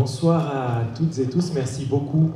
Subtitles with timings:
[0.00, 1.50] Bonsoir à toutes et tous.
[1.52, 2.30] Merci beaucoup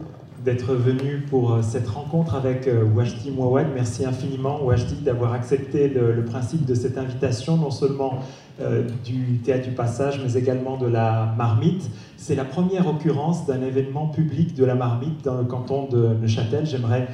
[0.44, 3.68] d'être venu pour euh, cette rencontre avec euh, Wajdi Mouawad.
[3.72, 8.18] Merci infiniment, Wajdi, d'avoir accepté le, principe de cette invitation, non seulement
[8.60, 11.88] euh, du Théâtre du Passage, mais également de la Marmite.
[12.16, 16.66] C'est la première occurrence d'un événement public de la Marmite dans le canton de Neuchâtel.
[16.66, 17.08] J'aimerais,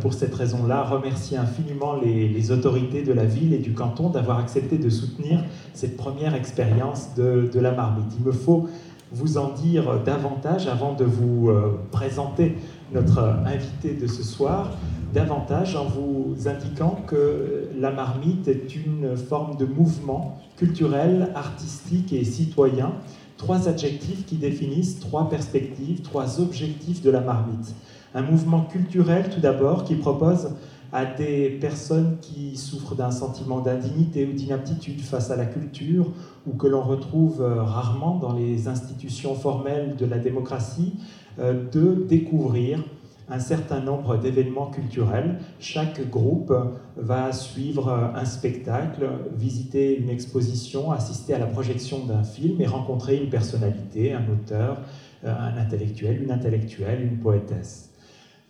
[0.00, 4.78] pour cette raison-là, remercier infiniment les, autorités de la ville et du canton d'avoir accepté
[4.78, 5.44] de soutenir
[5.74, 8.12] cette première expérience de, de la Marmite.
[8.18, 8.66] Il me faut
[9.12, 12.56] vous en dire davantage avant de vous euh, présenter
[12.92, 14.70] notre invité de ce soir,
[15.14, 22.24] davantage en vous indiquant que la marmite est une forme de mouvement culturel, artistique et
[22.24, 22.92] citoyen,
[23.36, 27.74] trois adjectifs qui définissent trois perspectives, trois objectifs de la marmite.
[28.14, 30.50] Un mouvement culturel tout d'abord qui propose
[30.96, 36.06] à des personnes qui souffrent d'un sentiment d'indignité ou d'inaptitude face à la culture,
[36.46, 40.94] ou que l'on retrouve euh, rarement dans les institutions formelles de la démocratie,
[41.38, 42.82] euh, de découvrir
[43.28, 45.38] un certain nombre d'événements culturels.
[45.58, 46.54] Chaque groupe
[46.96, 49.06] va suivre un spectacle,
[49.36, 54.80] visiter une exposition, assister à la projection d'un film et rencontrer une personnalité, un auteur,
[55.24, 57.85] euh, un intellectuel, une intellectuelle, une poétesse.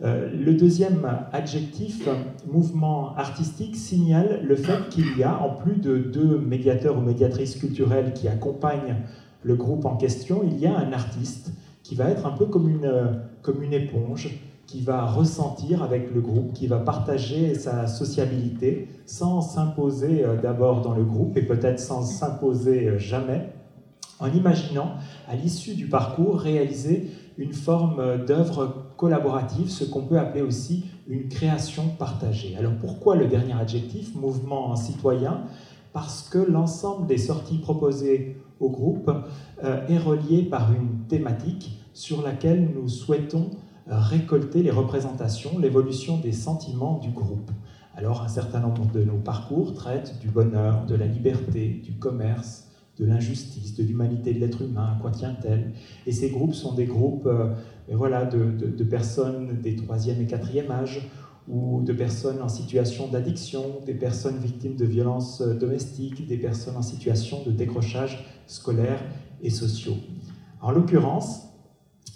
[0.04, 2.06] Euh, le deuxième adjectif,
[2.46, 7.56] mouvement artistique, signale le fait qu'il y a, en plus de deux médiateurs ou médiatrices
[7.56, 8.96] culturelles qui accompagnent
[9.42, 11.52] le groupe en question, il y a un artiste
[11.82, 14.28] qui va être un peu comme une, comme une éponge,
[14.66, 20.82] qui va ressentir avec le groupe, qui va partager sa sociabilité sans s'imposer euh, d'abord
[20.82, 23.48] dans le groupe et peut-être sans s'imposer euh, jamais,
[24.18, 24.94] en imaginant
[25.28, 31.28] à l'issue du parcours réaliser une forme d'œuvre collaborative, ce qu'on peut appeler aussi une
[31.28, 32.56] création partagée.
[32.56, 35.42] Alors pourquoi le dernier adjectif, mouvement citoyen?
[35.92, 39.10] Parce que l'ensemble des sorties proposées au groupe
[39.64, 43.50] euh, est relié par une thématique sur laquelle nous souhaitons
[43.88, 47.50] euh, récolter les représentations, l'évolution des sentiments du groupe.
[47.94, 52.66] Alors un certain nombre de nos parcours traitent du bonheur, de la liberté, du commerce,
[52.98, 55.72] de l'injustice, de l'humanité de l'être humain, à quoi tient-elle
[56.06, 57.54] Et ces groupes sont des groupes euh,
[57.94, 61.08] voilà, de, personnes des troisième et quatrième âge,
[61.48, 66.76] ou de personnes en situation d'addiction, des personnes victimes de violences euh, domestiques, des personnes
[66.76, 68.98] en situation de décrochage scolaire
[69.42, 69.94] et sociaux.
[70.60, 71.42] En l'occurrence,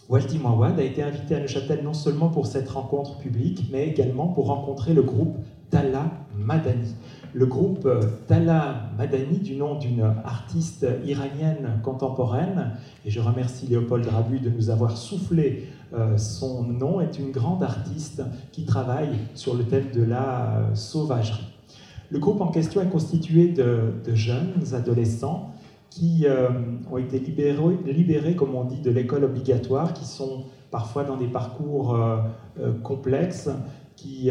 [0.09, 4.27] Waldi Mawad a été invité à Neuchâtel non seulement pour cette rencontre publique, mais également
[4.27, 5.37] pour rencontrer le groupe
[5.71, 6.97] Tala Madani
[7.33, 12.73] le groupe euh, Tala Madani, du nom d'une artiste iranienne contemporaine,
[13.05, 17.63] et je remercie Léopold Rabu de nous avoir soufflé euh, son nom, est une grande
[17.63, 21.47] artiste qui travaille sur le thème de la euh, sauvagerie.
[22.11, 25.53] Le groupe en question est constitué de, jeunes adolescents
[25.91, 26.27] qui
[26.91, 31.29] ont été libérés, libérés, comme on dit, de l'école obligatoire, qui sont parfois dans des
[31.29, 31.97] parcours
[32.83, 33.49] complexes,
[33.95, 34.29] qui,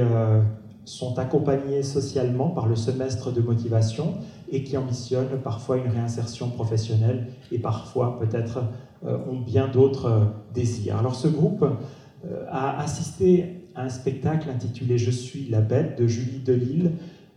[0.89, 4.15] sont accompagnés socialement par le semestre de motivation
[4.51, 8.63] et qui ambitionnent parfois une réinsertion professionnelle et parfois peut-être
[9.05, 10.97] euh, ont bien d'autres euh, désirs.
[10.97, 16.07] Alors ce groupe euh, a assisté à un spectacle intitulé Je suis la bête de
[16.07, 16.91] Julie Delille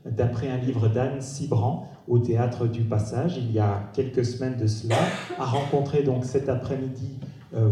[0.07, 4.67] d'après un livre d'Anne Cibran au théâtre du Passage il y a quelques semaines de
[4.67, 4.97] cela,
[5.39, 7.21] a rencontré donc cet après-midi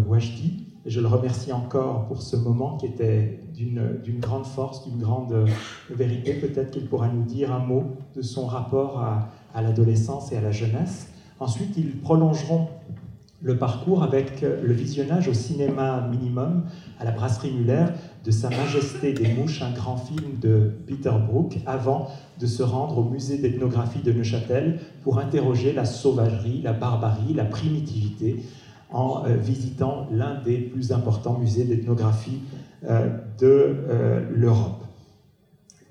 [0.06, 5.32] Wajdi je le remercie encore pour ce moment qui était d'une grande force, d'une grande
[5.32, 5.46] euh,
[5.90, 6.34] vérité.
[6.34, 7.84] Peut-être qu'il pourra nous dire un mot
[8.16, 11.08] de son rapport à, à l'adolescence et à la jeunesse.
[11.38, 12.68] Ensuite, ils prolongeront
[13.42, 16.64] le parcours avec le visionnage au cinéma minimum,
[16.98, 17.86] à la brasserie Muller,
[18.24, 22.08] de Sa Majesté des Mouches, un grand film de Peter Brook, avant
[22.38, 27.46] de se rendre au musée d'ethnographie de Neuchâtel pour interroger la sauvagerie, la barbarie, la
[27.46, 28.42] primitivité
[28.92, 32.40] en euh, visitant l'un des plus importants musées d'ethnographie
[32.88, 33.08] euh,
[33.38, 34.84] de euh, l'Europe.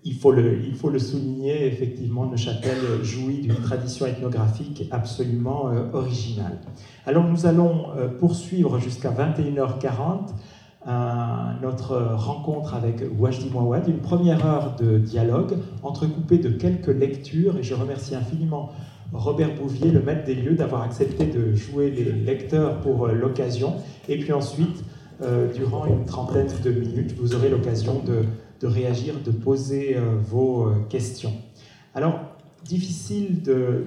[0.06, 6.62] Il faut, le, il faut le souligner, effectivement, Neuchâtel jouit d'une tradition ethnographique absolument originale.
[7.06, 10.29] Alors nous allons poursuivre jusqu'à 21h40
[11.62, 17.64] notre rencontre avec Wajdi Mouawad, une première heure de dialogue entrecoupée de quelques lectures, et
[17.64, 18.72] je remercie infiniment
[19.14, 23.76] Robert Bouvier, le maître des lieux, d'avoir accepté de jouer les lecteurs pour euh, l'occasion.
[24.08, 24.84] Et puis ensuite,
[25.22, 30.67] euh, durant une trentaine de minutes, vous aurez l'occasion de, réagir, de poser euh, vos
[30.90, 31.34] questions.
[31.96, 32.20] Alors,
[32.66, 33.85] difficile de,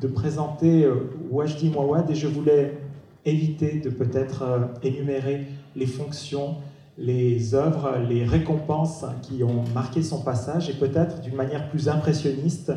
[0.00, 0.86] de présenter
[1.30, 2.78] Wajdi Mouawad et je voulais
[3.24, 4.44] éviter de peut-être
[4.84, 6.56] énumérer les fonctions,
[6.98, 12.70] les œuvres, les récompenses qui ont marqué son passage et peut-être d'une manière plus impressionniste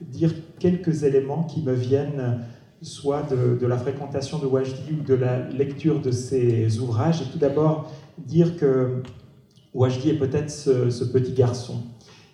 [0.00, 2.40] dire quelques éléments qui me viennent
[2.82, 7.22] soit de, la fréquentation de Wajdi ou de la lecture de ses ouvrages.
[7.22, 9.02] Et tout d'abord, dire que
[9.72, 11.82] Wajdi est peut-être ce, petit garçon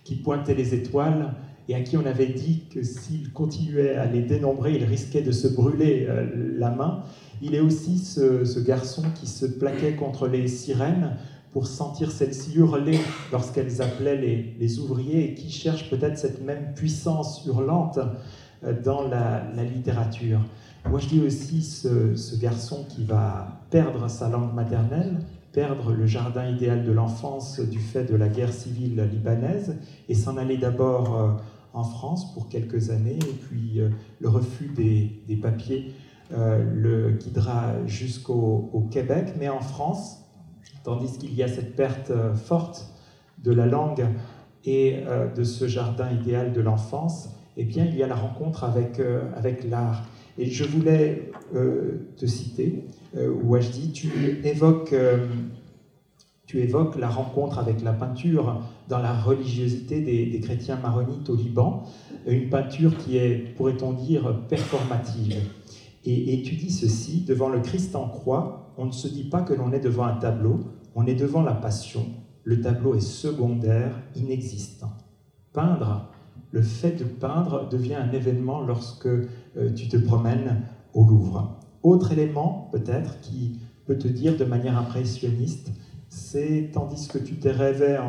[0.03, 1.33] qui pointait les étoiles
[1.69, 5.31] et à qui on avait dit que s'il continuait à les dénombrer, il risquait de
[5.31, 6.25] se brûler euh,
[6.57, 7.03] la main.
[7.41, 11.17] Il est aussi ce, garçon qui se plaquait contre les sirènes
[11.51, 12.99] pour sentir celles-ci hurler
[13.31, 17.99] lorsqu'elles appelaient les, ouvriers et qui cherche peut-être cette même puissance hurlante
[18.63, 20.39] euh, dans la, littérature.
[20.89, 25.19] Moi, je dis aussi ce, garçon qui va perdre sa langue maternelle,
[25.51, 29.75] perdre le jardin idéal de l'enfance du fait de la guerre civile libanaise
[30.07, 31.31] et s'en aller d'abord euh,
[31.73, 33.89] en France pour quelques années et puis euh,
[34.19, 35.93] le refus des, papiers
[36.33, 40.20] le guidera jusqu'au Québec, mais en France,
[40.83, 42.87] tandis qu'il y a cette perte forte
[43.43, 44.05] de la langue
[44.65, 45.03] et
[45.35, 49.23] de ce jardin idéal de l'enfance, eh bien, il y a la rencontre avec, euh,
[49.35, 50.05] avec l'art.
[50.37, 52.85] Et je voulais euh, te citer,
[53.17, 54.95] euh, Wajdi, tu évoques,
[56.47, 61.83] tu évoques la rencontre avec la peinture dans la religiosité des, chrétiens maronites au Liban,
[62.25, 65.35] une peinture qui est, pourrait-on dire, performative.
[66.05, 69.43] Et, et tu dis ceci, devant le Christ en croix, on ne se dit pas
[69.43, 70.59] que l'on est devant un tableau,
[70.95, 72.03] on est devant la passion.
[72.43, 74.91] Le tableau est secondaire, inexistant.
[75.53, 76.09] Peindre,
[76.49, 79.29] le fait de peindre devient un événement lorsque euh,
[79.75, 80.63] tu te promènes
[80.95, 81.59] au Louvre.
[81.83, 85.69] Autre élément, peut-être, qui peut te dire de manière impressionniste,
[86.09, 87.99] c'est tandis que tu t'es rêvé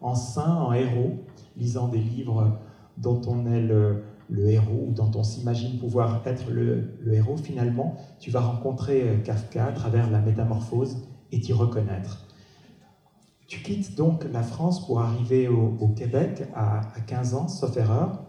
[0.00, 1.18] en, saint, en héros,
[1.58, 2.58] lisant des livres
[2.96, 4.02] dont on est le,
[4.40, 9.16] héros ou dont on s'imagine pouvoir être le, le, héros, finalement, tu vas rencontrer euh,
[9.18, 10.96] Kafka à travers la métamorphose
[11.32, 12.26] et t'y reconnaître.
[13.46, 18.22] Tu quittes donc la France pour arriver au, Québec à, 15 ans, sauf erreur.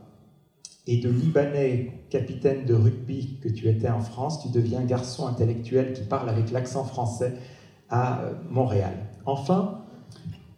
[0.85, 5.93] Et de Libanais, capitaine de rugby que tu étais en France, tu deviens garçon intellectuel
[5.93, 7.35] qui parle avec l'accent français
[7.89, 8.91] à euh, Montréal.
[9.25, 9.85] Enfin,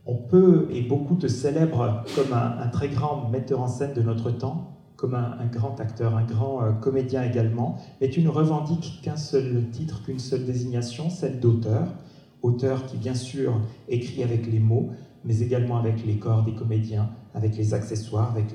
[0.07, 4.31] on peut, et beaucoup te célèbrent comme un, très grand metteur en scène de notre
[4.31, 4.74] temps,
[5.05, 9.69] comme un, grand acteur, un grand euh, comédien également, mais tu ne revendiques qu'un seul
[9.71, 11.93] titre, qu'une seule désignation, celle d'auteur
[12.41, 14.89] auteur qui bien sûr écrit avec les mots,
[15.23, 18.45] mais également avec les corps des comédiens, avec les accessoires, avec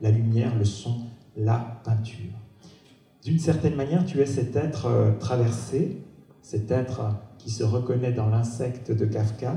[0.00, 0.94] la, lumière, le son,
[1.36, 2.38] la peinture.
[3.24, 6.02] D'une certaine manière, tu es cet être euh, traversé,
[6.40, 9.56] cet être qui se reconnaît dans l'insecte de Kafka,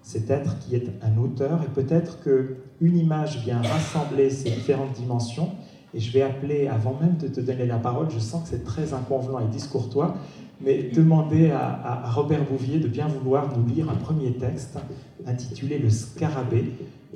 [0.00, 5.50] cet être qui est un auteur, et peut-être qu'une image vient rassembler ces différentes dimensions,
[5.94, 8.64] et je vais appeler, avant même de te donner la parole, je sens que c'est
[8.64, 10.16] très inconvenant et discourtois,
[10.64, 14.78] mais demander à, Robert Bouvier de bien vouloir nous lire un premier texte
[15.26, 16.72] intitulé Le Scarabée,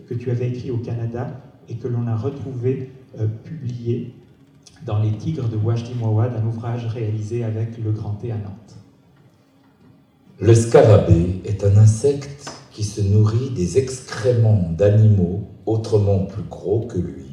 [0.08, 1.28] que tu avais écrit au Canada
[1.68, 4.14] et que l'on a retrouvé euh, publié
[4.84, 8.76] dans Les Tigres de Wajdi Mouawad, un ouvrage réalisé avec le Grand T à Nantes.
[10.38, 16.98] Le scarabée est un insecte qui se nourrit des excréments d'animaux autrement plus gros que
[16.98, 17.25] lui.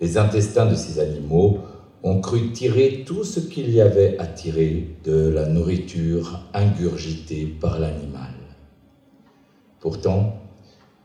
[0.00, 1.58] Les intestins de ces animaux
[2.02, 7.78] ont cru tirer tout ce qu'il y avait à tirer de la nourriture ingurgitée par
[7.78, 8.32] l'animal.
[9.78, 10.36] Pourtant,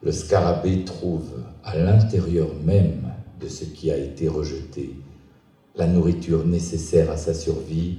[0.02, 3.12] le scarabée trouve à l'intérieur même
[3.42, 4.92] de ce qui a été rejeté
[5.76, 7.98] la nourriture nécessaire à sa survie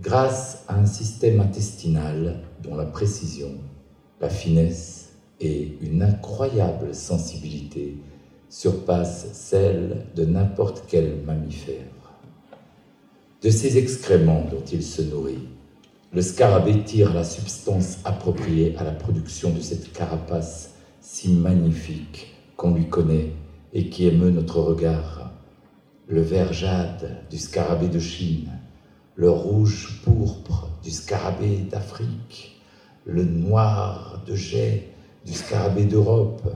[0.00, 3.50] grâce à un système intestinal dont la précision,
[4.20, 5.10] la finesse
[5.40, 7.96] et une incroyable sensibilité
[8.52, 11.86] surpassent celle de n'importe quel mammifère
[13.42, 15.48] de ces excréments dont il se nourrit.
[16.12, 22.74] Le scarabée tire la substance appropriée à la production de cette carapace si magnifique qu'on
[22.74, 23.32] lui connaît
[23.72, 25.32] et qui émeut notre regard.
[26.06, 28.50] Le vert jade du scarabée de Chine,
[29.16, 32.60] le rouge pourpre du scarabée d'Afrique,
[33.06, 34.90] le noir de jet
[35.24, 36.54] du scarabée d'Europe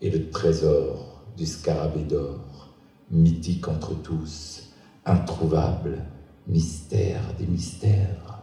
[0.00, 1.09] et le trésor
[1.46, 2.70] scarabée d'or,
[3.10, 4.70] mythique entre tous,
[5.04, 6.04] introuvable,
[6.46, 8.42] mystère des mystères.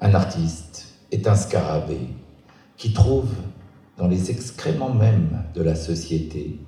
[0.00, 2.08] Un artiste est un scarabée
[2.76, 3.34] qui trouve
[3.96, 6.60] dans les excréments mêmes de la société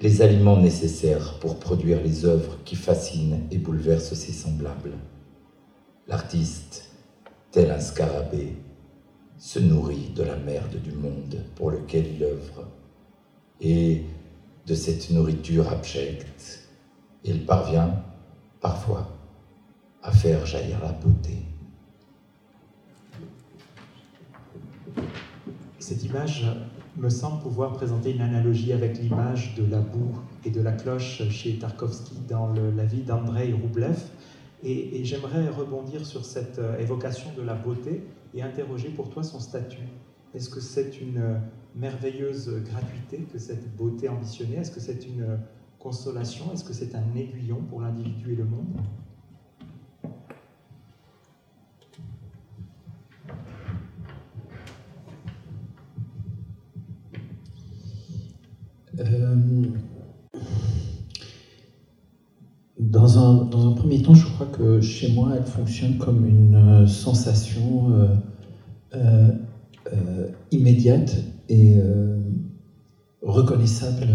[0.00, 4.92] les aliments nécessaires pour produire les œuvres qui fascinent et bouleversent ses semblables.
[6.08, 6.90] L'artiste,
[7.52, 8.56] tel un scarabée,
[9.38, 12.63] se nourrit de la merde du monde pour lequel il œuvre
[13.60, 14.02] et
[14.66, 16.64] de cette nourriture abjecte
[17.24, 18.02] il parvient
[18.60, 19.08] parfois
[20.02, 21.38] à faire jaillir la beauté.
[25.78, 26.44] Cette image
[26.96, 31.28] me semble pouvoir présenter une analogie avec l'image de la boue et de la cloche
[31.30, 33.98] chez Tarkovsky dans la vie d'Andrei Roublev.
[34.62, 39.38] Et, j'aimerais rebondir sur cette euh, évocation de la beauté et interroger pour toi son
[39.38, 39.86] statut.
[40.34, 41.38] Est-ce que c'est une
[41.74, 44.56] merveilleuse gratuité que cette beauté ambitionnée.
[44.56, 45.36] Est-ce que c'est une euh,
[45.78, 46.52] consolation?
[46.52, 48.66] Est-ce que c'est un aiguillon pour l'individu et le monde?
[62.78, 66.54] Dans, un, dans, un, premier temps, je crois que chez moi, elle fonctionne comme une
[66.54, 68.06] euh, sensation euh,
[69.92, 71.16] euh, immédiate
[71.48, 71.76] et
[73.22, 74.06] reconnaissable,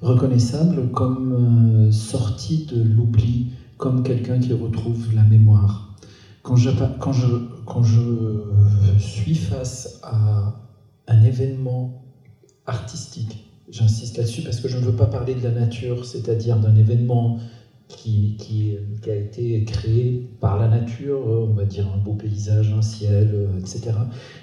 [0.00, 5.96] reconnaissable comme sortie de l'oubli, comme quelqu'un qui retrouve la mémoire.
[6.42, 7.26] Quand je, quand, je,
[7.66, 8.00] quand je
[8.98, 10.54] suis face à
[11.06, 12.00] un événement
[12.66, 13.46] artistique.
[13.68, 17.38] J'insiste là-dessus parce que je ne veux pas parler de la nature, c'est-à-dire d'un événement
[17.90, 18.76] qui, qui,
[19.10, 23.92] a été créé par la nature, on va dire un beau paysage, un ciel, etc.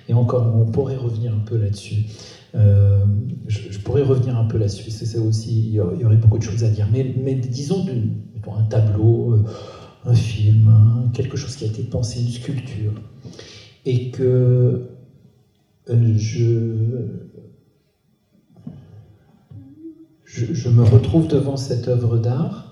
[0.09, 2.05] Et encore, on pourrait revenir un peu là-dessus.
[2.55, 3.05] Euh,
[3.47, 6.69] je, pourrais revenir un peu là-dessus, c'est aussi, il y aurait beaucoup de choses à
[6.69, 6.87] dire.
[6.91, 7.85] Mais, mais disons
[8.55, 9.43] un tableau, euh,
[10.05, 10.71] un film,
[11.13, 12.93] quelque chose qui a été pensé, une sculpture,
[13.85, 14.89] et que
[15.89, 16.53] euh, je,
[20.23, 22.66] je, me retrouve devant cette œuvre d'art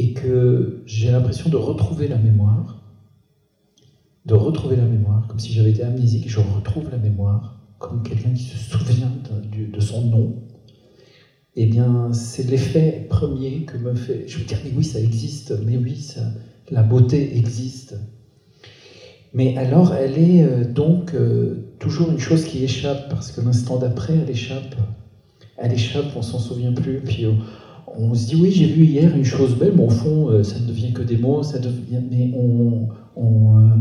[0.00, 2.80] et que j'ai l'impression de retrouver la mémoire,
[4.24, 8.32] de retrouver la mémoire, comme si j'avais été amnésique, je retrouve la mémoire, comme quelqu'un
[8.32, 9.12] qui se souvient
[9.52, 10.36] de, son nom.
[11.54, 14.26] Eh bien, c'est l'effet premier que me fait.
[14.26, 16.32] Je me dis, mais oui, ça existe, mais oui, ça,
[16.70, 17.94] la beauté existe.
[19.34, 23.76] Mais alors, elle est euh, donc euh, toujours une chose qui échappe, parce que l'instant
[23.78, 24.76] d'après, elle échappe
[25.60, 27.26] elle échappe, on s'en souvient plus, puis
[28.14, 30.66] se dit oui, j'ai vu hier une chose belle, mais au fond, euh, ça ne
[30.66, 33.76] devient que des mots, ça devient, mais on, on, euh,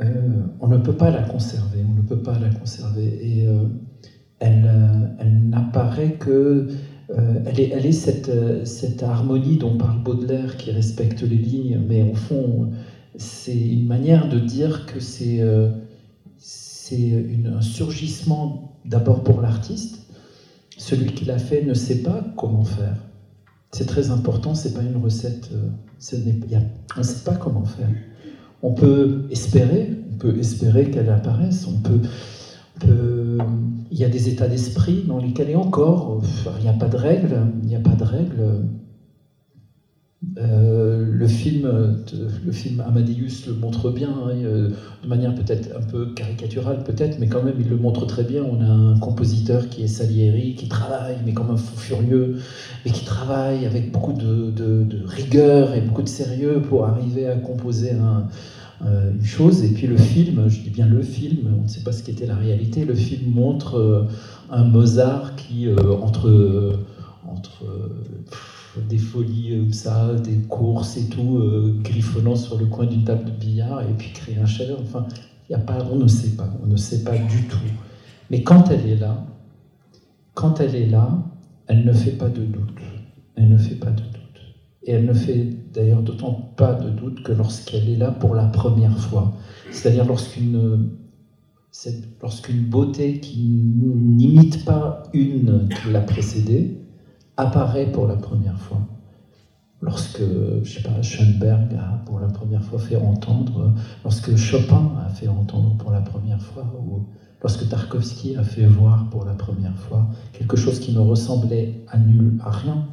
[0.00, 3.46] euh, on, ne peut pas la conserver, on ne peut pas la conserver, et
[4.38, 4.70] elle,
[5.18, 6.68] elle n'apparaît que
[7.08, 12.02] elle est, elle est cette, cette, harmonie dont parle Baudelaire qui respecte les lignes, mais
[12.02, 12.70] au fond,
[13.16, 15.70] c'est une manière de dire que c'est un
[17.60, 20.08] surgissement d'abord pour l'artiste,
[20.76, 23.05] celui qui l'a fait ne sait pas comment faire.
[23.76, 25.50] C'est très important, c'est pas une recette.
[25.52, 25.68] Euh,
[26.96, 27.90] on ne sait pas comment faire.
[28.62, 31.66] On peut espérer, on peut espérer qu'elle apparaisse.
[32.82, 36.22] Il y a des états d'esprit dans lesquels, et encore,
[36.56, 37.36] il n'y a pas de règles.
[37.64, 38.64] Il n'y a pas de règles.
[40.38, 41.70] Euh, le, film,
[42.44, 44.70] le film Amadeus le montre bien, hein, euh,
[45.02, 48.42] de manière peut-être un peu caricaturale, peut-être, mais quand même il le montre très bien.
[48.42, 52.36] On a un compositeur qui est Salieri, qui travaille, mais comme un fou furieux,
[52.84, 54.52] mais qui travaille avec beaucoup de,
[55.06, 57.92] rigueur et beaucoup de sérieux pour arriver à composer
[58.84, 59.64] euh, une chose.
[59.64, 62.26] Et puis le film, je dis bien le film, on ne sait pas ce qu'était
[62.26, 64.06] la réalité, le film montre
[64.50, 65.68] un Mozart qui,
[66.02, 66.78] entre.
[67.28, 67.64] entre
[68.82, 73.24] des folies comme ça, des courses et tout, euh, griffonnant sur le coin d'une table
[73.24, 75.06] de billard et puis créer un chef Enfin,
[75.50, 77.58] y a pas, on ne sait pas, on ne sait pas du tout.
[78.30, 79.24] Mais quand elle est là,
[80.34, 81.10] quand elle est là,
[81.66, 82.80] elle ne fait pas de doute.
[83.36, 84.56] Elle ne fait pas de doute.
[84.82, 88.46] Et elle ne fait d'ailleurs d'autant pas de doute que lorsqu'elle est là pour la
[88.46, 89.34] première fois.
[89.70, 90.90] C'est-à-dire lorsqu'une
[92.22, 96.78] lorsqu'une beauté qui n'imite pas une qui l'a précédée,
[97.36, 98.80] apparaît pour la première fois.
[99.82, 100.22] Lorsque,
[100.62, 103.74] je sais pas, Schoenberg a pour la première fois fait entendre,
[104.04, 107.04] lorsque Chopin a fait entendre pour la première fois, ou
[107.42, 111.98] lorsque Tarkovsky a fait voir pour la première fois quelque chose qui ne ressemblait à
[111.98, 112.86] nul, à rien,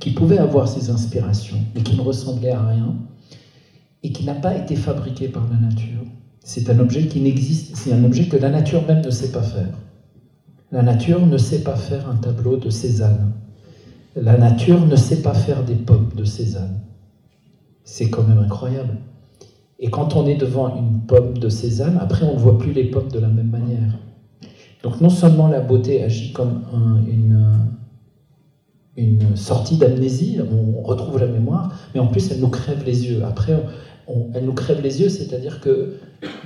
[0.00, 2.94] qui pouvait avoir ses inspirations, mais qui ne ressemblait à rien,
[4.02, 6.02] et qui n'a pas été fabriqué par la nature.
[6.44, 9.42] C'est un objet qui n'existe, c'est un objet que la nature même ne sait pas
[9.42, 9.74] faire.
[10.70, 13.32] La nature ne sait pas faire un tableau de Cézanne.
[14.20, 16.80] La nature ne sait pas faire des pommes de Cézanne.
[17.84, 18.98] C'est quand même incroyable.
[19.78, 22.84] Et quand on est devant une pomme de Cézanne, après on ne voit plus les
[22.84, 23.98] pommes de la même manière.
[24.82, 26.62] Donc non seulement la beauté agit comme
[27.08, 27.58] une,
[28.96, 33.22] une sortie d'amnésie, on retrouve la mémoire, mais en plus elle nous crève les yeux.
[33.24, 33.62] Après,
[34.34, 35.94] elle nous crève les yeux, c'est-à-dire que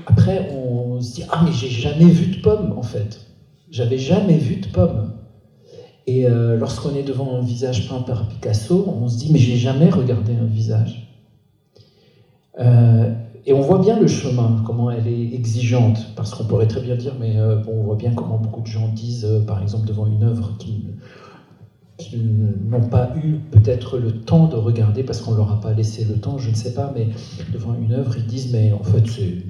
[0.07, 3.21] après on se dit ah mais j'ai jamais vu de pomme en fait,
[3.71, 5.13] j'avais jamais vu de pomme.
[6.07, 9.57] Et euh, lorsqu'on est devant un visage peint par Picasso, on se dit mais j'ai
[9.57, 11.09] jamais regardé un visage.
[12.59, 13.13] Euh,
[13.47, 16.95] et on voit bien le chemin, comment elle est exigeante, parce qu'on pourrait très bien
[16.95, 20.23] dire, mais bon, on voit bien comment beaucoup de gens disent, par exemple, devant une
[20.23, 20.85] œuvre qui
[22.11, 26.15] n'ont pas eu peut-être le temps de regarder parce qu'on leur a pas laissé le
[26.15, 27.09] temps, je ne sais pas, mais
[27.53, 29.05] devant une œuvre, ils disent mais en fait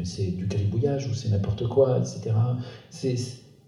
[0.04, 2.32] c'est du calibouillage ou c'est n'importe quoi, etc.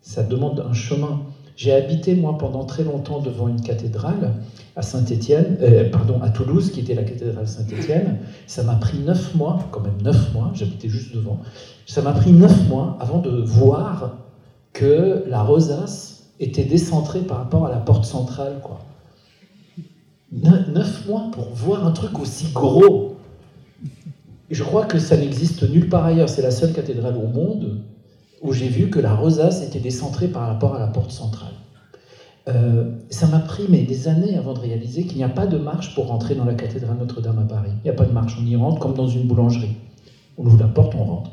[0.02, 1.22] ça demande un chemin.
[1.56, 4.32] J'ai habité moi pendant très longtemps devant une cathédrale
[4.74, 8.18] à Saint-Étienne, euh, pardon à Toulouse qui était la cathédrale Saint-Étienne.
[8.48, 11.38] Ça m'a pris neuf mois, quand même neuf mois, j'habitais juste devant.
[11.86, 14.16] Ça m'a pris neuf mois avant de voir
[14.72, 18.60] que la rosace était décentré par rapport à la porte centrale.
[18.62, 18.80] Quoi.
[20.32, 23.14] Neuf mois pour voir un truc aussi gros.
[24.50, 26.28] Je crois que ça n'existe nulle part ailleurs.
[26.28, 27.80] C'est la seule cathédrale au monde
[28.44, 31.54] où j'ai vu que la rosace était décentrée par rapport à la porte centrale.
[32.46, 35.56] Euh, ça m'a pris mais, des années avant de réaliser qu'il n'y a pas de
[35.56, 37.70] marche pour rentrer dans la cathédrale Notre-Dame à Paris.
[37.82, 39.76] Il n'y a pas de marche, on y rentre comme dans une boulangerie.
[40.36, 41.30] On ouvre la porte, on rentre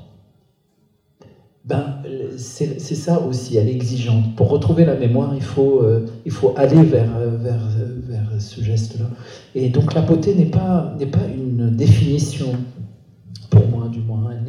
[1.63, 1.97] ben,
[2.37, 4.35] c'est ça aussi, elle est exigeante.
[4.35, 7.61] Pour retrouver la mémoire, il faut, euh, il faut aller vers, vers,
[8.07, 9.05] vers ce geste-là.
[9.53, 12.47] Et donc la beauté n'est pas, pas une définition,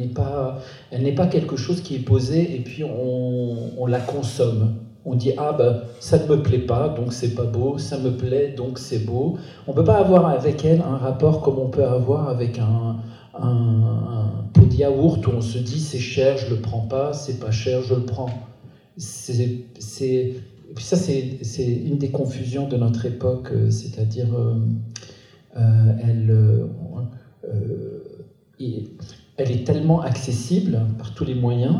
[0.07, 0.57] moins.
[0.91, 4.75] Elle n'est pas, pas quelque chose qui est posé et puis on, on la consomme.
[5.05, 8.11] On dit ah ben ça ne me plaît pas donc c'est pas beau, ça me
[8.11, 9.37] plaît donc c'est beau.
[9.67, 12.97] On peut pas avoir avec elle un rapport comme on peut avoir avec un,
[13.37, 17.39] un, pot de yaourt où on se dit c'est cher, je le prends pas, c'est
[17.39, 18.29] pas cher, je le prends.
[18.95, 19.65] C'est,
[20.79, 24.55] ça, c'est, une des confusions de notre époque, euh, c'est-à-dire, euh,
[25.57, 26.67] euh, elle,
[29.37, 31.75] elle est tellement accessible par tous les moyens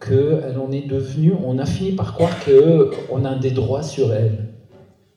[0.00, 4.54] qu'elle en est devenue, on a fini par croire qu'on a des droits sur elle.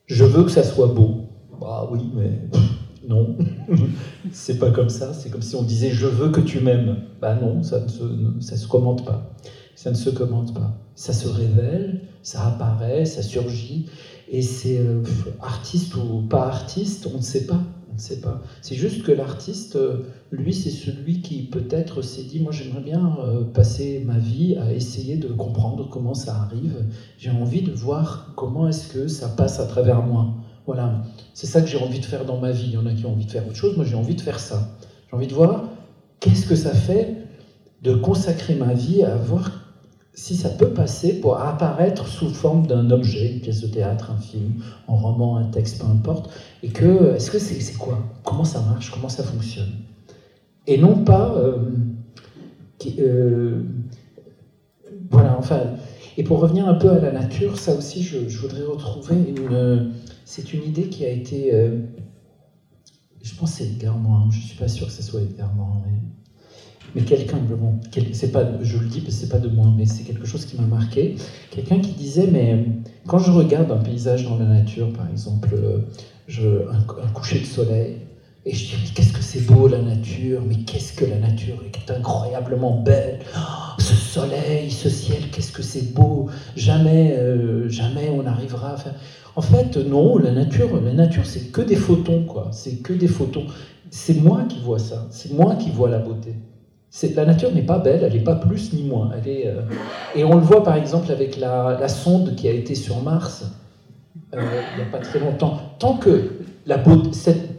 [0.06, 1.26] Je veux que ça soit beau.
[1.60, 2.48] Bah oui, mais
[3.06, 3.36] non,
[4.32, 5.12] c'est pas comme ça.
[5.12, 6.96] C'est comme si on disait je veux que tu m'aimes.
[7.20, 8.04] Bah non, ça ne se,
[8.40, 9.34] ça se commente pas.
[9.74, 10.78] Ça ne se commente pas.
[10.94, 13.86] Ça se révèle, ça apparaît, ça surgit.
[14.30, 15.02] Et c'est euh,
[15.40, 17.60] artiste ou pas artiste, on ne sait pas.
[17.98, 18.40] Sait pas.
[18.62, 23.16] C'est juste que l'artiste, euh, lui, c'est celui qui peut-être s'est dit moi j'aimerais bien
[23.20, 26.84] euh, passer ma vie à essayer de comprendre comment ça arrive.
[27.18, 30.28] J'ai envie de voir comment est-ce que ça passe à travers moi.
[30.64, 31.02] Voilà,
[31.34, 32.66] c'est ça que j'ai envie de faire dans ma vie.
[32.66, 34.20] Il y en a qui ont envie de faire autre chose, moi j'ai envie de
[34.20, 34.76] faire ça.
[35.10, 35.64] J'ai envie de voir
[36.20, 37.16] qu'est-ce que ça fait
[37.82, 39.57] de consacrer ma vie à voir
[40.18, 44.20] si ça peut passer pour apparaître sous forme d'un objet, une pièce de théâtre, un
[44.20, 44.54] film,
[44.88, 46.28] un roman, un texte, peu importe,
[46.64, 48.02] et que, est-ce que c'est quoi?
[48.24, 48.90] Comment ça marche?
[48.90, 49.70] Comment ça fonctionne?
[50.66, 51.34] Et non pas...
[51.36, 51.70] Euh,
[52.98, 53.62] euh,
[55.08, 55.60] voilà, enfin...
[56.16, 59.92] Et pour revenir un peu à la nature, ça aussi, je, voudrais retrouver une
[60.24, 61.54] c'est une idée qui a été.
[61.54, 61.78] Euh,
[63.22, 65.54] je pense que c'est Edgar Morin, je ne suis pas sûr que ce soit Edgar
[65.54, 66.00] Morin, mais,
[67.06, 67.74] quelqu'un, bon,
[68.12, 70.44] c'est pas, je le dis parce que c'est pas de moi, mais c'est quelque chose
[70.44, 71.16] qui m'a marqué.
[71.50, 72.66] Quelqu'un qui disait, mais
[73.06, 77.96] quand je regarde un paysage dans la nature, par exemple, euh, un, coucher de soleil,
[78.44, 81.56] et je dis, mais qu'est-ce que c'est beau la nature, mais qu'est-ce que la nature
[81.64, 83.18] est incroyablement belle.
[83.36, 83.40] Oh,
[83.78, 86.28] ce soleil, ce ciel, qu'est-ce que c'est beau.
[86.56, 88.94] Jamais, euh, jamais on arrivera à faire.
[89.36, 92.50] En fait, non, la nature, la nature, c'est que des photons, quoi.
[92.52, 93.46] C'est que des photons.
[93.90, 95.06] C'est moi qui vois ça.
[95.10, 96.34] C'est moi qui vois la beauté.
[97.14, 99.10] La nature n'est pas belle, elle n'est pas plus ni moins.
[99.26, 99.62] Euh,
[100.14, 103.44] Et on le voit par exemple avec la, sonde qui a été sur Mars
[104.34, 104.40] euh,
[104.72, 105.58] il n'y a pas très longtemps.
[105.78, 106.32] Tant que
[106.66, 107.10] la beauté,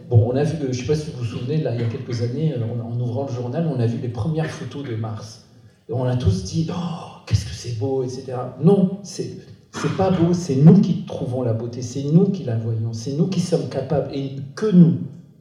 [0.08, 1.84] bon, on a vu, je ne sais pas si vous vous souvenez, là, il y
[1.84, 4.94] a quelques années, euh, en, ouvrant le journal, on a vu les premières photos de
[4.94, 5.46] Mars.
[5.88, 8.34] Et on a tous dit, oh, qu'est-ce que c'est beau, etc.
[8.62, 9.38] Non, c'est
[9.72, 13.12] c'est pas beau, c'est nous qui trouvons la beauté, c'est nous qui la voyons, c'est
[13.12, 14.98] nous qui sommes capables, et que nous,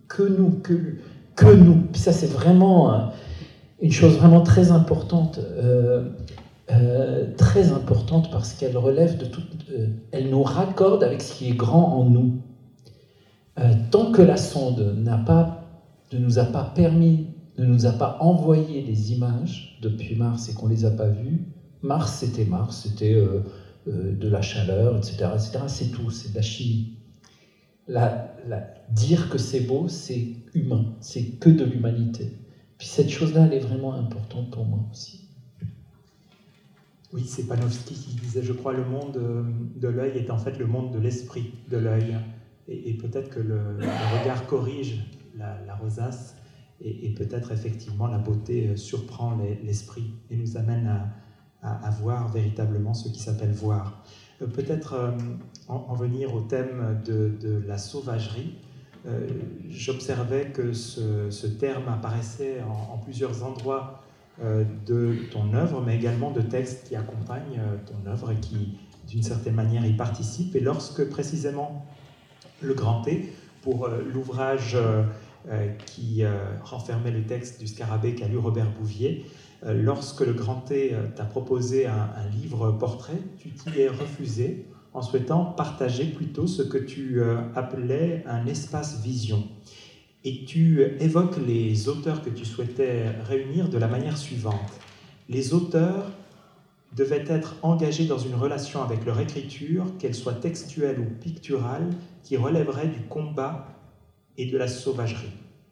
[0.08, 0.62] que nous,
[1.36, 1.88] que, nous.
[1.94, 3.12] ça, c'est vraiment
[3.82, 6.10] une chose vraiment très importante, euh,
[6.72, 9.42] euh, très importante parce qu'elle relève de tout,
[10.12, 12.42] elle nous raccorde avec ce qui est grand en nous.
[13.92, 19.14] tant que la sonde ne nous a pas permis, ne nous a pas envoyé les
[19.14, 21.46] images depuis Mars et qu'on les a pas vues,
[21.82, 23.16] Mars c'était Mars, c'était
[23.88, 25.30] euh, de la chaleur, etc.
[25.34, 25.60] etc.
[25.68, 26.98] C'est tout, c'est de la chimie.
[28.92, 32.34] Dire que c'est beau, c'est humain, c'est que de l'humanité.
[32.80, 35.30] Puis cette chose-là, elle est vraiment importante pour moi aussi.
[37.12, 39.44] Oui, c'est Panofsky qui disait, je crois, le monde euh,
[39.76, 42.18] de l'œil est en fait le monde de l'esprit de l'œil.
[42.68, 43.80] Et, peut-être que le,
[44.20, 45.04] regard corrige
[45.36, 46.36] la, rosace,
[46.80, 51.12] et, peut-être effectivement la beauté euh, surprend l'esprit et nous amène
[51.64, 54.06] à, voir véritablement ce qui s'appelle voir.
[54.44, 55.16] Euh, peut-être
[55.68, 58.54] en, venir au thème de, la sauvagerie.
[59.70, 64.02] J'observais que ce, terme apparaissait en, plusieurs endroits
[64.42, 69.56] de ton œuvre, mais également de textes qui accompagnent ton œuvre et qui, d'une certaine
[69.56, 70.56] manière, y participent.
[70.56, 71.86] Et lorsque précisément
[72.62, 73.32] le Grand T,
[73.62, 74.78] pour l'ouvrage
[75.86, 76.24] qui
[76.64, 79.26] renfermait le texte du scarabée qu'a lu Robert Bouvier,
[79.66, 85.02] lorsque le Grand T t'a proposé un, un livre portrait, tu t'y es refusé en
[85.02, 89.48] souhaitant partager plutôt ce que tu euh, appelais un espace vision.
[90.26, 94.72] Et tu évoques les auteurs que tu souhaitais réunir de la manière suivante.
[95.30, 96.12] Les auteurs
[96.96, 101.90] devaient être engagés dans une relation avec leur écriture, qu'elle soit textuelle ou picturale,
[102.24, 103.68] qui relèverait du combat
[104.38, 105.32] et de la sauvagerie.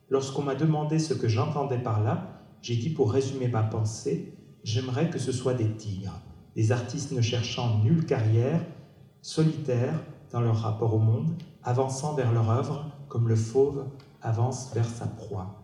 [0.09, 5.09] Lorsqu'on m'a demandé ce que j'entendais par là, j'ai dit pour résumer ma pensée, j'aimerais
[5.09, 6.21] que ce soit des tigres,
[6.55, 8.61] des artistes ne cherchant nulle carrière,
[9.21, 9.99] solitaires
[10.31, 11.29] dans leur rapport au monde,
[11.63, 13.85] avançant vers leur œuvre comme le fauve
[14.21, 15.61] avance vers sa proie.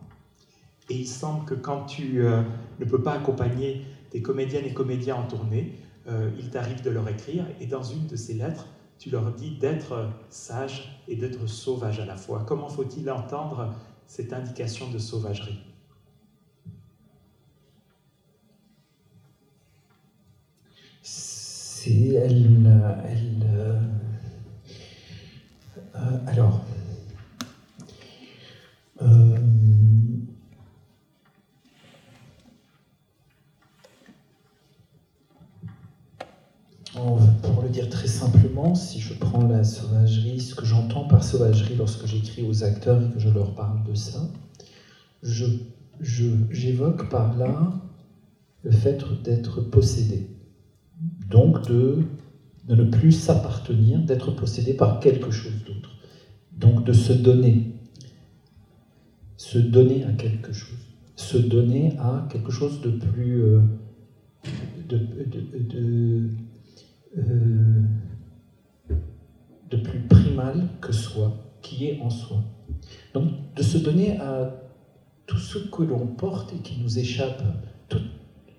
[0.89, 2.44] Et il semble que quand tu euh,
[2.80, 7.08] ne peux pas accompagner des comédiennes et comédiens en tournée, euh, il t'arrive de leur
[7.08, 8.68] écrire, et dans une de ces lettres,
[9.00, 12.44] tu leur dis d'être sage et d'être sauvage à la fois.
[12.48, 13.74] Comment faut-il entendre
[14.08, 15.60] cette indication de sauvagerie?
[21.91, 22.72] Elle,
[23.06, 23.43] elle
[25.96, 26.65] euh, alors,
[29.02, 29.38] euh,
[37.43, 41.76] pour le dire très simplement, si je prends la sauvagerie, ce que j'entends par sauvagerie
[41.76, 44.19] lorsque j'écris aux acteurs et que je leur parle de ça,
[46.02, 47.74] j'évoque par là
[48.63, 50.33] le fait d'être possédé
[51.29, 52.03] donc de,
[52.67, 55.91] ne plus s'appartenir, d'être possédé par quelque chose d'autre.
[56.51, 57.73] Donc de se donner,
[59.38, 60.77] se donner à quelque chose,
[61.15, 63.62] se donner à quelque chose de plus, euh,
[64.93, 66.29] euh,
[69.69, 72.43] de, plus primal que soi, qui est en soi.
[73.13, 74.55] Donc de se donner à
[75.25, 77.41] tout ce que l'on porte et qui nous échappe,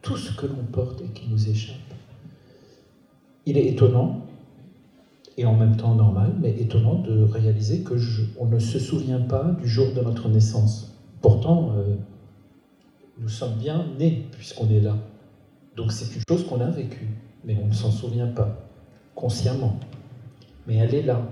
[0.03, 1.94] tout ce que l'on porte et qui nous échappe
[3.47, 4.25] il est étonnant,
[5.37, 7.95] et en même temps normal, mais étonnant de réaliser que
[8.39, 10.97] on ne se souvient pas du jour de notre naissance.
[11.21, 11.97] Pourtant, euh,
[13.19, 14.97] nous sommes bien nés puisqu'on est là.
[15.77, 17.09] Donc c'est une chose qu'on a vécue,
[17.45, 18.57] mais on ne s'en souvient pas,
[19.15, 19.79] consciemment.
[20.67, 21.23] Mais elle est là.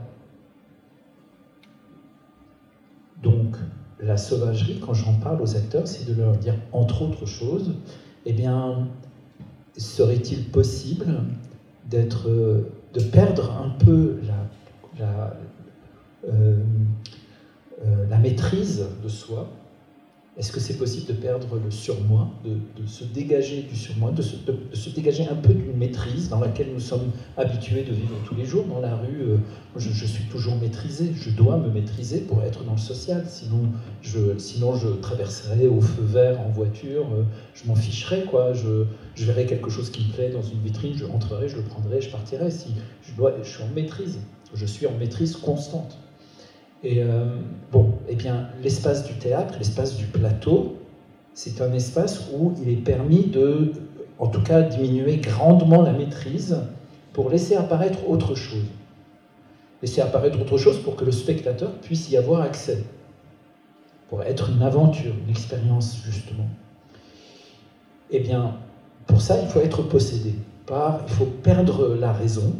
[3.22, 3.56] Donc
[4.00, 7.74] la sauvagerie, quand j'en parle aux acteurs, c'est de leur dire, entre autres choses,
[8.26, 8.88] eh bien,
[9.76, 11.20] serait-il possible
[11.92, 15.36] d'être, euh, de perdre un peu la, la,
[16.26, 16.56] euh,
[17.84, 19.50] euh, la maîtrise de soi
[20.38, 24.90] Est-ce que c'est possible de perdre le surmoi, de, se dégager du surmoi, de se,
[24.90, 28.64] dégager un peu d'une maîtrise dans laquelle nous sommes habitués de vivre tous les jours
[28.64, 29.38] Dans la rue,
[29.76, 33.72] je, je, suis toujours maîtrisé, je dois me maîtriser pour être dans le social, sinon
[34.00, 37.06] je, sinon traverserai au feu vert en voiture,
[37.52, 38.54] je m'en ficherai, quoi.
[38.54, 41.62] Je, je verrai quelque chose qui me plaît dans une vitrine, je rentrerai, je le
[41.62, 42.50] prendrai, je partirai.
[42.50, 42.68] Si
[43.02, 44.18] je, dois, je suis en maîtrise,
[44.54, 45.98] je suis en maîtrise constante.
[46.84, 47.36] Et euh,
[48.08, 50.76] eh bien, l'espace du théâtre, l'espace du plateau,
[51.34, 53.72] c'est un espace où il est permis de,
[54.18, 56.58] en tout cas, diminuer grandement la maîtrise
[57.12, 58.64] pour laisser apparaître autre chose.
[59.80, 62.84] Laisser apparaître autre chose pour que le spectateur puisse y avoir accès.
[64.08, 66.48] Pour être une aventure, une expérience, justement.
[68.10, 68.56] Eh bien,
[69.06, 70.34] pour ça, il faut être possédé.
[70.66, 72.54] Par, il faut perdre la raison,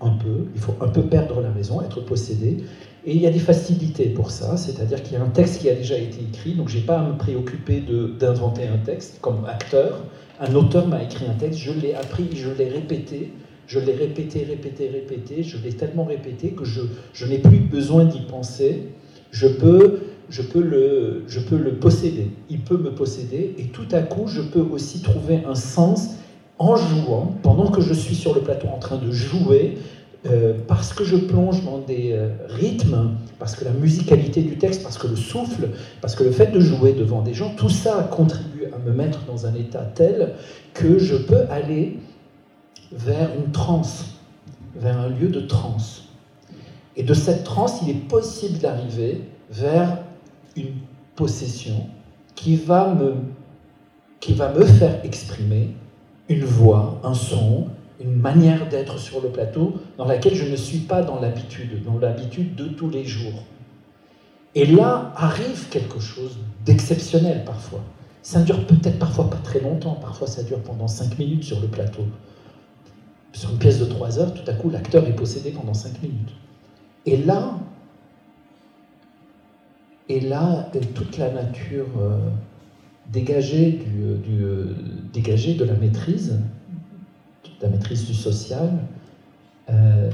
[0.00, 2.58] un peu, il faut un peu perdre la raison, être possédé.
[3.06, 5.70] Et il y a des facilités pour ça, c'est-à-dire qu'il y a un texte qui
[5.70, 7.82] a déjà été écrit, donc je n'ai pas à me préoccuper
[8.18, 10.00] d'inventer un texte comme acteur.
[10.40, 13.32] Un auteur m'a écrit un texte, je l'ai appris, je l'ai répété,
[13.66, 16.82] je l'ai répété, répété, répété, je l'ai tellement répété que je,
[17.12, 18.82] je n'ai plus besoin d'y penser.
[19.30, 23.88] Je peux je peux, le, je peux le posséder, il peut me posséder, et tout
[23.92, 26.10] à coup, je peux aussi trouver un sens
[26.58, 29.78] en jouant, pendant que je suis sur le plateau en train de jouer,
[30.26, 34.82] euh, parce que je plonge dans des euh, rythmes, parce que la musicalité du texte,
[34.82, 35.68] parce que le souffle,
[36.00, 39.24] parce que le fait de jouer devant des gens, tout ça contribue à me mettre
[39.26, 40.34] dans un état tel
[40.74, 42.00] que je peux aller
[42.90, 44.06] vers une transe,
[44.74, 46.08] vers un lieu de transe.
[46.96, 49.98] Et de cette transe, il est possible d'arriver vers
[50.56, 50.74] une
[51.14, 51.86] possession
[52.34, 53.14] qui va me,
[54.18, 55.74] qui va me faire exprimer
[56.28, 57.68] une voix, un son,
[58.00, 61.98] une manière d'être sur le plateau dans laquelle je ne suis pas dans l'habitude, dans
[61.98, 63.44] l'habitude de tous les jours.
[64.54, 67.80] Et là arrive quelque chose d'exceptionnel parfois.
[68.22, 71.68] Ça dure peut-être parfois pas très longtemps, parfois ça dure pendant cinq minutes sur le
[71.68, 72.02] plateau.
[73.32, 76.34] Sur une pièce de trois heures, tout à coup, l'acteur est possédé pendant cinq minutes.
[77.06, 77.58] Et là,
[80.08, 82.18] et là, toute la nature euh,
[83.14, 84.74] euh,
[85.12, 86.40] dégagée de la maîtrise,
[87.62, 88.78] la maîtrise du social,
[89.70, 90.10] euh,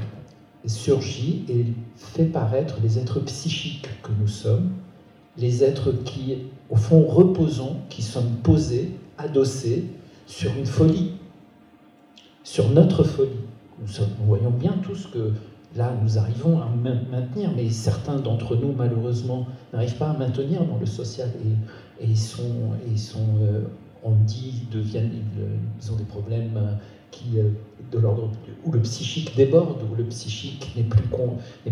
[0.65, 4.71] surgit et fait paraître les êtres psychiques que nous sommes,
[5.37, 6.37] les êtres qui,
[6.69, 9.85] au fond, reposons, qui sommes posés, adossés
[10.25, 11.13] sur une folie,
[12.43, 13.29] sur notre folie.
[13.79, 13.87] Nous,
[14.25, 15.33] voyons bien tous que
[15.75, 16.69] là, nous arrivons à
[17.11, 22.17] maintenir, mais certains d'entre nous, malheureusement, n'arrivent pas à maintenir dans le social et, ils
[22.17, 23.61] sont, ils sont euh,
[24.03, 25.11] on dit, deviennent,
[25.81, 26.73] ils, ont des problèmes euh,
[27.37, 27.49] euh,
[27.91, 28.31] de l'ordre
[28.65, 31.03] où le psychique déborde, où le psychique n'est plus,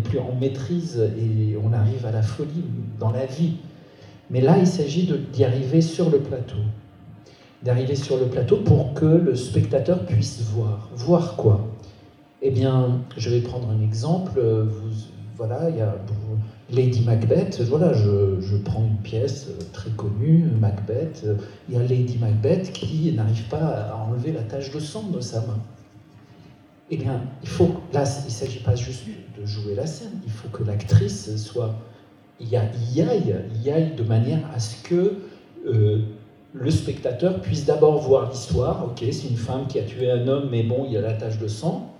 [0.02, 2.64] plus en maîtrise et on arrive à la folie
[2.98, 3.54] dans la vie.
[4.30, 6.56] Mais là, il s'agit d'y arriver sur le plateau.
[7.62, 10.90] D'arriver sur le plateau pour que le spectateur puisse voir.
[10.96, 11.66] Voir quoi?
[12.42, 14.40] Eh bien, je vais prendre un exemple.
[14.40, 14.90] Vous,
[15.36, 15.96] voilà, il y a
[16.74, 17.60] Lady Macbeth.
[17.62, 21.24] Voilà, je, prends une pièce très connue, Macbeth.
[21.68, 25.20] Il y a Lady Macbeth qui n'arrive pas à enlever la tache de sang de
[25.20, 25.58] sa main.
[26.90, 29.04] Eh bien, il faut, là, il ne s'agit pas juste
[29.40, 31.74] de jouer la scène, il faut que l'actrice soit,
[32.40, 33.34] y aille,
[33.64, 35.14] y aille de manière à ce que
[35.66, 36.02] euh,
[36.52, 38.84] le spectateur puisse d'abord voir l'histoire.
[38.84, 41.14] Ok, c'est une femme qui a tué un homme, mais bon, il y a la
[41.14, 41.90] tache de sang,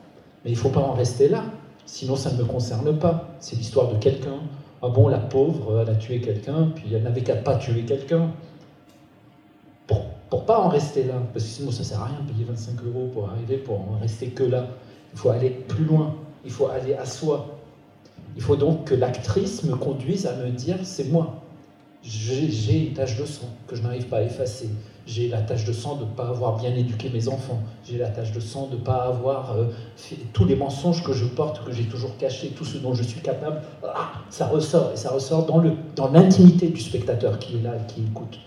[0.45, 1.45] mais il ne faut pas en rester là.
[1.87, 3.35] Sinon, ça ne me concerne pas.
[3.41, 4.39] C'est l'histoire de quelqu'un.
[4.87, 8.31] Ah bon, la pauvre, elle a tué quelqu'un, puis elle n'avait qu'à pas tuer quelqu'un.
[9.87, 12.45] Pour, pour pas en rester là, parce que sinon ça sert à rien de payer
[12.45, 14.67] 25 euros pour arriver, pour en rester que là.
[15.15, 17.57] Il faut aller plus loin, il faut aller à soi.
[18.37, 21.43] Il faut donc que l'actrice me conduise à me dire c'est moi.
[22.03, 24.69] J'ai une tache de sang que je n'arrive pas à effacer.
[25.07, 27.61] J'ai la tâche de sang de ne pas avoir bien éduqué mes enfants.
[27.85, 29.67] J'ai la tâche de sang de ne pas avoir euh,
[30.33, 33.21] tous les mensonges que je porte, que j'ai toujours cachés, tout ce dont je suis
[33.21, 33.61] capable.
[34.31, 38.39] Ça ressort, et ça ressort dans l'intimité du spectateur qui est là et qui écoute.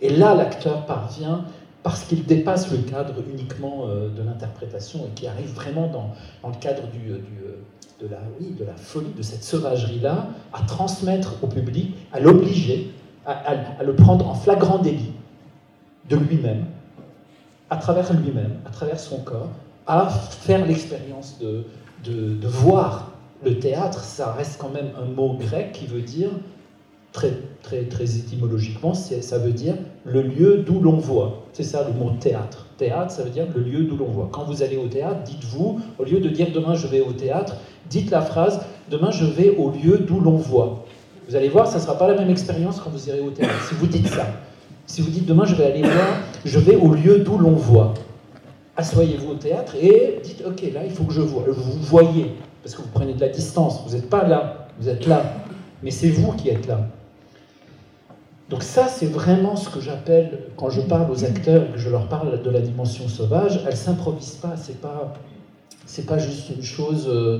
[0.00, 1.44] Et là, l'acteur parvient,
[1.84, 6.10] parce qu'il dépasse le cadre uniquement euh, de l'interprétation et qui arrive vraiment dans,
[6.48, 7.20] le cadre euh,
[8.00, 12.90] de, la, folie, de cette sauvagerie-là, à transmettre au public, à l'obliger,
[13.26, 15.12] à le prendre en flagrant délit
[16.10, 16.66] de lui-même,
[17.70, 19.48] à travers lui-même, à travers son corps,
[19.86, 21.64] à faire l'expérience de,
[22.04, 23.12] de, voir
[23.44, 24.02] le théâtre.
[24.02, 26.30] Ça reste quand même un mot grec qui veut dire,
[27.12, 31.44] très, très, très étymologiquement, ça veut dire le lieu d'où l'on voit.
[31.52, 32.66] C'est ça le mot théâtre.
[32.76, 34.28] Théâtre, ça veut dire le lieu d'où l'on voit.
[34.32, 37.56] Quand vous allez au théâtre, dites-vous, au lieu de dire demain je vais au théâtre,
[37.88, 40.84] dites la phrase demain je vais au lieu d'où l'on voit.
[41.28, 43.54] Vous allez voir, ça ne sera pas la même expérience quand vous irez au théâtre,
[43.68, 44.26] si vous dites ça.
[44.90, 47.94] Si vous dites demain je vais aller voir, je vais au lieu d'où l'on voit.
[48.76, 51.44] Assoyez-vous au théâtre et dites ok là il faut que je vois.
[51.46, 53.84] Vous voyez parce que vous prenez de la distance.
[53.86, 55.44] Vous n'êtes pas là, vous êtes là,
[55.84, 56.88] mais c'est vous qui êtes là.
[58.48, 61.88] Donc ça c'est vraiment ce que j'appelle quand je parle aux acteurs et que je
[61.88, 64.56] leur parle de la dimension sauvage, elles s'improvisent pas.
[64.56, 65.14] C'est pas
[65.86, 67.06] c'est pas juste une chose.
[67.08, 67.38] Euh,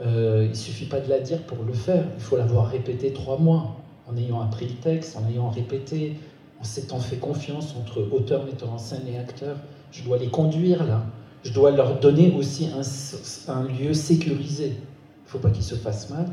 [0.00, 2.04] euh, il suffit pas de la dire pour le faire.
[2.16, 3.76] Il faut l'avoir répété trois mois
[4.10, 6.16] en ayant appris le texte, en ayant répété,
[6.60, 9.56] en s'étant fait confiance entre auteur, metteur en scène et acteur.
[9.92, 11.04] Je dois les conduire là.
[11.42, 12.68] Je dois leur donner aussi
[13.48, 14.66] un, lieu sécurisé.
[14.66, 16.26] Il ne faut pas qu'ils se fassent mal.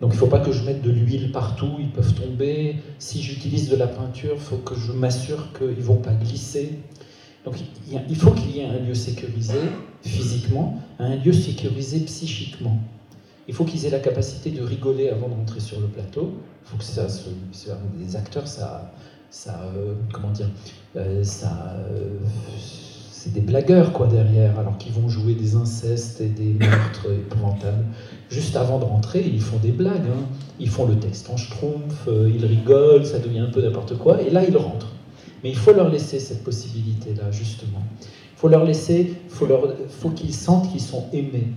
[0.00, 2.76] Donc il ne faut pas que je mette de l'huile partout, ils peuvent tomber.
[2.98, 6.78] Si j'utilise de la peinture, il faut que je m'assure qu'ils ne vont pas glisser.
[7.44, 7.56] Donc
[7.90, 9.58] il faut qu'il y ait un lieu sécurisé
[10.02, 12.78] physiquement, un lieu sécurisé psychiquement.
[13.48, 16.34] Il faut qu'ils aient la capacité de rigoler avant de rentrer sur le plateau.
[16.64, 17.08] Il faut que ça,
[17.98, 18.92] les acteurs, ça,
[19.30, 20.48] ça, euh, comment dire,
[20.96, 22.18] euh, ça, euh,
[23.12, 27.84] c'est des blagueurs quoi derrière, alors qu'ils vont jouer des incestes et des meurtres épouvantables.
[28.28, 30.26] Juste avant de rentrer, ils font des blagues, hein.
[30.58, 34.30] ils font le texte en schtroumpf, ils rigolent, ça devient un peu n'importe quoi, et
[34.30, 34.92] là ils rentrent.
[35.44, 37.82] Mais il faut leur laisser cette possibilité-là, justement.
[38.00, 39.46] Il faut leur laisser, faut,
[39.88, 41.48] faut qu'ils sentent qu'ils sont aimés.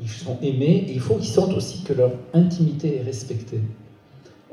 [0.00, 3.60] Ils sont aimés, et il faut qu'ils sentent aussi que leur intimité est respectée.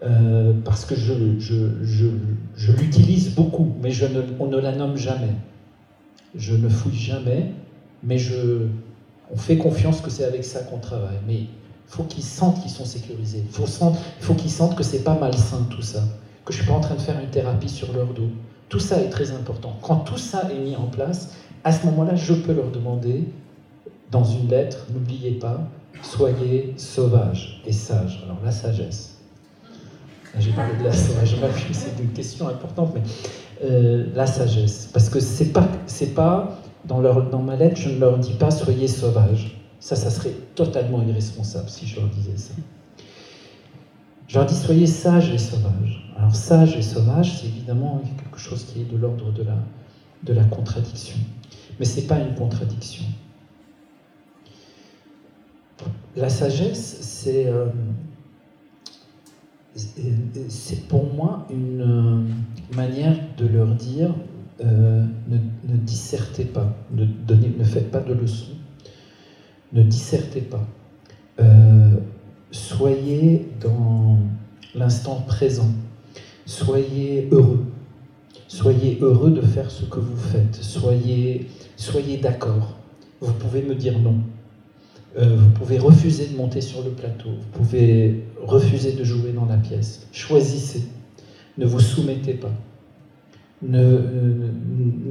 [0.02, 5.36] Euh, parce que je, je, l'utilise beaucoup, mais je ne, on ne la nomme jamais.
[6.36, 7.52] Je ne fouille jamais,
[8.04, 8.68] mais je,
[9.32, 11.20] on fait confiance que c'est avec ça qu'on travaille.
[11.28, 11.48] Mais il
[11.88, 13.44] faut qu'ils sentent qu'ils sont sécurisés.
[13.46, 13.66] Il faut,
[14.20, 16.04] faut qu'ils sentent que c'est pas malsain tout ça,
[16.46, 18.30] que je suis pas en train de faire une thérapie sur leur dos.
[18.70, 19.78] Tout ça est très important.
[19.82, 21.36] Quand tout ça est mis en place,
[21.66, 23.26] à ce moment-là, je peux leur demander,
[24.12, 25.68] dans une lettre, n'oubliez pas,
[26.04, 28.22] soyez sauvages et sages.
[28.24, 29.19] Alors la sagesse
[30.40, 31.36] J'ai parlé de la sagesse,
[31.72, 33.02] c'est une question importante, mais
[33.64, 34.90] euh, la sagesse.
[34.94, 38.34] Parce que c'est pas, c'est pas dans, leur, dans ma lettre, je ne leur dis
[38.34, 39.60] pas soyez sauvages.
[39.80, 42.54] Ça, ça serait totalement irresponsable si je leur disais ça.
[44.28, 46.14] Je leur dis soyez sages et sauvages.
[46.18, 49.56] Alors sage et sauvage, c'est évidemment quelque chose qui est de l'ordre de la,
[50.24, 51.18] de la contradiction.
[51.80, 53.06] Mais ce n'est pas une contradiction.
[56.16, 57.68] La sagesse, c'est euh,
[60.50, 64.14] c'est pour moi une euh, manière de leur dire
[64.62, 68.58] euh, ne, dissertez pas, ne, ne faites pas de leçons,
[69.74, 70.66] ne dissertez pas.
[72.52, 74.18] soyez dans
[74.76, 75.72] l'instant présent,
[76.46, 77.66] soyez heureux,
[78.48, 82.76] soyez heureux de faire ce que vous faites, soyez, soyez d'accord.
[83.22, 84.18] Vous pouvez me dire non.
[85.18, 89.46] Euh, vous pouvez refuser de monter sur le plateau, vous pouvez refuser de jouer dans
[89.46, 90.08] la pièce.
[90.12, 90.84] Choisissez,
[91.58, 92.52] ne vous soumettez pas.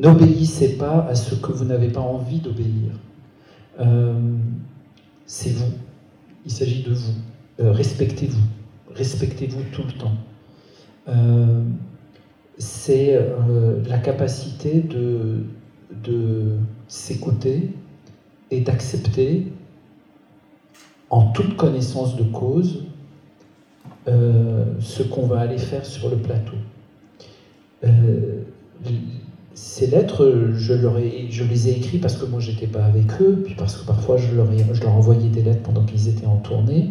[0.00, 2.92] N'obéissez pas à ce que vous n'avez pas envie d'obéir.
[3.80, 4.14] Euh,
[5.26, 5.72] c'est vous,
[6.46, 7.12] il s'agit de vous.
[7.60, 8.42] Euh, respectez-vous,
[8.94, 10.16] respectez-vous tout le temps.
[12.58, 13.18] c'est
[13.86, 16.56] la capacité de
[16.88, 17.70] s'écouter
[18.50, 19.46] et d'accepter
[21.10, 22.84] en toute connaissance de cause
[24.08, 26.56] euh, ce qu'on va aller faire sur le plateau.
[27.84, 28.40] Euh,
[29.52, 33.76] ces lettres, je, les ai écrites parce que moi j'étais pas avec eux, puis parce
[33.76, 34.48] que parfois je leur,
[34.94, 36.90] envoyais des lettres pendant qu'ils étaient en tournée.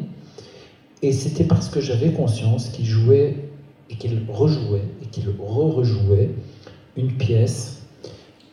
[1.01, 3.35] Et c'était parce que j'avais conscience qu'ils jouaient
[3.89, 6.29] et qu'ils rejouaient et qu'ils re-rejouaient
[6.97, 7.83] une pièce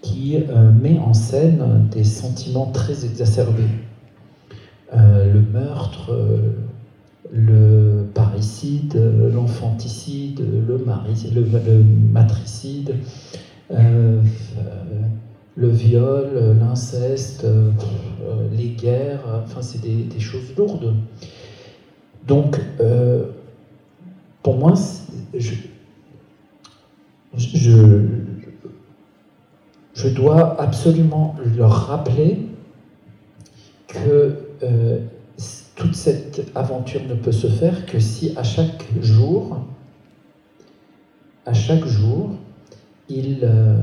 [0.00, 3.62] qui euh, met en scène des sentiments très exacerbés.
[4.92, 6.12] Le meurtre,
[7.32, 9.00] le parricide,
[9.32, 12.96] l'enfanticide, le, le, matricide,
[13.70, 14.20] euh,
[15.56, 17.46] le viol, l'inceste,
[18.52, 20.94] les guerres, enfin c'est des, choses lourdes.
[22.26, 22.60] Donc,
[24.42, 24.74] pour moi,
[25.34, 25.54] je,
[29.94, 32.38] je, dois absolument leur rappeler
[33.88, 34.98] que euh,
[35.76, 39.58] toute cette aventure ne peut se faire que si à chaque jour,
[41.46, 42.30] à chaque jour,
[43.08, 43.78] ils, euh,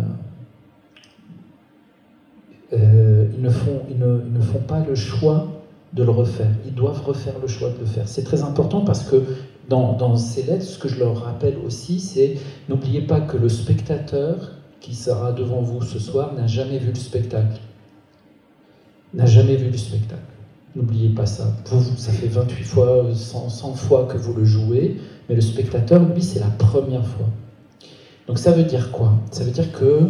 [2.74, 5.48] euh, ils, ne font, ils, ne, font, pas le choix
[5.94, 6.50] de le refaire.
[6.66, 8.08] Ils doivent refaire le choix de le faire.
[8.08, 9.24] C'est très important parce que
[9.68, 12.38] dans, dans, ces lettres, ce que je leur rappelle aussi, c'est
[12.70, 16.96] n'oubliez pas que le spectateur qui sera devant vous ce soir n'a jamais vu le
[16.96, 17.60] spectacle.
[19.14, 20.31] N'a jamais vu le spectacle.
[20.76, 21.54] N'oubliez pas ça.
[21.98, 26.40] Ça fait 28 fois, 100, fois que vous le jouez, mais le spectateur, lui, c'est
[26.40, 27.28] la première fois.
[28.28, 29.14] Donc ça veut dire quoi?
[29.32, 30.10] Ça veut dire que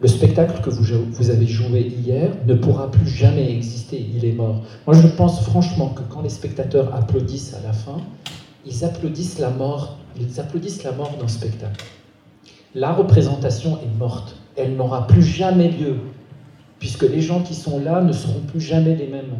[0.00, 4.32] le spectacle que vous, vous, avez joué hier ne pourra plus jamais exister, il est
[4.32, 4.62] mort.
[4.86, 7.98] Moi je pense franchement que quand les spectateurs applaudissent à la fin,
[8.66, 11.84] ils applaudissent la mort, ils applaudissent la mort d'un spectacle.
[12.74, 15.96] La représentation est morte, elle n'aura plus jamais lieu
[16.84, 19.38] puisque les gens qui sont là ne seront plus jamais les mêmes.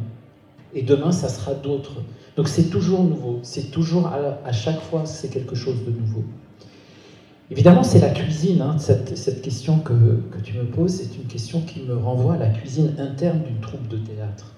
[0.74, 2.00] Et demain, ça sera d'autres.
[2.38, 6.24] Donc c'est toujours nouveau, c'est toujours à, chaque fois, c'est quelque chose de nouveau.
[7.50, 9.92] Évidemment, c'est la cuisine, hein, cette, question que,
[10.42, 13.88] tu me poses, c'est une question qui me renvoie à la cuisine interne d'une troupe
[13.88, 14.54] de théâtre.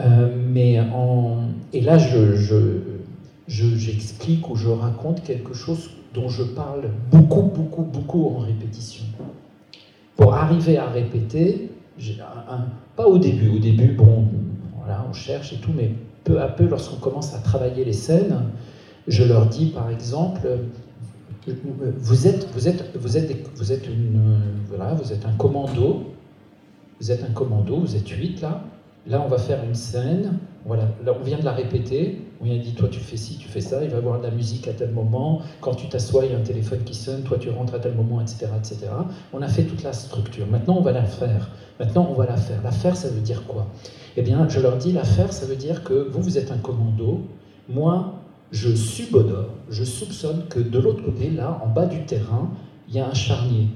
[0.00, 0.78] Euh, mais
[1.72, 2.36] et là, je,
[3.48, 9.06] j'explique je, ou je raconte quelque chose dont je parle beaucoup, beaucoup, beaucoup en répétition.
[10.16, 11.70] Pour arriver à répéter,
[12.96, 14.24] pas au début, au début, bon,
[15.08, 15.92] on cherche et tout, mais
[16.24, 18.50] peu à peu, lorsqu'on commence à travailler les scènes,
[19.06, 20.40] je leur dis par exemple,
[21.46, 22.66] vous êtes, vous
[24.68, 26.12] voilà, vous êtes un commando,
[27.00, 28.62] vous êtes un commando, vous êtes huit là.
[29.06, 30.38] Là, on va faire une scène.
[30.64, 32.25] Voilà, là, on vient de la répéter.
[32.40, 33.82] On vient dit, toi, tu fais ci, tu fais ça.
[33.82, 35.40] Il va y avoir de la musique à tel moment.
[35.60, 37.22] Quand tu t'assois, il y a un téléphone qui sonne.
[37.22, 38.88] Toi, tu rentres à tel moment, etc., etc.
[39.32, 40.46] On a fait toute la structure.
[40.46, 41.50] Maintenant, on va la faire.
[41.80, 42.62] Maintenant, on va la faire.
[42.62, 43.66] La faire, ça veut dire quoi?
[44.16, 46.58] Eh bien, je leur dis, la faire, ça veut dire que vous, vous êtes un
[46.58, 47.22] commando.
[47.68, 48.14] Moi,
[48.52, 52.50] je subodore, je soupçonne que de l'autre côté, là, en bas du terrain,
[52.88, 53.68] il y a un charnier.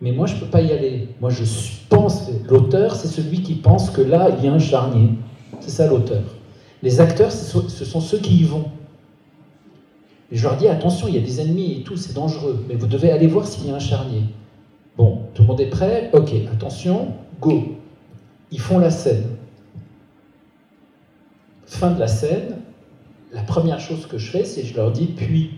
[0.00, 1.08] Mais moi, je ne peux pas y aller.
[1.20, 1.42] Moi, je
[1.88, 5.10] pense, l'auteur, c'est celui qui pense que là, il y a un charnier.
[5.60, 6.22] C'est ça l'auteur.
[6.82, 8.66] Les acteurs, ce sont ceux qui y vont.
[10.30, 12.86] Je leur dis, attention, il y a des ennemis et tout, c'est dangereux, mais vous
[12.86, 14.22] devez aller voir s'il y a un charnier.
[14.96, 17.76] Bon, tout le monde est prêt Ok, attention, go.
[18.50, 19.24] Ils font la scène.
[21.66, 22.58] Fin de la scène,
[23.32, 25.54] la première chose que je fais, c'est je leur dis puis.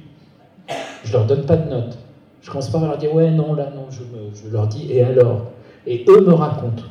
[1.05, 1.99] Je leur donne pas de notes.
[2.43, 3.87] Je commence pas à leur dire ouais, non, là, non.
[3.91, 4.03] Je,
[4.35, 5.47] je leur dis et alors?
[5.87, 6.85] Et eux me racontent.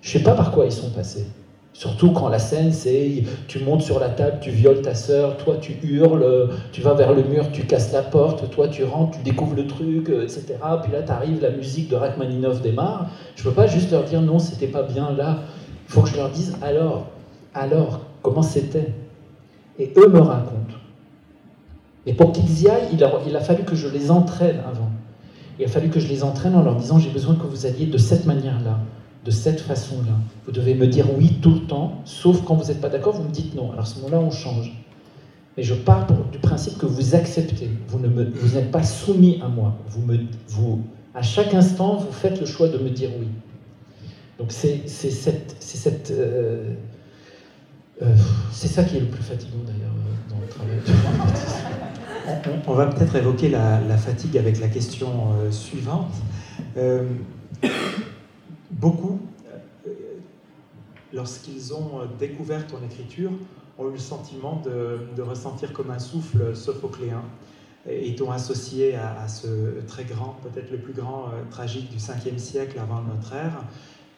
[0.00, 1.26] Je sais pas par quoi ils sont passés.
[1.74, 5.56] Surtout quand la scène, c'est tu montes sur la table, tu violes ta sœur, toi
[5.58, 9.24] tu hurles, tu vas vers le mur, tu casses la porte, toi tu rentres, tu
[9.24, 10.54] découvres le truc, etc.
[10.82, 13.08] Puis là, tu arrives, la musique de Rachmaninov démarre.
[13.36, 15.38] Je peux pas juste leur dire non, c'était pas bien là.
[15.88, 17.06] Il faut que je leur dise alors,
[17.54, 18.92] alors, comment c'était?
[19.78, 20.76] Et eux me racontent.
[22.04, 24.90] Et pour qu'ils y aillent, il a, il a fallu que je les entraîne avant.
[25.58, 27.86] Il a fallu que je les entraîne en leur disant j'ai besoin que vous alliez
[27.86, 28.78] de cette manière-là
[29.24, 30.12] de cette façon-là.
[30.44, 33.24] Vous devez me dire oui tout le temps, sauf quand vous n'êtes pas d'accord, vous
[33.24, 33.70] me dites non.
[33.72, 34.72] Alors à ce moment-là, on change.
[35.56, 37.70] Mais je pars du principe que vous acceptez.
[37.88, 39.76] Vous n'êtes pas soumis à moi.
[41.14, 43.28] À chaque instant, vous faites le choix de me dire oui.
[44.38, 44.82] Donc c'est
[46.10, 46.74] euh,
[48.00, 48.16] euh,
[48.50, 49.92] ça qui est le plus fatigant d'ailleurs
[50.30, 50.78] dans le travail.
[52.66, 56.14] On, va peut-être évoquer la, fatigue avec la question euh, suivante
[58.72, 59.20] beaucoup,
[59.86, 59.90] euh,
[61.12, 63.30] lorsqu'ils ont euh, découvert ton écriture,
[63.78, 67.22] ont eu le sentiment de, ressentir comme un souffle sophocléen
[67.88, 72.38] et t'ont associé à, ce très grand, peut-être le plus grand euh, tragique du 5e
[72.38, 73.64] siècle avant notre ère.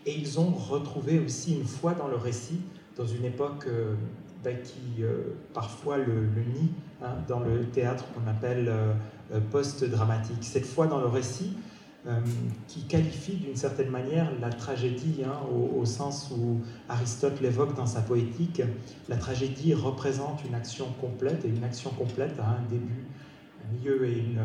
[0.06, 2.60] Et ils ont retrouvé aussi une foi dans le récit,
[2.98, 3.66] dans une époque
[4.44, 5.02] ben, qui
[5.54, 6.68] parfois le, nie,
[7.02, 8.70] hein, dans le théâtre qu'on appelle
[9.50, 10.42] post-dramatique.
[10.42, 11.54] Cette foi dans le récit,
[12.06, 12.20] euh,
[12.68, 18.02] qui qualifie d'une certaine manière la tragédie, hein, au, sens où Aristote l'évoque dans sa
[18.02, 18.60] poétique.
[19.08, 23.06] La tragédie représente une action complète, et une action complète a un début,
[23.64, 24.40] un milieu et une,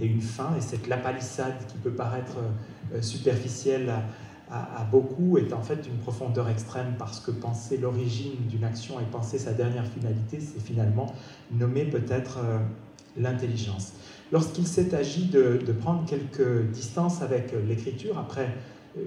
[0.00, 0.54] et une fin.
[0.56, 2.36] Et cette lapalissade qui peut paraître
[2.94, 3.92] euh, superficielle
[4.50, 9.04] à, beaucoup est en fait d'une profondeur extrême parce que penser l'origine d'une action et
[9.04, 11.14] penser sa dernière finalité, c'est finalement
[11.52, 12.58] nommer peut-être euh,
[13.16, 13.92] l'intelligence.
[14.32, 18.48] Lorsqu'il s'est agi de, prendre quelques distances avec l'écriture, après
[18.96, 19.00] euh,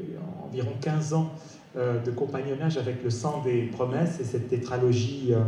[0.43, 1.31] environ 15 ans
[1.77, 5.43] euh, de compagnonnage avec le sang des promesses et cette tétralogie euh,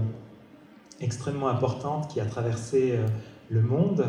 [1.02, 2.98] extrêmement importante qui a traversé
[3.50, 4.06] le monde,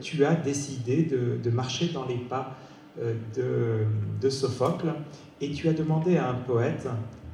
[0.00, 2.56] tu as décidé de, marcher dans les pas
[2.96, 3.84] de,
[4.18, 4.94] de, Sophocle
[5.42, 6.88] et tu as demandé à un poète,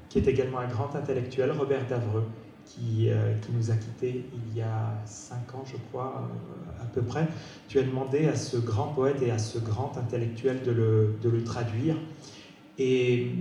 [0.08, 2.24] qui est également un grand intellectuel, Robert Davreux,
[2.66, 6.86] qui, euh, qui, nous a quittés il y a cinq ans, je crois, euh, à
[6.86, 7.28] peu près.
[7.68, 11.28] Tu as demandé à ce grand poète et à ce grand intellectuel de le, de
[11.28, 11.96] le traduire.
[12.78, 13.32] Et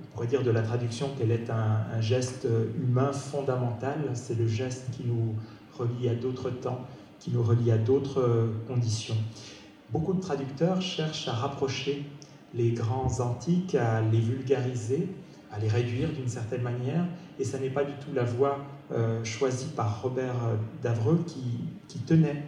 [0.00, 2.46] on pourrait dire de la traduction qu'elle est un, un, geste
[2.76, 4.10] humain fondamental.
[4.14, 5.34] C'est le geste qui nous
[5.76, 6.86] relie à d'autres temps,
[7.18, 9.16] qui nous relie à d'autres conditions.
[9.90, 12.04] Beaucoup de traducteurs cherchent à rapprocher
[12.54, 15.08] les grands antiques, à les vulgariser,
[15.52, 17.04] à les réduire d'une certaine manière,
[17.40, 18.58] et ça n'est pas du tout la voie
[18.92, 22.44] euh, choisie par Robert euh, Davreux qui, tenait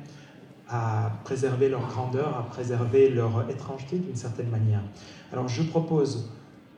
[0.68, 4.80] à préserver leur grandeur, à préserver leur étrangeté d'une certaine manière.
[5.32, 6.30] Alors je propose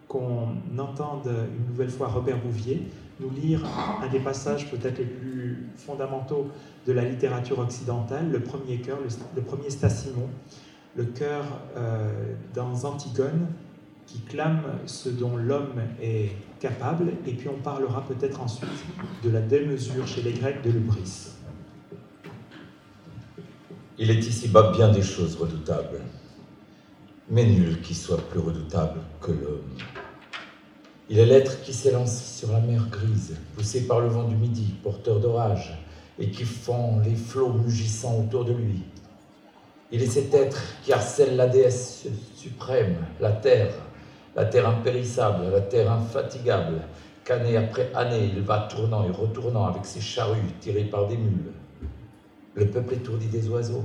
[0.09, 0.49] qu'on
[0.79, 2.83] entende une nouvelle fois Robert Bouvier
[3.21, 3.65] nous lire
[4.03, 6.49] un des passages peut-être les plus fondamentaux
[6.87, 8.99] de la littérature occidentale, le premier chœur,
[9.37, 10.29] le, premier Stassimon,
[10.97, 11.45] le chœur
[11.77, 13.47] euh, dans Antigone,
[14.07, 16.33] qui clame ce dont l'homme est
[17.27, 18.71] et puis on parlera peut-être ensuite
[19.23, 21.29] de la démesure chez les Grecs de l'ubris.
[23.99, 26.01] Il est ici-bas bien des choses redoutables,
[27.29, 29.77] mais nul qui soit plus redoutable que l'homme.
[31.11, 34.75] Il est l'être qui s'élance sur la mer grise, poussé par le vent du midi,
[34.83, 35.79] porteur d'orage,
[36.19, 38.83] et qui fend les flots mugissant autour de lui.
[39.93, 43.75] Il est cet être qui harcèle la déesse suprême, la terre,
[44.37, 46.81] la terre impérissable, la terre infatigable,
[47.25, 51.53] qu'année après année il va tournant et retournant avec ses charrues tirées par des mules.
[52.55, 53.85] Le peuple étourdi des oiseaux,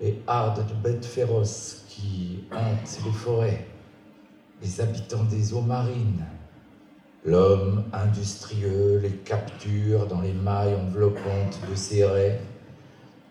[0.00, 3.66] les hardes de bêtes féroces qui hantent les forêts,
[4.62, 6.24] les habitants des eaux marines,
[7.24, 12.40] l'homme industrieux les capture dans les mailles enveloppantes de ses raies,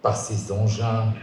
[0.01, 1.13] par ses engins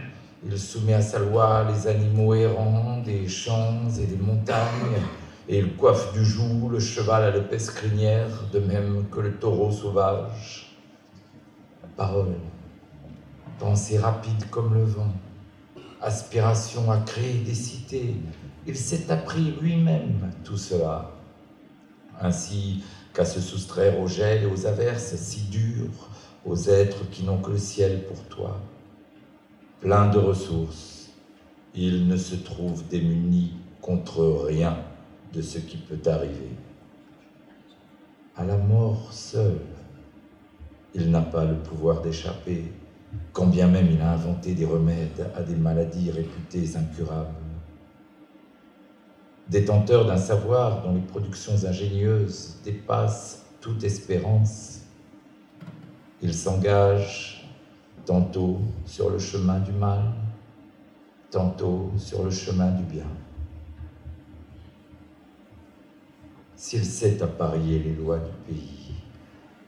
[0.49, 5.01] il soumet à sa loi les animaux errants des champs et des montagnes,
[5.49, 9.71] et il coiffe du joug le cheval à l'épaisse crinière, de même que le taureau
[9.71, 10.77] sauvage.
[11.97, 12.35] Parole,
[13.59, 15.11] pensée rapide comme le vent,
[16.01, 18.15] aspiration à créer des cités,
[18.65, 21.11] il s'est appris lui-même tout cela,
[22.21, 22.83] ainsi
[23.13, 26.09] qu'à se soustraire au gel et aux averses si dures,
[26.45, 28.61] aux êtres qui n'ont que le ciel pour toi
[29.79, 31.09] plein de ressources,
[31.75, 34.77] il ne se trouve démuni contre rien
[35.33, 36.49] de ce qui peut arriver.
[38.35, 39.61] À la mort seule,
[40.95, 42.71] il n'a pas le pouvoir d'échapper,
[43.33, 47.35] quand bien même il a inventé des remèdes à des maladies réputées incurables.
[49.49, 54.81] Détenteur d'un savoir dont les productions ingénieuses dépassent toute espérance,
[56.21, 57.36] il s'engage
[58.07, 60.01] tantôt sur le chemin du mal,
[61.29, 63.05] tantôt sur le chemin du bien.
[66.55, 68.93] S'il sait apparier les lois du pays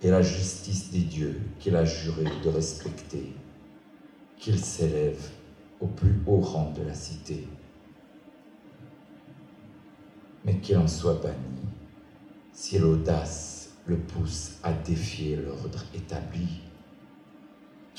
[0.02, 3.34] et la justice des dieux qu'il a juré de respecter,
[4.38, 5.32] qu'il s'élève
[5.82, 7.46] au plus haut rang de la cité,
[10.46, 11.60] mais qu'il en soit banni
[12.54, 16.69] si l'audace le pousse à défier l'ordre établi,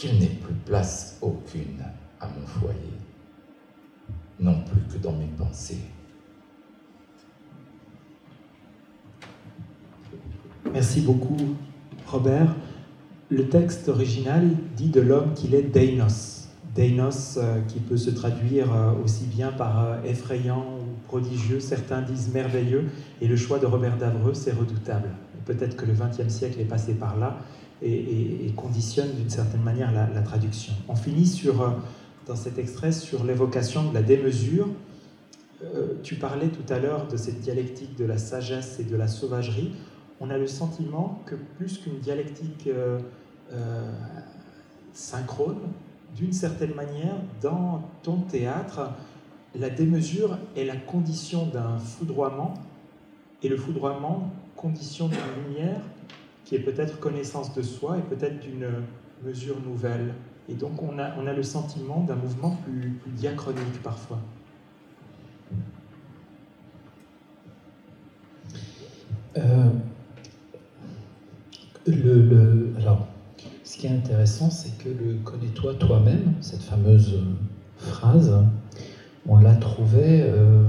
[0.01, 1.85] qu'il n'ait plus place aucune
[2.21, 2.95] à mon foyer,
[4.41, 5.83] non plus que dans mes pensées.
[10.73, 11.37] Merci beaucoup,
[12.07, 12.57] Robert.
[13.29, 16.49] Le texte original dit de l'homme qu'il est Deinos.
[16.75, 22.01] Deinos euh, qui peut se traduire euh, aussi bien par euh, effrayant ou prodigieux, certains
[22.01, 22.87] disent merveilleux,
[23.21, 25.11] et le choix de Robert Davreux, c'est redoutable.
[25.45, 27.37] Peut-être que le XXe siècle est passé par là
[27.83, 30.75] et, conditionne d'une certaine manière la, traduction.
[30.89, 31.75] On finit sur,
[32.27, 34.69] dans cet extrait sur l'évocation de la démesure.
[36.03, 39.73] tu parlais tout à l'heure de cette dialectique de la sagesse et de la sauvagerie
[40.21, 43.01] on a le sentiment que plus qu'une dialectique euh,
[43.53, 43.91] euh,
[44.93, 45.73] synchrone,
[46.15, 48.91] d'une certaine manière, dans ton théâtre,
[49.59, 52.55] la démesure est la condition d'un foudroiement,
[53.43, 55.81] et le foudroiement, condition d'une lumière
[56.51, 58.67] qui est peut-être connaissance de soi et peut-être d'une
[59.25, 60.15] mesure nouvelle.
[60.49, 64.19] Et donc on a, on a le sentiment d'un mouvement plus, diachronique parfois.
[69.37, 69.71] Euh,
[71.87, 73.07] le, alors,
[73.63, 77.23] ce qui est intéressant, c'est que le connais-toi toi-même, cette fameuse
[77.77, 78.35] phrase,
[79.29, 80.65] on l'a trouvée, euh,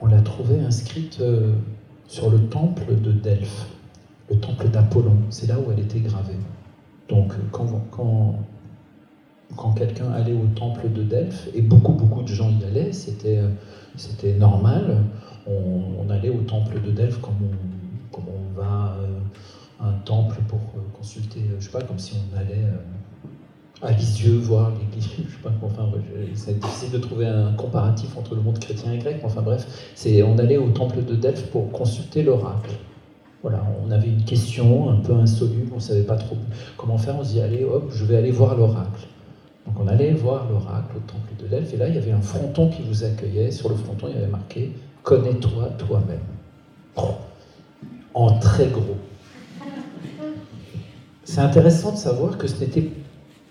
[0.00, 1.54] on l'a trouvée inscrite euh,
[2.10, 3.66] sur le temple de Delphes,
[4.28, 5.16] le temple d'Apollon.
[5.30, 6.34] C'est là où elle était gravée.
[7.08, 8.34] Donc, quand, quand,
[9.56, 13.40] quand quelqu'un allait au temple de Delphes, et beaucoup, beaucoup de gens y allaient, c'était,
[13.96, 15.04] c'était normal,
[15.46, 17.70] on, allait au temple de Delphes comme on
[18.12, 18.96] comme on va
[19.78, 22.66] à un temple pour euh, consulter, euh, je sais pas, comme si on allait
[23.82, 25.88] euh, à Lisieux voir l'église, je sais pas, enfin,
[26.34, 30.22] c'est difficile de trouver un comparatif entre le monde chrétien et grec, enfin bref, c'est
[30.22, 32.70] on allait au temple de Delphes pour consulter l'oracle.
[33.42, 36.36] Voilà, on avait une question un peu insoluble, on ne savait pas trop
[36.76, 39.06] comment faire, on se dit, allez, hop, je vais aller voir l'oracle.
[39.66, 42.20] Donc on allait voir l'oracle au temple de Delphes, et là, il y avait un
[42.20, 43.50] fronton qui vous accueillait.
[43.50, 44.72] Sur le fronton, il y avait marqué
[45.02, 46.20] Connais-toi toi-même
[48.14, 48.96] en très gros.
[51.24, 52.90] C'est intéressant de savoir que ce n'était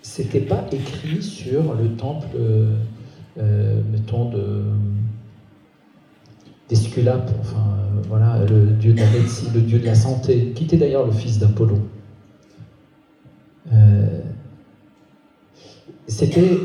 [0.02, 4.62] c'était pas écrit sur le temple, euh, mettons, de
[6.68, 7.66] d'Esculape, enfin
[8.08, 11.10] voilà, le dieu de la médecine, le dieu de la santé, qui était d'ailleurs le
[11.10, 11.80] fils d'Apollon.
[13.72, 14.20] Euh,
[16.06, 16.58] c'était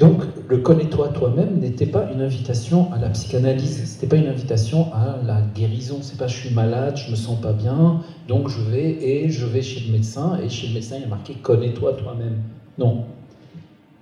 [0.00, 4.92] donc le connais-toi toi-même n'était pas une invitation à la psychanalyse, c'était pas une invitation
[4.92, 5.98] à la guérison.
[6.02, 9.46] C'est pas je suis malade, je me sens pas bien, donc je vais et je
[9.46, 12.42] vais chez le médecin et chez le médecin il y a marqué connais-toi toi-même.
[12.78, 13.04] Non.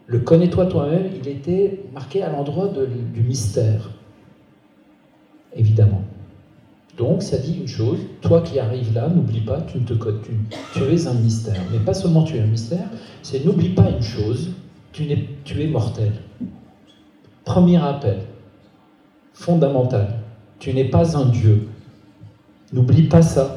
[0.07, 3.91] Le connais-toi toi-même, il était marqué à l'endroit du mystère,
[5.55, 6.03] évidemment.
[6.99, 10.33] Donc ça dit une chose, toi qui arrives là, n'oublie pas, tu, ne te, tu,
[10.75, 11.61] tu es un mystère.
[11.73, 12.89] Mais pas seulement tu es un mystère,
[13.23, 14.51] c'est n'oublie pas une chose,
[14.93, 16.13] tu, es, mortel.
[17.45, 18.21] Premier appel,
[19.33, 20.21] fondamental.
[20.59, 21.69] Tu n'es pas un Dieu.
[22.73, 23.57] N'oublie pas ça.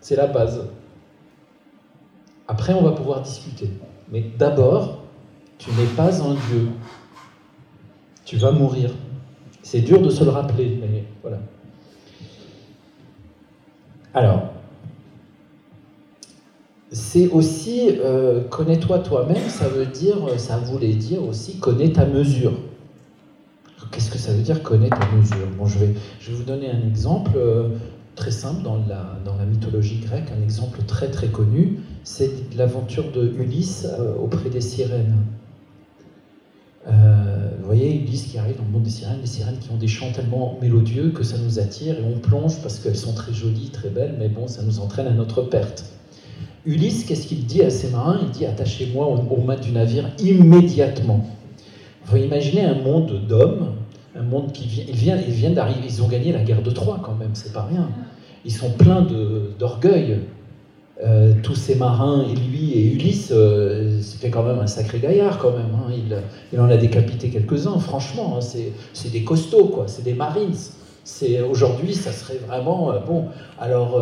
[0.00, 0.68] C'est la base.
[2.46, 3.70] Après, on va pouvoir discuter.
[4.10, 5.02] Mais d'abord,
[5.58, 6.68] tu n'es pas un Dieu.
[8.24, 8.90] Tu vas mourir.
[9.62, 11.38] C'est dur de se le rappeler, mais voilà.
[14.14, 14.52] Alors,
[16.90, 22.52] c'est aussi euh, connais-toi toi-même, ça veut dire, ça voulait dire aussi connais ta mesure.
[23.92, 25.46] Qu'est-ce que ça veut dire connais ta mesure?
[25.66, 25.94] Je vais,
[26.30, 27.68] vous donner un exemple euh,
[28.14, 33.86] très simple dans la, mythologie grecque, un exemple très très connu, c'est l'aventure de Ulysse
[33.98, 35.16] euh, auprès des sirènes.
[36.86, 39.88] vous voyez, Ulysse qui arrive dans le monde des sirènes, des sirènes qui ont des
[39.88, 43.70] chants tellement mélodieux que ça nous attire et on plonge parce qu'elles sont très jolies,
[43.70, 45.84] très belles, mais bon, ça nous entraîne à notre perte.
[46.68, 48.18] Ulysse, qu'est-ce qu'il dit à ses marins?
[48.20, 51.24] Il dit Attachez-moi au, mât du navire immédiatement.
[52.04, 53.72] Vous imaginez un monde d'hommes,
[54.14, 57.14] un monde qui vient, ils viennent, d'arriver, ils ont gagné la guerre de Troie quand
[57.14, 57.88] même, c'est pas rien.
[58.44, 59.06] Ils sont pleins
[59.58, 60.20] d'orgueil.
[61.02, 65.38] euh, tous ces marins et lui et Ulysse, euh, c'était quand même un sacré gaillard
[65.38, 65.70] quand même.
[65.74, 65.92] Hein.
[66.52, 68.36] Il, en a décapité quelques-uns, franchement.
[68.36, 68.40] Hein.
[68.92, 69.84] c'est des costauds, quoi.
[69.86, 70.56] C'est des marines.
[71.50, 73.26] Aujourd'hui, ça serait vraiment euh, bon.
[73.58, 73.98] Alors,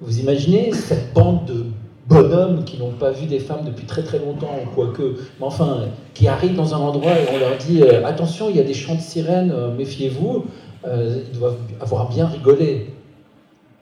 [0.00, 1.64] vous imaginez cette bande de
[2.06, 5.02] bonhommes qui n'ont pas vu des femmes depuis très très longtemps, quoique,
[5.38, 8.64] mais enfin, qui arrivent dans un endroit et on leur dit attention, il y a
[8.64, 10.44] des chants de sirènes, méfiez-vous.
[10.86, 12.94] ils doivent avoir bien rigolé.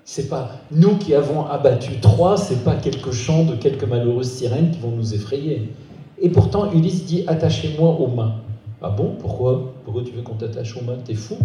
[0.04, 4.70] C'est pas nous qui avons abattu trois, c'est pas quelques chants de quelques malheureuses sirènes
[4.70, 5.72] qui vont nous effrayer.
[6.20, 8.34] Et pourtant, Ulysse dit Attachez-moi aux mains.
[8.80, 9.72] Ah bon Pourquoi?
[9.84, 10.98] Pourquoi tu veux qu'on t'attache aux mains?
[11.04, 11.36] T'es fou?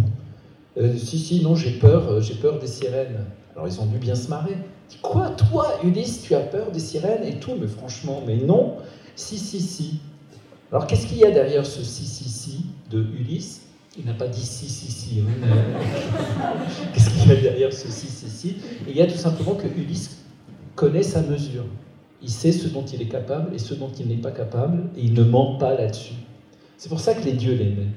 [0.77, 3.25] Euh, Si, si, non, j'ai peur, euh, j'ai peur des sirènes.
[3.57, 4.55] Alors ils ont dû bien se marrer.
[5.01, 7.55] Quoi, toi, Ulysse, tu as peur des sirènes et tout?
[7.59, 8.75] Mais franchement, mais non.
[9.15, 9.99] Si, si, si.
[10.71, 13.63] Alors qu'est-ce qu'il y a derrière ce si, si, si de Ulysse?
[13.97, 15.21] Il n'a pas dit si, si, si.
[15.21, 15.49] Hein,
[16.93, 18.57] qu'est-ce qu'il y a derrière ce si, si, si?
[18.87, 20.23] Il y a tout simplement que Ulysse
[20.75, 21.65] connaît sa mesure.
[22.21, 25.01] Il sait ce dont il est capable et ce dont il n'est pas capable, et
[25.01, 26.13] il ne ment pas là-dessus.
[26.77, 27.87] C'est pour ça que les dieux l'aimaient.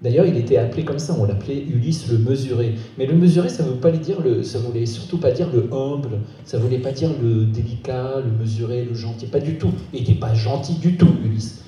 [0.00, 2.76] D'ailleurs, il était appelé comme ça, on l'appelait Ulysse le mesuré.
[2.98, 5.68] Mais le mesuré, ça ne veut pas dire le, ça voulait surtout pas dire le
[5.72, 9.72] humble, ça voulait pas dire le délicat, le mesuré, le gentil, pas du tout.
[9.92, 11.64] Il n'était pas gentil du tout, Ulysse.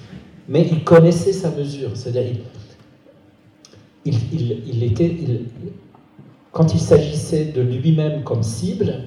[0.49, 2.37] Mais il connaissait sa mesure, c'est-à-dire
[4.05, 4.15] il,
[6.53, 9.05] quand il s'agissait de lui-même comme cible,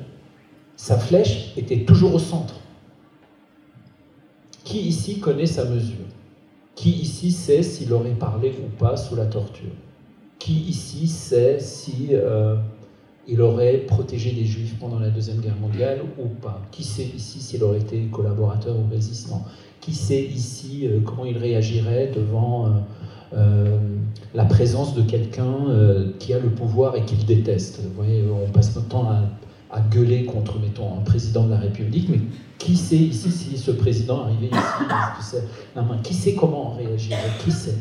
[0.76, 2.56] sa flèche était toujours au centre.
[4.64, 6.06] Qui ici connaît sa mesure?
[6.76, 9.72] Qui ici sait s'il aurait parlé ou pas sous la torture?
[10.40, 12.56] Qui ici sait si euh,
[13.28, 16.62] il aurait protégé des juifs pendant la Deuxième Guerre mondiale ou pas?
[16.72, 19.46] Qui sait ici s'il aurait été collaborateur ou résistant
[19.80, 22.66] Qui sait ici euh, comment il réagirait devant...
[22.66, 22.70] Euh,
[23.36, 23.80] euh,
[24.36, 25.66] la présence de quelqu'un
[26.20, 27.82] qui a le pouvoir et qu'il déteste?
[27.84, 29.24] Vous voyez, on passe notre temps à,
[29.82, 32.20] gueuler contre, mettons, un président de la République, mais
[32.58, 35.38] qui sait ici si ce président arrivait ici,
[36.04, 37.78] qui sait comment réagir, qui sait?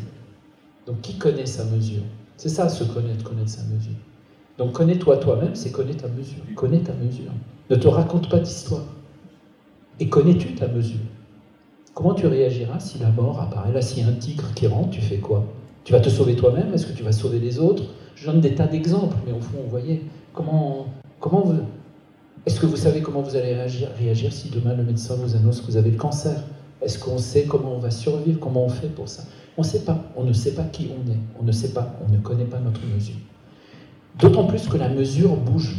[0.85, 2.03] Donc qui connaît sa mesure?
[2.35, 3.95] C'est ça, se connaître, connaître sa mesure.
[4.57, 6.43] Donc connais-toi toi-même, c'est connaître ta mesure.
[6.55, 7.31] Connais ta mesure.
[7.69, 8.83] Ne te raconte pas d'histoire.
[9.99, 10.99] Et connais-tu ta mesure?
[11.93, 13.71] Comment tu réagiras si la mort apparaît?
[13.71, 15.45] Là, s'il y a un tigre qui rentre, tu fais quoi?
[15.83, 16.73] Tu vas te sauver toi-même?
[16.73, 17.83] Est-ce que tu vas sauver les autres?
[18.15, 20.87] Je donne des tas d'exemples, mais au fond, vous voyez, comment,
[21.19, 21.45] comment.
[22.45, 25.67] Est-ce que vous savez comment vous allez réagir, si demain le médecin vous annonce que
[25.67, 26.43] vous avez le cancer?
[26.81, 28.39] Est-ce qu'on sait comment on va survivre?
[28.39, 29.23] Comment on fait pour ça?
[29.57, 30.03] On ne sait pas.
[30.17, 31.17] On ne sait pas qui on est.
[31.39, 31.95] On ne sait pas.
[32.05, 33.15] On ne connaît pas notre mesure.
[34.19, 35.75] D'autant plus que la mesure bouge.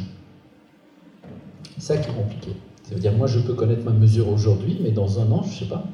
[1.75, 2.53] C'est ça qui est compliqué.
[2.85, 5.49] Ça veut dire, moi, je peux connaître ma mesure aujourd'hui, mais dans un an, je
[5.49, 5.85] ne sais pas.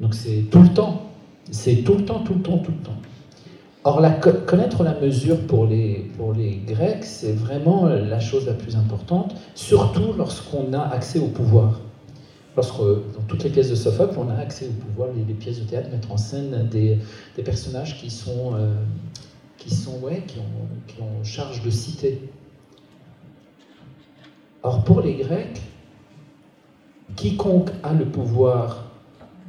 [0.00, 1.02] Donc c'est tout le temps.
[1.50, 2.96] C'est tout le temps, tout le temps, tout le temps.
[3.88, 4.02] Or,
[4.46, 9.36] connaître la mesure pour les, pour les Grecs, c'est vraiment la chose la plus importante,
[9.54, 11.78] surtout lorsqu'on a accès au pouvoir.
[12.56, 15.68] Lorsque, dans toutes les pièces de Sophocle, on a accès au pouvoir, les, pièces de
[15.68, 16.98] théâtre mettent en scène des,
[17.36, 18.74] des personnages qui sont, euh,
[19.56, 22.28] qui, sont qui, ont, qui charge de citer.
[24.64, 25.62] Or, pour les Grecs,
[27.14, 28.90] quiconque a le pouvoir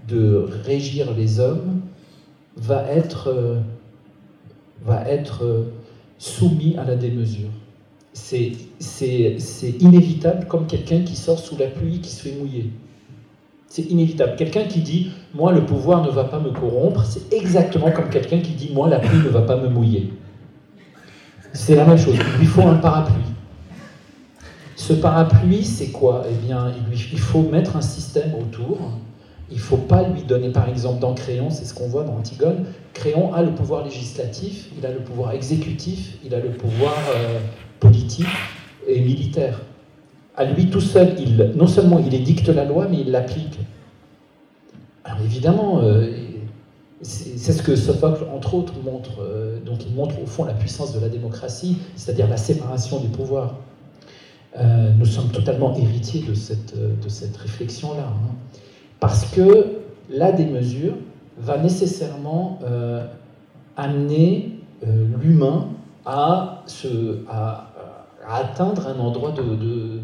[0.07, 1.81] de régir les hommes
[2.55, 3.59] va être, euh,
[4.85, 5.73] va être euh,
[6.17, 7.49] soumis à la démesure.
[8.13, 8.53] C'est
[9.79, 12.71] inévitable comme quelqu'un qui sort sous la pluie, qui se fait mouiller.
[13.67, 14.35] C'est inévitable.
[14.37, 18.39] Quelqu'un qui dit Moi, le pouvoir ne va pas me corrompre, c'est exactement comme quelqu'un
[18.39, 20.13] qui dit Moi, la pluie ne va pas me mouiller.
[21.53, 22.15] C'est la même chose.
[22.15, 23.21] Il lui faut un parapluie.
[24.75, 26.23] Ce parapluie, c'est quoi?
[26.29, 28.77] Eh bien, il faut mettre un système autour
[29.49, 32.17] il ne faut pas lui donner, par exemple, dans Créon, c'est ce qu'on voit dans
[32.17, 36.95] Antigone, Créon a le pouvoir législatif, il a le pouvoir exécutif, il a le pouvoir
[37.15, 37.39] euh,
[37.79, 38.27] politique
[38.87, 39.61] et militaire.
[40.35, 41.15] À lui tout seul,
[41.55, 43.57] non seulement il édicte la loi, mais il l'applique.
[45.05, 46.11] Alors évidemment, euh,
[47.01, 49.21] c'est ce que Sophocle, entre autres, montre.
[49.21, 53.07] Euh, donc il montre au fond la puissance de la démocratie, c'est-à-dire la séparation des
[53.07, 53.55] pouvoirs.
[54.97, 58.07] nous sommes totalement héritiers de cette, de cette réflexion-là.
[58.07, 58.35] Hein.
[58.99, 59.77] Parce que
[60.09, 60.93] la démesure
[61.37, 63.05] va nécessairement euh,
[63.75, 65.67] amener euh, l'humain
[66.05, 66.63] à,
[67.29, 67.69] à,
[68.27, 69.99] atteindre un endroit de,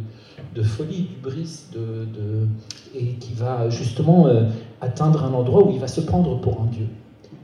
[0.53, 2.07] de, folie, bris, de,
[2.95, 4.43] et qui va justement euh,
[4.81, 6.87] atteindre un endroit où il va se prendre pour un dieu.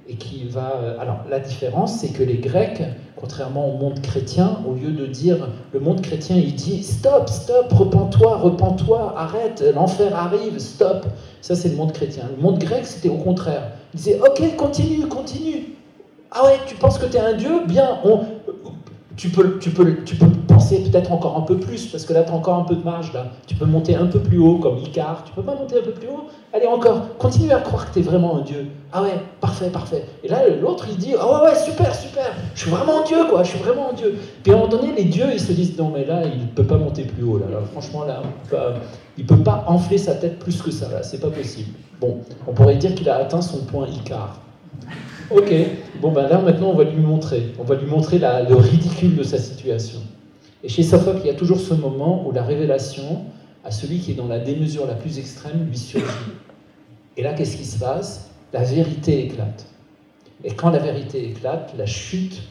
[0.07, 0.95] Et qui va.
[0.99, 2.81] Alors, la différence, c'est que les Grecs
[3.19, 7.69] Contrairement au monde chrétien, au lieu de dire, le monde chrétien, il dit stop, stop,
[7.73, 11.05] repens-toi, repens-toi, arrête, l'enfer arrive, stop.
[11.41, 12.29] Ça, c'est le monde chrétien.
[12.35, 13.71] Le monde grec, c'était au contraire.
[13.93, 15.75] Il disait ok, continue, continue.
[16.31, 17.61] Ah ouais, tu penses que tu es un dieu?
[17.65, 18.19] Bien, on...
[19.20, 22.24] tu peux, tu peux, tu peux penser peut-être encore un peu plus, parce que là,
[22.24, 23.11] tu as encore un peu de marge.
[23.11, 23.26] Là.
[23.47, 25.26] Tu peux monter un peu plus haut, comme Icar.
[25.26, 27.17] Tu peux pas monter un peu plus haut Allez, encore.
[27.17, 28.67] Continue à croire que tu es vraiment un Dieu.
[28.93, 30.05] Ah ouais, parfait, parfait.
[30.24, 32.32] Et là, l'autre, il dit Ah ouais, ouais, super, super.
[32.55, 33.43] Je suis vraiment un Dieu, quoi.
[33.43, 34.17] Je suis vraiment un Dieu.
[34.41, 36.47] Puis à un moment donné, les dieux, ils se disent Non, mais là, il ne
[36.47, 37.39] peut pas monter plus haut.
[37.39, 38.22] Là, franchement, là,
[39.17, 40.88] il ne peut pas enfler sa tête plus que ça.
[40.89, 41.72] Là, c'est pas possible.
[41.99, 44.39] Bon, on pourrait dire qu'il a atteint son point Icar.
[45.32, 45.53] Ok,
[46.01, 49.21] bon ben là maintenant on va lui montrer, on va lui montrer le ridicule de
[49.21, 49.99] sa situation.
[50.63, 53.25] Et chez Sophocle, il y a toujours ce moment où la révélation
[53.63, 56.07] à celui qui est dans la démesure la plus extrême lui surgit.
[57.15, 58.32] Et là, qu'est-ce qui se passe?
[58.53, 59.67] La vérité éclate.
[60.43, 62.41] Et quand la vérité éclate, la chute,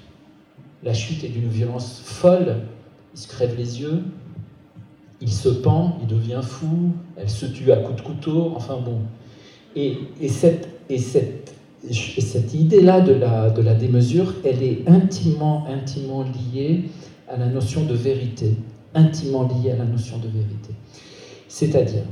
[0.84, 2.60] la chute est d'une violence folle.
[3.12, 4.04] Il se crève les yeux,
[5.20, 9.00] il se pend, il devient fou, elle se tue à coups de couteau, enfin bon.
[9.74, 11.54] Et, et cette, et cette
[11.90, 16.84] cette idée-là de la, de la démesure, elle est intimement, intimement liée
[17.28, 18.56] à la notion de vérité,
[18.94, 20.70] intimement liée à la notion de vérité.
[21.48, 22.02] C'est-à-dire,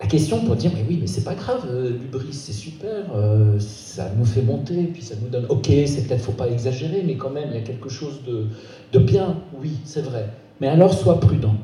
[0.00, 3.58] la question pour dire, mais oui, mais c'est pas grave, euh, l'ubris, c'est super, euh,
[3.60, 7.16] ça nous fait monter, puis ça nous donne, ok, c'est peut-être, faut pas exagérer, mais
[7.16, 8.46] quand même, il y a quelque chose de,
[8.92, 10.28] de bien, oui, c'est vrai.
[10.60, 11.54] Mais alors, sois prudent.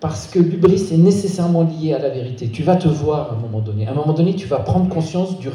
[0.00, 2.48] Parce que l'ubris est nécessairement lié à la vérité.
[2.48, 3.88] Tu vas te voir à un moment donné.
[3.88, 5.48] À un moment donné, tu vas prendre conscience du,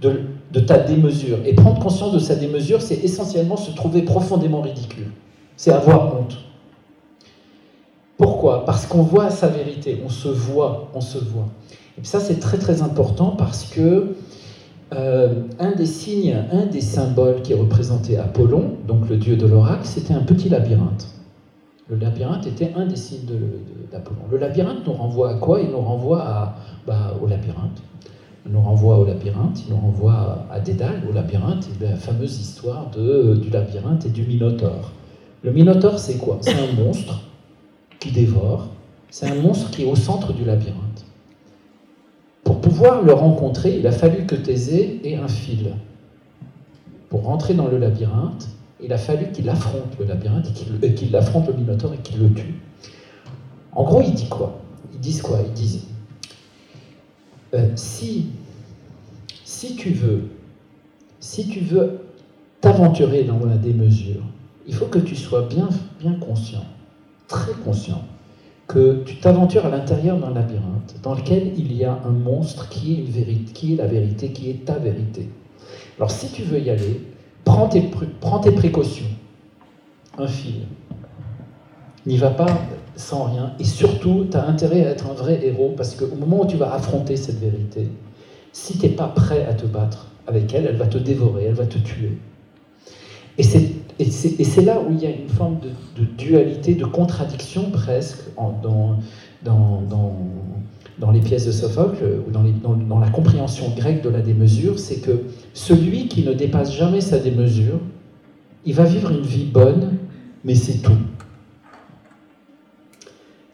[0.00, 1.38] de, ta démesure.
[1.44, 5.10] Et prendre conscience de sa démesure, c'est essentiellement se trouver profondément ridicule.
[5.56, 6.38] C'est avoir honte.
[8.16, 8.64] Pourquoi?
[8.64, 11.48] Parce qu'on voit sa vérité, on se voit, on se voit.
[12.00, 14.14] Et ça, c'est très très important parce que
[14.92, 19.84] euh, un des signes, un des symboles qui représentait Apollon, donc le dieu de l'oracle,
[19.86, 21.06] c'était un petit labyrinthe.
[21.88, 23.26] Le labyrinthe était un des signes
[23.90, 24.20] d'Apollon.
[24.30, 25.60] le labyrinthe nous renvoie à quoi?
[25.60, 27.82] Il nous renvoie à, bah, au labyrinthe.
[28.46, 32.40] Il nous renvoie au labyrinthe, il nous renvoie à Dédale, au labyrinthe, et la fameuse
[32.40, 34.92] histoire du labyrinthe et du Minotaure.
[35.42, 36.38] Le Minotaure, c'est quoi?
[36.40, 37.20] C'est un monstre
[37.98, 38.68] qui dévore,
[39.10, 41.04] c'est un monstre qui est au centre du labyrinthe.
[42.44, 45.74] Pour pouvoir le rencontrer, il a fallu que Thésée ait un fil.
[47.10, 48.48] Pour rentrer dans le labyrinthe,
[48.82, 50.46] il a fallu qu'il affronte le labyrinthe,
[50.82, 52.54] et qu'il affronte le Minotaure et qu'il le tue.
[53.72, 54.58] En gros, il dit quoi?
[54.94, 55.40] Ils disent quoi?
[55.46, 55.84] Ils disent
[57.54, 58.26] euh, si,
[59.44, 60.28] si tu veux,
[61.18, 62.00] si tu veux
[62.60, 64.22] t'aventurer dans la démesure,
[64.66, 65.68] il faut que tu sois bien,
[66.00, 66.64] bien conscient,
[67.26, 68.04] très conscient,
[68.68, 72.92] que tu t'aventures à l'intérieur d'un labyrinthe dans lequel il y a un monstre qui
[72.92, 75.28] est, une vérité, qui est la vérité, qui est ta vérité.
[75.96, 77.00] Alors si tu veux y aller,
[77.44, 77.90] prends tes,
[78.20, 79.06] prends tes précautions.
[80.18, 80.66] Un fil.
[82.06, 82.46] N'y va pas
[82.96, 83.52] sans rien.
[83.58, 86.56] Et surtout, tu as intérêt à être un vrai héros parce qu'au moment où tu
[86.56, 87.88] vas affronter cette vérité,
[88.52, 91.54] si tu n'es pas prêt à te battre avec elle, elle va te dévorer, elle
[91.54, 92.18] va te tuer.
[93.38, 98.98] Et c'est là où il y a une forme de, dualité, de contradiction presque dans,
[101.12, 105.00] les pièces de Sophocle ou dans, les, dans la compréhension grecque de la démesure, c'est
[105.00, 105.22] que
[105.54, 107.78] celui qui ne dépasse jamais sa démesure,
[108.66, 109.96] il va vivre une vie bonne,
[110.44, 110.98] mais c'est tout.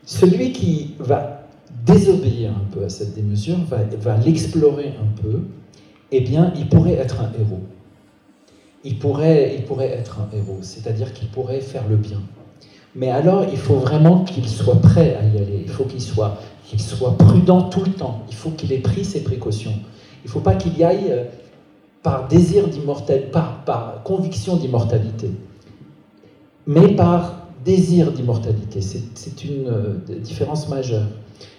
[0.06, 1.48] Celui qui va
[1.84, 5.40] désobéir un peu à cette démesure, va, l'explorer un peu,
[6.12, 7.60] eh bien, il pourrait être un héros.
[8.84, 12.22] Il pourrait, être un héros, c'est-à-dire qu'il pourrait faire le bien.
[12.94, 15.64] Mais alors, il faut vraiment qu'il soit prêt à y aller.
[15.64, 16.38] Il faut qu'il soit,
[17.18, 18.22] prudent tout le temps.
[18.28, 19.74] Il faut qu'il ait pris ses précautions.
[20.24, 21.24] Il ne faut pas qu'il y aille euh,
[22.04, 25.30] par désir d'immortalité, par conviction d'immortalité,
[26.66, 28.80] mais par désir d'immortalité.
[28.80, 31.08] C'est une euh, différence majeure.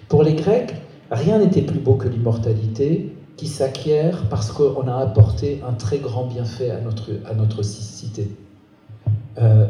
[0.07, 0.73] Pour les Grecs,
[1.11, 6.25] rien n'était plus beau que l'immortalité qui s'acquiert parce qu'on a apporté un très grand
[6.25, 8.29] bienfait à notre, à notre cité.
[9.37, 9.67] Euh,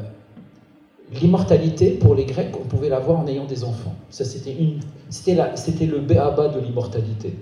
[1.12, 3.96] l'immortalité, pour les Grecs, on pouvait l'avoir en ayant des enfants.
[4.10, 7.34] C'était, le béaba de l'immortalité.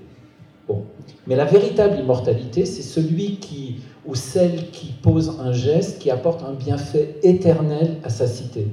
[0.67, 0.83] Bon.
[1.27, 6.43] Mais la véritable immortalité, c'est celui qui, ou celle qui pose un geste qui apporte
[6.43, 8.67] un bienfait éternel à sa cité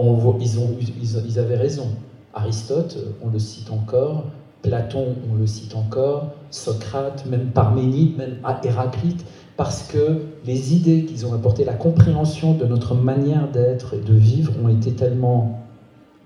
[0.00, 1.88] ils, avaient raison.
[2.34, 4.24] Aristote, on le cite encore,
[4.62, 9.24] Platon, on le cite encore, Socrate, même Parménide, même Héraclite,
[9.56, 14.14] parce que les idées qu'ils ont apportées, la compréhension de notre manière d'être et de
[14.14, 15.60] vivre ont été tellement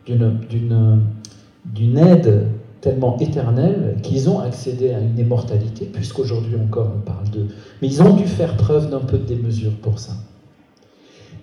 [0.06, 2.48] d'une aide
[2.82, 7.46] tellement éternelle qu'ils ont accédé à une immortalité, puisqu'aujourd'hui encore on parle d'eux.
[7.80, 10.12] Mais ils ont dû faire preuve d'un peu de démesure pour ça.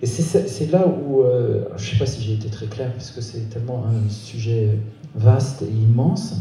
[0.02, 3.22] Et c'est là où, euh, je ne sais pas si j'ai été très clair, puisque
[3.22, 4.78] c'est tellement un sujet
[5.14, 6.36] vaste et immense,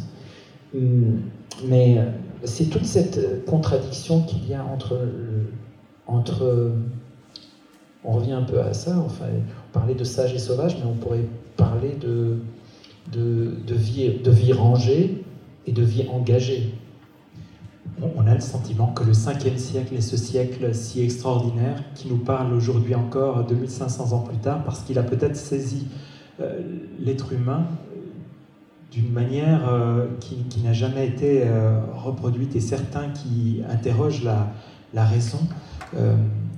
[0.73, 1.19] hum,
[1.65, 1.97] mais
[2.45, 4.97] c'est toute cette contradiction qu'il y a entre,
[6.07, 6.71] entre
[8.03, 8.97] on revient un peu à ça.
[8.97, 9.25] Enfin,
[9.69, 11.25] on parlait de sage et sauvage, mais on pourrait
[11.57, 12.37] parler de,
[13.11, 15.23] de, vie, de vie rangée
[15.67, 16.73] et de vie engagée.
[18.01, 22.17] On a le sentiment que le 5e siècle est ce siècle si extraordinaire qui nous
[22.17, 25.87] parle aujourd'hui encore 2500 ans plus tard parce qu'il a peut-être saisi
[26.39, 26.61] euh,
[26.99, 27.65] l'être humain
[28.91, 34.47] d'une manière euh, qui, n'a jamais été euh, reproduite et certains qui interrogent la,
[34.93, 35.39] la raison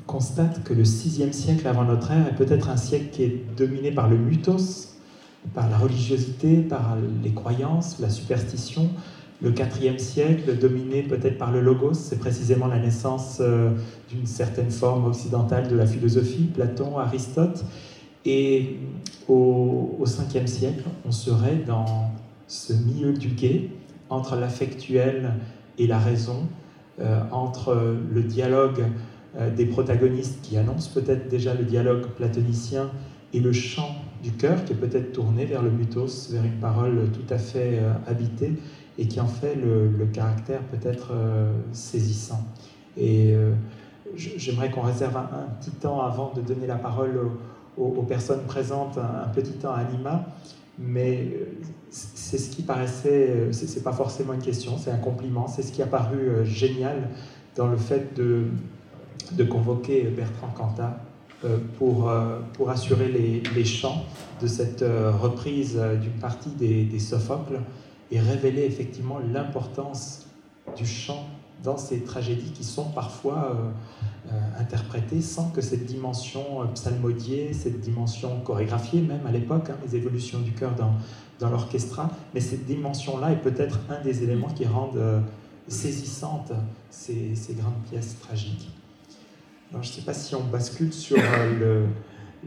[0.08, 3.92] constatent que le 6e siècle avant notre ère est peut-être un siècle qui est dominé
[3.92, 4.98] par le mythos,
[5.54, 8.90] par la religiosité, par les croyances, la superstition.
[9.42, 13.72] Le IVe siècle, dominé peut-être par le logos, c'est précisément la naissance euh,
[14.08, 17.66] d'une certaine forme occidentale de la philosophie, Platon, Aristote.
[18.24, 18.78] Et
[19.28, 22.12] au, au 5e siècle, on serait dans
[22.46, 23.70] ce milieu du guet
[24.12, 25.34] entre l'affectuel
[25.80, 26.48] et la raison,
[27.00, 28.84] euh, entre le dialogue
[29.40, 32.92] euh, des protagonistes qui annoncent peut-être déjà le dialogue platonicien
[33.34, 37.10] et le chant du cœur qui est peut-être tourné vers le mythos, vers une parole
[37.12, 38.52] tout à fait habitée
[38.98, 42.44] et qui en fait le, caractère peut-être euh, saisissant.
[42.98, 43.54] Et euh,
[44.16, 47.18] j'aimerais qu'on réserve un, petit temps avant de donner la parole
[47.78, 50.26] aux, personnes présentes, un, petit temps à Anima,
[50.78, 51.38] mais
[51.90, 55.82] c'est ce qui paraissait, c'est pas forcément une question, c'est un compliment, c'est ce qui
[55.82, 57.10] a paru génial
[57.56, 58.46] dans le fait de,
[59.34, 61.00] de convoquer Bertrand Cantat
[61.44, 64.06] euh, pour, euh, pour assurer les, les chants
[64.42, 67.60] de cette euh, reprise d'une partie des, des Sophocles
[68.12, 70.28] et révéler effectivement l'importance
[70.76, 71.26] du chant
[71.64, 73.56] dans ces tragédies qui sont parfois
[74.60, 80.40] interprétées sans que cette dimension psalmodiée, cette dimension chorégraphiée même à l'époque, hein, les évolutions
[80.40, 80.94] du chœur dans,
[81.40, 85.22] dans l'orchestra, mais cette dimension-là est peut-être un des éléments qui rendent
[85.68, 86.52] saisissantes
[86.90, 88.70] ces, ces grandes pièces tragiques.
[89.72, 91.86] Je ne sais pas si on bascule sur euh,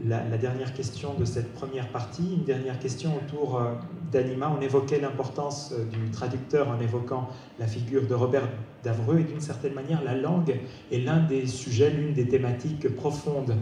[0.03, 3.73] la, dernière question de cette première partie, une dernière question autour euh,
[4.11, 4.53] d'Anima.
[4.57, 7.29] On évoquait l'importance euh, du traducteur en évoquant
[7.59, 8.47] la figure de Robert
[8.83, 10.59] Davreux et d'une certaine manière la langue
[10.91, 13.55] est l'un des sujets, l'une des thématiques profondes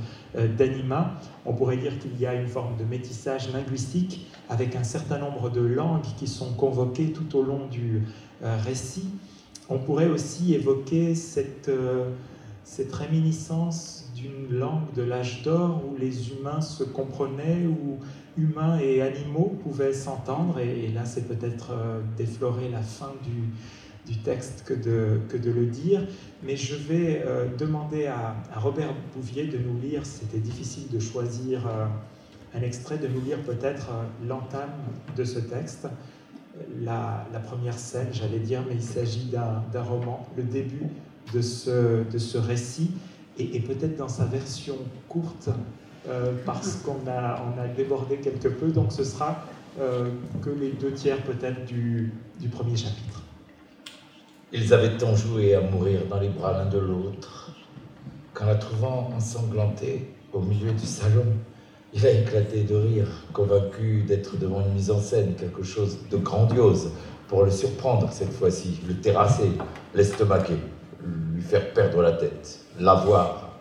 [0.57, 1.15] d'Anima.
[1.45, 5.49] On pourrait dire qu'il y a une forme de métissage linguistique avec un certain nombre
[5.49, 8.01] de langues qui sont convoquées tout au long du
[8.41, 9.07] récit.
[9.69, 11.71] On pourrait aussi évoquer cette
[12.63, 17.99] cette réminiscence d'une langue de l'âge d'or où les humains se comprenaient, où
[18.37, 20.59] humains et animaux pouvaient s'entendre.
[20.59, 25.51] Et, là, c'est peut-être euh, déflorer la fin du, du texte que de, que de,
[25.51, 26.01] le dire.
[26.43, 31.67] Mais je vais euh, demander à, Robert Bouvier de nous lire, c'était difficile de choisir
[31.67, 31.85] euh,
[32.55, 33.89] un extrait, de nous lire peut-être
[34.27, 34.73] l'entame
[35.15, 35.87] de ce texte.
[36.81, 40.87] La, la première scène, j'allais dire, mais il s'agit d'un roman, le début
[41.33, 42.91] de ce, de ce récit,
[43.37, 44.75] et, peut-être dans sa version
[45.09, 45.49] courte,
[46.07, 47.39] euh, parce qu'on a,
[47.75, 49.43] débordé quelque peu, donc ce sera
[49.79, 50.09] euh,
[50.41, 53.21] que les deux tiers peut-être du, du premier chapitre.
[54.51, 57.55] Ils avaient tant joué à mourir dans les bras l'un de l'autre,
[58.33, 61.25] qu'en la trouvant ensanglantée au milieu du salon,
[61.93, 66.17] il a éclaté de rire, convaincu d'être devant une mise en scène, quelque chose de
[66.17, 66.91] grandiose,
[67.27, 69.51] pour le surprendre cette fois-ci, le terrasser,
[69.95, 70.57] l'estomaquer
[71.43, 73.51] faire perdre la tête, l'avoir.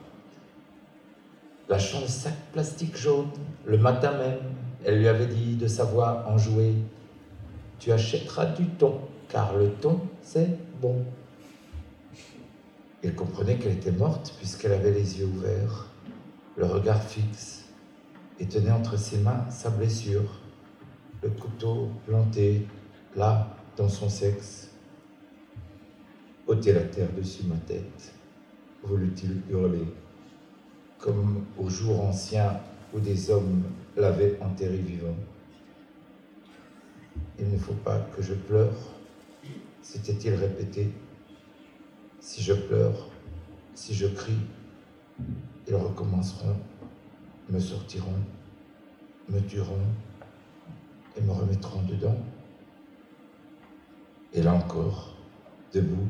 [1.68, 3.30] Lâchant le sac plastique jaune,
[3.64, 4.40] le matin même,
[4.84, 6.74] elle lui avait dit de savoir en jouer.
[7.78, 11.04] Tu achèteras du thon, car le thon, c'est bon.
[13.02, 15.88] Il comprenait qu'elle était morte puisqu'elle avait les yeux ouverts,
[16.56, 17.64] le regard fixe,
[18.38, 20.40] et tenait entre ses mains sa blessure,
[21.22, 22.66] le couteau planté
[23.16, 24.72] là dans son sexe
[26.46, 28.12] ôtez la terre dessus ma tête,
[28.82, 29.86] voulut-il hurler,
[30.98, 32.60] comme au jour ancien
[32.94, 33.62] où des hommes
[33.96, 35.16] l'avaient enterré vivant.
[37.38, 38.74] Il ne faut pas que je pleure,
[39.80, 40.92] s'était-il répété.
[42.20, 43.08] Si je pleure,
[43.74, 44.38] si je crie,
[45.66, 46.56] ils recommenceront,
[47.48, 48.20] me sortiront,
[49.28, 49.86] me tueront
[51.16, 52.16] et me remettront dedans.
[54.32, 55.16] Et là encore,
[55.72, 56.08] debout,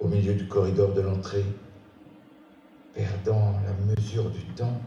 [0.00, 1.44] au milieu du corridor de l'entrée,
[2.94, 4.80] perdant la mesure du temps.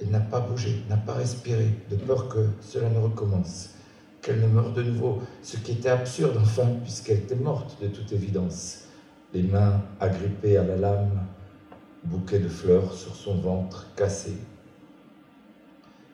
[0.00, 3.74] Elle n'a pas bougé, n'a pas respiré, de peur que cela ne recommence,
[4.22, 8.12] qu'elle ne meure de nouveau, ce qui était absurde enfin, puisqu'elle était morte de toute
[8.12, 8.86] évidence,
[9.34, 11.26] les mains agrippées à la lame,
[12.04, 14.32] bouquet de fleurs sur son ventre cassé.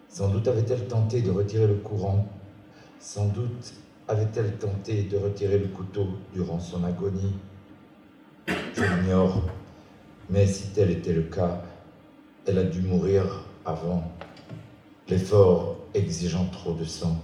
[0.08, 2.26] Sans doute avait-elle tenté de retirer le courant,
[2.98, 3.74] sans doute
[4.08, 7.34] avait-elle tenté de retirer le couteau durant son agonie,
[8.48, 8.82] je
[10.30, 11.62] mais si tel était le cas,
[12.46, 14.04] elle a dû mourir avant,
[15.08, 17.22] l'effort exigeant trop de sang.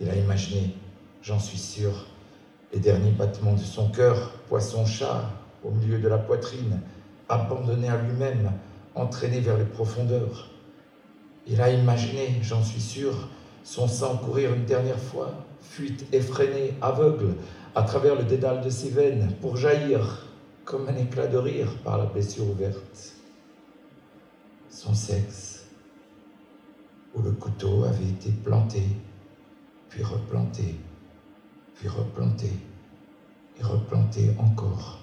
[0.00, 0.74] Il a imaginé,
[1.22, 2.06] j'en suis sûr,
[2.72, 5.30] les derniers battements de son cœur, poisson-chat,
[5.62, 6.80] au milieu de la poitrine,
[7.28, 8.52] abandonné à lui-même,
[8.94, 10.50] entraîné vers les profondeurs.
[11.46, 13.28] Il a imaginé, j'en suis sûr,
[13.64, 17.34] son sang courir une dernière fois, fuite effrénée, aveugle,
[17.74, 20.23] à travers le dédale de ses veines, pour jaillir
[20.64, 23.14] comme un éclat de rire par la blessure ouverte.
[24.70, 25.66] Son sexe,
[27.14, 28.82] où le couteau avait été planté,
[29.88, 30.76] puis replanté,
[31.74, 32.50] puis replanté,
[33.58, 35.00] et replanté encore.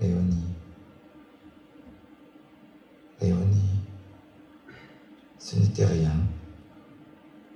[0.00, 0.54] Léonie,
[3.20, 3.80] Léonie,
[5.38, 6.16] ce n'était rien,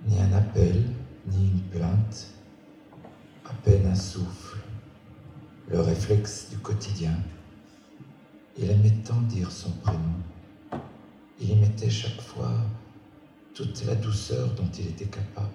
[0.06, 0.84] ni un appel,
[1.26, 2.26] ni une plainte,
[3.46, 4.43] à peine un souffle,
[5.68, 7.16] le réflexe du quotidien.
[8.56, 10.00] Il aimait tant dire son prénom.
[11.40, 12.52] Il y mettait chaque fois
[13.54, 15.50] toute la douceur dont il était capable.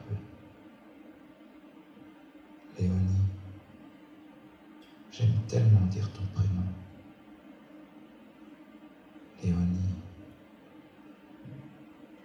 [2.77, 3.25] Léonie,
[5.11, 6.63] j'aime tellement dire ton prénom.
[9.43, 9.95] Léonie.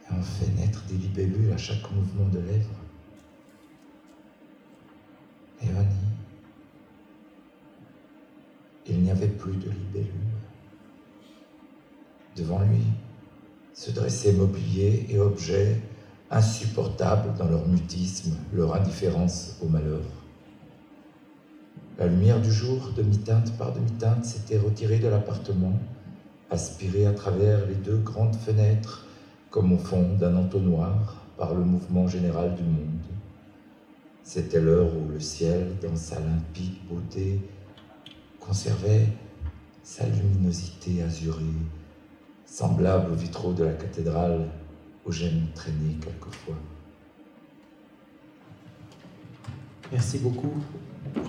[0.08, 2.80] Et on fait naître des libellules à chaque mouvement de lèvres.
[5.62, 6.14] Léonie.
[8.86, 10.10] Il n'y avait de libellules.
[12.36, 12.82] Devant lui
[13.74, 15.80] se dressaient mobilier et objets
[16.30, 20.02] insupportables dans leur mutisme, leur indifférence au malheur.
[21.98, 25.78] La lumière du jour, demi-teinte par demi-teinte, s'était retirée de l'appartement,
[26.50, 29.06] aspirée à travers les deux grandes fenêtres,
[29.50, 33.00] comme au fond d'un entonnoir, par le mouvement général du monde.
[34.24, 37.40] C'était l'heure où le ciel, dans sa limpide beauté,
[38.40, 39.06] conservait
[39.84, 41.44] sa luminosité azurée,
[42.46, 44.48] semblable aux vitraux de la cathédrale
[45.06, 46.56] où j'aime traîner quelquefois.
[49.92, 50.54] Merci beaucoup,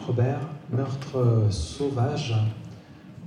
[0.07, 0.39] Robert.
[0.71, 2.33] Meurtre sauvage.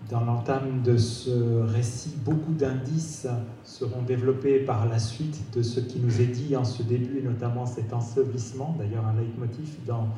[0.09, 3.27] Dans l'entame de ce récit, beaucoup d'indices
[3.63, 7.67] seront développés par la suite de ce qui nous est dit en ce début, notamment
[7.67, 10.09] cet ensevelissement, d'ailleurs un leitmotiv dans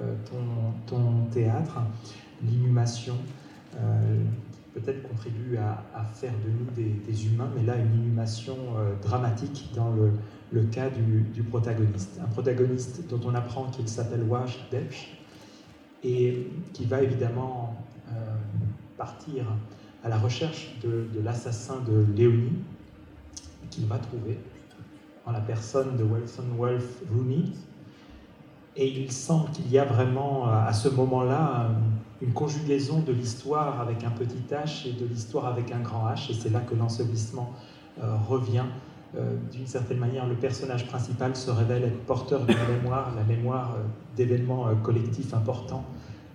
[0.00, 0.14] euh,
[0.86, 1.80] ton, théâtre,
[2.44, 3.16] l'inhumation,
[3.76, 4.22] euh,
[4.80, 6.70] peut-être contribue à, faire de nous
[7.06, 12.20] des, humains, mais là une inhumation euh, dramatique dans le, cas du, protagoniste.
[12.22, 15.18] Un protagoniste dont on apprend qu'il s'appelle Wash Depch
[16.04, 17.76] et qui va évidemment
[18.96, 19.44] partir
[20.04, 22.58] à la recherche de, l'assassin de Léonie,
[23.70, 24.38] qu'il va trouver
[25.26, 27.52] en la personne de Wilson Wolfe Rooney.
[28.76, 31.70] Et il semble qu'il y a vraiment à ce moment-là
[32.20, 36.30] une conjugaison de l'histoire avec un petit H et de l'histoire avec un grand H.
[36.30, 37.52] Et c'est là que l'ensevelissement
[38.02, 38.64] euh, revient.
[39.16, 43.76] Euh, D'une certaine manière, le personnage principal se révèle être porteur d'une mémoire, la mémoire
[43.76, 43.84] euh,
[44.16, 45.84] d'événements collectifs importants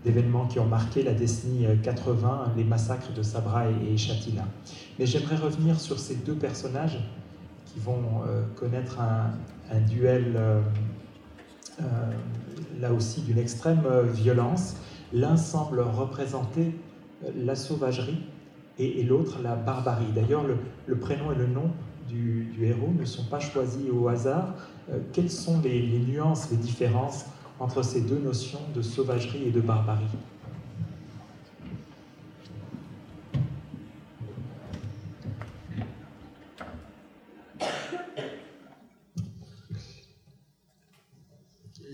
[0.05, 4.43] d'événements qui ont marqué la décennie 80, les massacres de Sabra et, Chatila.
[4.99, 6.99] Mais j'aimerais revenir sur ces deux personnages
[7.67, 8.21] qui vont
[8.57, 10.37] connaître un, duel,
[12.81, 14.75] là aussi, d'une extrême violence.
[15.13, 16.73] L'un semble représenter
[17.35, 18.17] la sauvagerie
[18.79, 20.11] et, l'autre la barbarie.
[20.15, 20.43] D'ailleurs,
[20.87, 21.69] le, prénom et le nom
[22.09, 24.55] du, héros ne sont pas choisis au hasard.
[25.13, 27.25] quelles sont les, les nuances, les différences
[27.59, 30.03] entre ces deux notions de sauvagerie et de barbarie?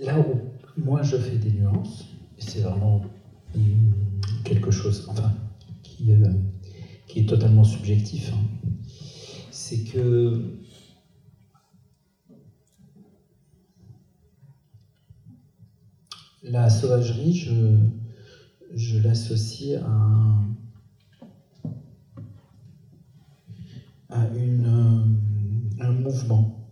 [0.02, 0.40] Là où
[0.78, 2.09] moi je fais des nuances,
[2.40, 3.02] c'est vraiment
[4.44, 5.32] quelque chose enfin,
[5.84, 6.32] qui, euh,
[7.08, 8.44] qui est totalement subjectif, hein,
[9.52, 10.42] c'est que
[16.42, 17.52] La sauvagerie, je,
[18.74, 20.40] je l'associe à,
[24.10, 24.66] à une,
[25.80, 26.66] un mouvement.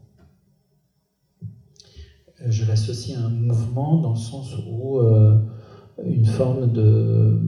[2.45, 5.35] Je l'associe à un mouvement dans le sens où euh,
[6.03, 7.39] une forme de,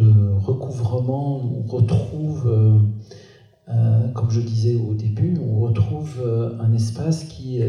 [0.00, 2.78] de recouvrement, on retrouve, euh,
[3.68, 7.60] euh, comme je disais au début, on retrouve euh, un espace qui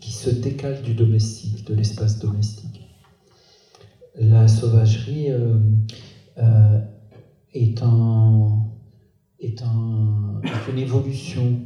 [0.00, 2.88] qui se décale du domestique, de l'espace domestique.
[4.16, 5.28] La sauvagerie
[7.54, 8.66] est, un,
[9.38, 11.60] est, un, une évolution,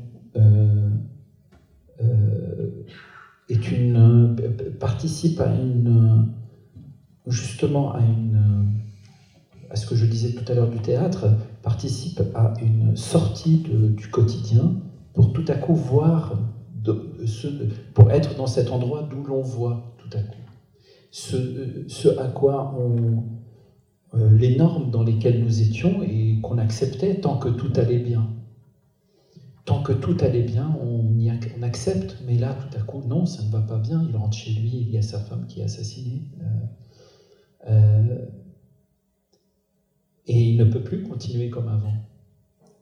[3.49, 4.37] est une,
[4.79, 6.35] participe à une,
[7.27, 8.67] justement à une,
[9.71, 11.27] à ce que je disais tout à l'heure du théâtre,
[11.63, 14.75] participe à une sortie du quotidien
[15.13, 16.39] pour tout à coup voir,
[17.95, 20.37] pour être dans cet endroit d'où l'on voit tout à coup.
[21.11, 23.25] Ce, à quoi on,
[24.15, 28.29] euh, les normes dans lesquelles nous étions et qu'on acceptait tant que tout allait bien.
[29.65, 31.31] Tant que tout allait bien, on, y
[31.63, 34.07] accepte, mais là, tout à coup, non, ça ne va pas bien.
[34.09, 36.23] Il rentre chez lui, il y a sa femme qui est assassinée.
[36.41, 36.45] Euh,
[37.67, 38.19] euh,
[40.27, 41.95] et il ne peut plus continuer comme avant.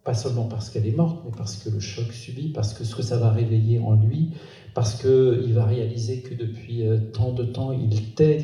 [0.02, 2.94] Pas seulement parce qu'elle est morte, mais parce que le choc subit, parce que ce
[2.94, 4.28] que ça va réveiller en lui,
[4.74, 8.36] parce qu'il va réaliser que depuis euh, tant de temps, il tait,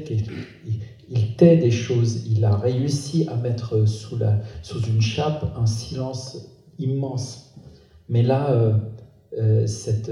[1.09, 4.19] il tait des choses, il a réussi à mettre sous,
[4.87, 6.39] une chape un silence
[6.79, 7.43] immense.
[8.09, 8.73] Mais là,
[9.37, 10.11] euh, cette,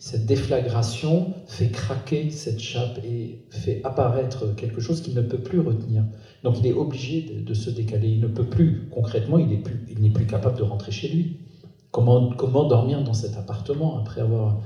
[0.00, 5.60] cette déflagration fait craquer cette chape et fait apparaître quelque chose qu'il ne peut plus
[5.60, 6.04] retenir.
[6.42, 8.08] Donc il est obligé de, se décaler.
[8.08, 9.58] Il ne peut plus, concrètement, il n'est
[10.10, 11.36] plus, capable de rentrer chez lui.
[11.90, 14.56] Comment, dormir dans cet appartement après avoir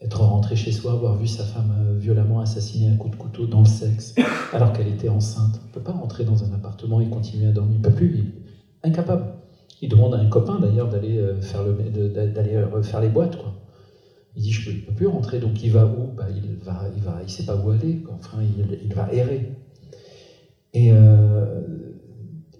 [0.00, 3.46] être rentré chez soi, avoir vu sa femme euh, violemment assassinée à coup de couteau
[3.46, 4.14] dans le sexe,
[4.52, 5.58] alors qu'elle était enceinte?
[5.60, 7.74] On ne peut pas rentrer dans un appartement et continuer à dormir.
[7.74, 8.16] Il ne peut plus,
[8.84, 9.24] est incapable.
[9.82, 11.64] Il demande à un copain d'ailleurs d'aller euh, faire,
[12.84, 13.36] faire les boîtes.
[14.38, 16.12] Il dit je ne peux, plus rentrer, donc il va où?
[16.16, 18.04] Bah, Il va, il va, il sait pas où aller.
[18.08, 19.50] Enfin, il, va errer.
[20.72, 21.60] Et euh,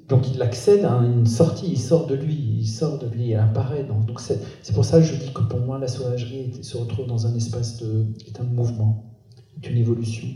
[0.09, 3.35] donc il accède à une sortie, il sort de lui, il sort de lui, il
[3.37, 3.85] apparaît.
[3.85, 4.41] donc c'est,
[4.75, 7.81] pour ça que je dis que pour moi la sauvagerie se retrouve dans un espace
[7.81, 9.15] de, est un mouvement,
[9.57, 10.27] est une évolution.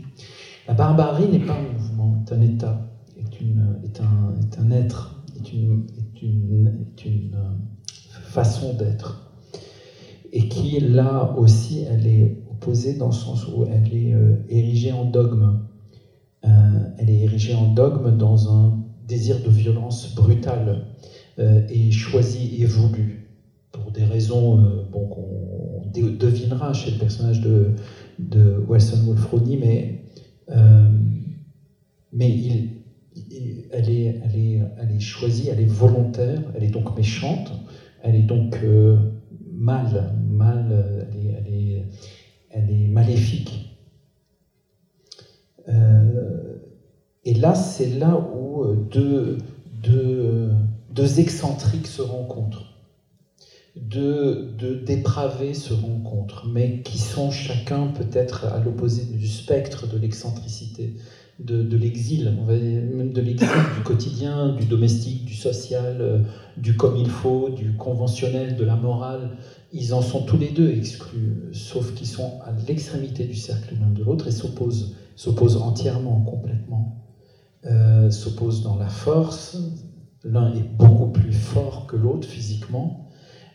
[0.69, 4.71] La barbarie n'est pas un mouvement, est un état, est, une, est, un, est un
[4.71, 7.37] être, est une, est est une
[8.29, 9.22] façon d'être.
[10.35, 14.91] Et qui là aussi, elle est opposée dans le sens où elle est euh, érigée
[14.91, 15.53] en dogme.
[16.43, 16.49] Euh,
[16.97, 20.79] elle est érigée en dogme dans un désir de violence brutale
[21.37, 23.19] euh, et choisi et voulu
[23.71, 24.57] pour des raisons
[24.91, 27.71] qu'on devinera chez le personnage de,
[28.17, 29.89] de Wilson Wolfroni, mais,
[32.11, 32.35] mais
[33.71, 37.53] elle, est, elle, est, elle est choisie, elle est volontaire, elle est donc méchante,
[37.99, 38.63] elle est donc
[39.53, 41.07] mal, mal,
[42.49, 43.69] elle est, maléfique.
[45.69, 46.57] Euh,
[47.23, 49.37] et là, c'est là où euh, deux,
[49.81, 50.51] deux,
[50.89, 52.75] deux, excentriques se rencontrent,
[53.75, 59.97] deux, deux, dépravés se rencontrent, mais qui sont chacun peut-être à l'opposé du spectre de
[59.97, 60.95] l'excentricité,
[61.39, 66.19] de, de l'exil, même de l'exil du quotidien, du domestique, du social, euh,
[66.57, 69.37] du comme il faut, du conventionnel, de la morale.
[69.71, 73.89] Ils en sont tous les deux exclus, sauf qu'ils sont à l'extrémité du cercle l'un
[73.89, 77.03] de l'autre et s'opposent s'opposent entièrement, complètement,
[77.65, 79.57] euh, s'opposent dans la force.
[80.23, 83.09] L'un est beaucoup plus fort que l'autre physiquement,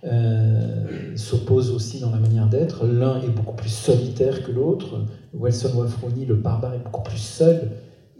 [0.04, 0.57] euh,
[1.18, 2.86] s'opposent aussi dans la manière d'être.
[2.86, 5.04] L'un est beaucoup plus solitaire que l'autre.
[5.34, 7.70] Wilson Wolfroni, le barbare, est beaucoup plus seul.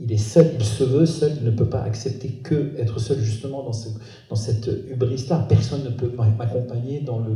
[0.01, 3.19] Il est seul, il se veut seul, il ne peut pas accepter que être seul
[3.19, 3.89] justement dans, ce,
[4.31, 5.45] dans cette hubris-là.
[5.49, 7.35] Personne ne peut m'accompagner dans, le,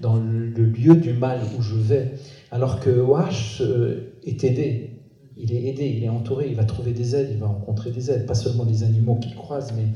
[0.00, 2.14] dans le lieu du mal où je vais.
[2.50, 4.92] Alors que Wash euh, est aidé,
[5.36, 8.10] il est aidé, il est entouré, il va trouver des aides, il va rencontrer des
[8.10, 9.86] aides, pas seulement les animaux qu'il croise, mais,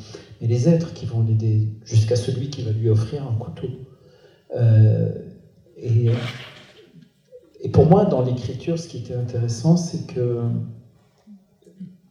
[0.41, 3.69] mais, les êtres qui vont l'aider, jusqu'à celui qui va lui offrir un couteau.
[4.55, 5.11] Euh,
[5.77, 6.11] et,
[7.73, 10.41] pour moi, dans l'écriture, ce qui était intéressant, c'est que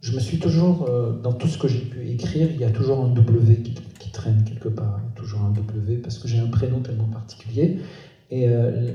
[0.01, 2.69] je me suis toujours, euh, dans tout ce que j'ai pu écrire, il y a
[2.69, 6.79] toujours un W qui, traîne quelque part, toujours un W, parce que j'ai un prénom
[6.79, 7.79] tellement particulier.
[8.31, 8.91] Et euh,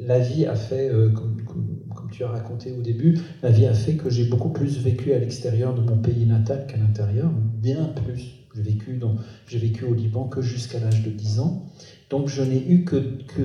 [0.00, 4.10] la vie a fait, comme, tu as raconté au début, la vie a fait que
[4.10, 8.44] j'ai beaucoup plus vécu à l'extérieur de mon pays natal qu'à l'intérieur, bien plus.
[8.54, 9.00] J'ai vécu,
[9.48, 11.66] vécu au Liban que jusqu'à l'âge de 10 ans.
[12.14, 12.94] Donc je n'ai eu que,
[13.26, 13.42] que,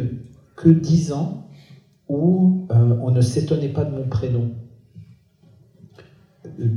[0.56, 1.48] que 10 ans
[2.08, 4.52] où euh, on ne s'étonnait pas de mon prénom.
[6.46, 6.68] Euh,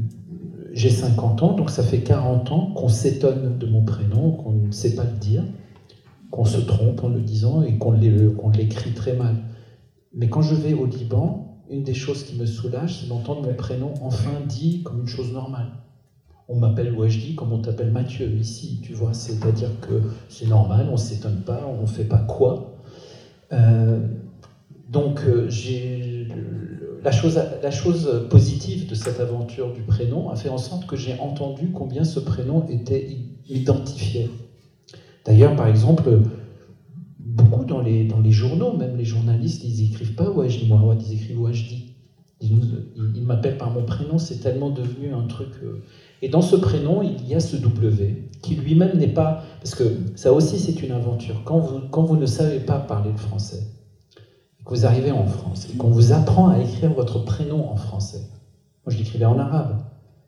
[0.72, 4.72] j'ai 50 ans, donc ça fait 40 ans qu'on s'étonne de mon prénom, qu'on ne
[4.72, 5.44] sait pas le dire,
[6.30, 9.36] qu'on se trompe en le disant et qu'on l'écrit très mal.
[10.14, 13.52] Mais quand je vais au Liban, une des choses qui me soulage, c'est d'entendre mon
[13.52, 15.81] prénom enfin dit comme une chose normale.
[16.52, 20.92] On m'appelle Wajdi comme on t'appelle Mathieu ici, tu vois, c'est-à-dire que c'est normal, on
[20.92, 22.62] ne s'étonne pas, on ne fait pas quoi.
[23.52, 24.00] Euh,
[24.86, 25.48] donc euh,
[27.02, 31.70] la chose, positive de cette aventure du prénom a fait en sorte que j'ai entendu
[31.70, 33.06] combien ce prénom était
[33.48, 34.28] identifié.
[35.24, 36.20] D'ailleurs, par exemple,
[37.18, 41.86] beaucoup dans les, journaux, même les journalistes, ils n'écrivent pas Wajdi Mouawad, ils écrivent Wajdi.
[42.42, 45.52] Il, m'appelle par mon prénom, c'est tellement devenu un truc.
[46.22, 49.42] Et dans ce prénom, il y a ce W, qui lui-même n'est pas.
[49.60, 49.82] Parce que
[50.14, 51.42] ça aussi, c'est une aventure.
[51.44, 53.64] Quand vous, quand vous ne savez pas parler le français,
[54.64, 58.20] que vous arrivez en France, et qu'on vous apprend à écrire votre prénom en français,
[58.86, 59.78] moi je l'écrivais en arabe.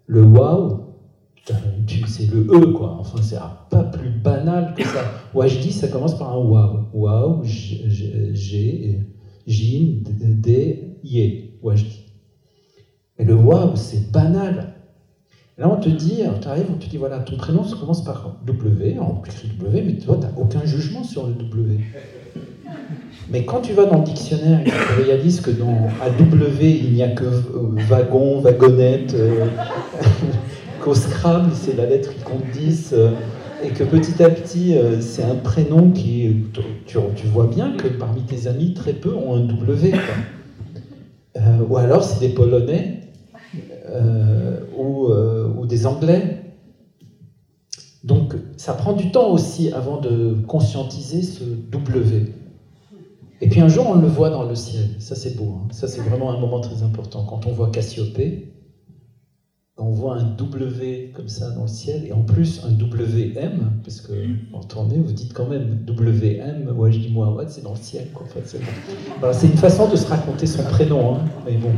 [0.06, 0.80] Le waouh,
[2.08, 2.96] c'est le E, quoi.
[2.98, 3.38] Enfin, c'est
[3.70, 5.04] pas plus banal que ça.
[5.32, 6.86] Wajdi, ça commence par un waouh.
[6.92, 7.84] Waouh, G,
[9.46, 12.00] Jin, D, Yé, Wajdi.
[13.18, 14.73] Et le waouh, c'est banal.
[15.56, 18.34] Là, on te dit, tu arrives, on te dit, voilà, ton prénom ça commence par
[18.44, 21.78] W, on écrit W, mais toi, tu n'as aucun jugement sur le W.
[23.30, 27.08] Mais quand tu vas dans le dictionnaire tu réalises que dans AW, il n'y a
[27.08, 27.40] que euh,
[27.88, 29.46] wagon, wagonnette, euh,
[30.82, 33.10] qu'au Scrabble, c'est la lettre qui compte 10, euh,
[33.62, 36.44] et que petit à petit, c'est un prénom qui.
[36.84, 36.98] Tu,
[37.32, 39.94] vois bien que parmi tes amis, très peu ont un W.
[41.70, 43.03] ou alors, c'est des Polonais
[44.76, 46.40] ou, ou des Anglais.
[48.04, 52.32] Donc, ça prend du temps aussi avant de conscientiser ce W.
[53.40, 54.90] Et puis un jour, on le voit dans le ciel.
[54.98, 55.58] Ça, c'est beau.
[55.58, 55.68] Hein.
[55.70, 57.24] Ça, c'est vraiment un moment très important.
[57.24, 58.54] Quand on voit Cassiopée,
[59.76, 64.00] on voit un W comme ça dans le ciel, et en plus un WM, parce
[64.00, 64.12] que
[64.52, 66.72] en vous dites quand même WM,
[67.12, 68.06] moi, ouais, c'est dans le ciel.
[68.14, 68.26] Quoi.
[69.32, 71.24] c'est une façon de se raconter son prénom, hein.
[71.44, 71.70] mais bon.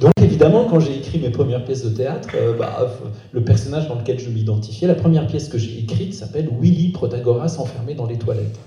[0.00, 2.90] Donc évidemment, quand j'ai écrit mes premières pièces de théâtre, euh, bah,
[3.32, 7.56] le personnage dans lequel je m'identifiais, la première pièce que j'ai écrite s'appelle Willy Protagoras
[7.58, 8.58] enfermé dans les toilettes.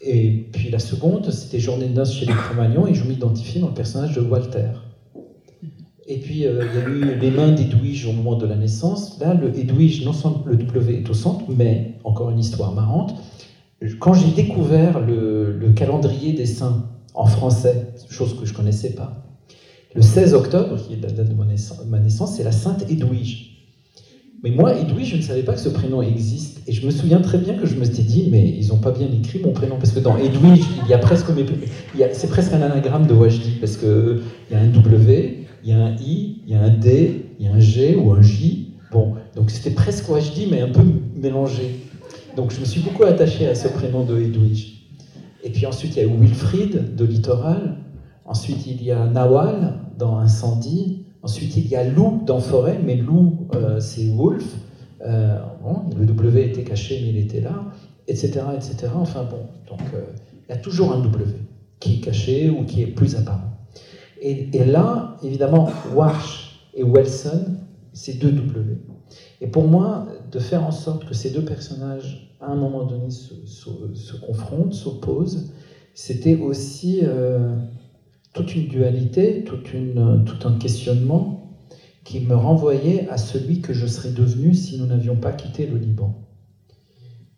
[0.00, 3.68] Et puis la seconde, c'était Journée de noces chez les Cro-Magnons, et je m'identifiais dans
[3.68, 4.70] le personnage de Walter.
[6.06, 9.18] Et puis euh, il y a eu les mains d'Edwige au moment de la naissance.
[9.20, 13.14] Là, le Edwige, non seulement le W est au centre, mais encore une histoire marrante.
[13.98, 19.24] Quand j'ai découvert le, le, calendrier des saints en français, chose que je connaissais pas,
[19.94, 23.54] le 16 octobre, qui est la date de ma naissance, c'est la Sainte Edwige.
[24.44, 26.60] Mais moi, Edoui, je ne savais pas que ce prénom existe.
[26.68, 28.90] Et je me souviens très bien que je me suis dit, mais ils n'ont pas
[28.90, 29.76] bien écrit mon prénom.
[29.78, 31.28] Parce que dans Edoui, il y a presque.
[32.12, 33.52] C'est presque un anagramme de Wajdi.
[33.58, 36.68] Parce qu'il y a un W, il y a un I, il y a un
[36.68, 38.74] D, il y a un G ou un J.
[38.92, 40.82] Bon, donc c'était presque Wajdi, mais un peu
[41.16, 41.80] mélangé.
[42.36, 44.90] Donc je me suis beaucoup attaché à ce prénom de Edwige.
[45.42, 47.78] Et puis ensuite, il y a Wilfried de Littoral.
[48.26, 51.04] Ensuite, il y a Nawal dans Incendie.
[51.22, 54.56] Ensuite, il y a loup dans forêt, mais loup, euh, c'est wolf.
[55.02, 55.38] Euh,
[55.98, 57.64] le W était caché, mais il était là,
[58.08, 58.40] etc.
[58.54, 58.92] etc.
[58.94, 60.04] Enfin bon, donc euh,
[60.48, 61.34] il y a toujours un W
[61.80, 63.50] qui est caché ou qui est plus apparent.
[64.20, 67.56] Et, là, évidemment, Warsh et Wilson,
[67.92, 68.78] c'est deux W.
[69.42, 73.10] Et pour moi, de faire en sorte que ces deux personnages, à un moment donné,
[73.10, 75.52] se, confrontent, s'opposent,
[75.92, 77.02] c'était aussi
[78.34, 81.58] toute une dualité, une, tout un questionnement
[82.04, 85.78] qui me renvoyait à celui que je serais devenu si nous n'avions pas quitté le
[85.78, 86.20] Liban.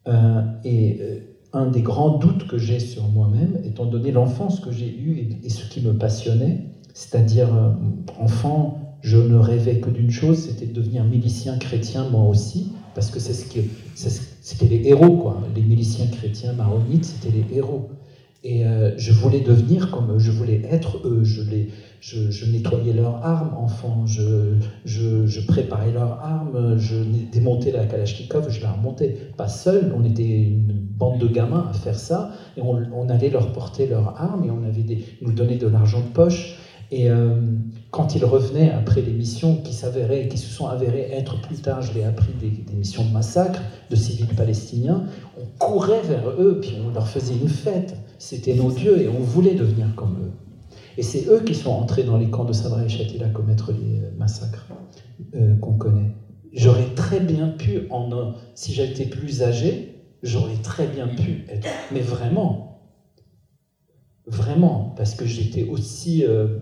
[0.09, 1.21] Euh, et euh,
[1.53, 5.49] un des grands doutes que j'ai sur moi-même, étant donné l'enfance que j'ai eue et,
[5.49, 6.65] ce qui me passionnait,
[6.95, 7.73] c'est-à-dire, euh,
[8.19, 13.11] enfant, je ne rêvais que d'une chose, c'était de devenir milicien chrétien moi aussi, parce
[13.11, 13.61] que c'est ce que
[14.41, 15.43] c'était les héros, quoi.
[15.55, 17.91] Les miliciens chrétiens maronites, c'était les héros.
[18.49, 21.67] Et euh, je voulais devenir comme je voulais être eux, je, les,
[21.99, 24.55] je, nettoyais leurs armes, enfant, je,
[24.85, 26.95] je, préparais leurs armes, je
[27.33, 29.15] démontais la Kalachnikov, je la remontais.
[29.37, 33.51] Pas seul, on était une bande de gamins à faire ça, et on, allait leur
[33.51, 36.55] porter leurs armes, et on avait des, nous donnait de l'argent de poche.
[36.93, 37.35] Et euh,
[37.91, 41.83] quand ils revenaient après les missions qui s'avéraient, qui se sont avérées être plus tard,
[41.83, 43.61] je l'ai appris, des, missions de massacre
[43.91, 45.05] de civils palestiniens,
[45.39, 47.97] on courait vers eux, puis on leur faisait une fête.
[48.19, 50.33] C'était nos dieux et on voulait devenir comme eux.
[50.99, 54.01] Et c'est eux qui sont entrés dans les camps de Sabra et Shatila commettre les
[54.01, 54.67] euh, massacres
[55.35, 56.13] euh, qu'on connaît.
[56.53, 61.69] J'aurais très bien pu, en, si j'étais plus âgé, j'aurais très bien pu être.
[61.93, 62.81] Mais vraiment,
[64.27, 66.59] vraiment, parce que j'étais aussi euh,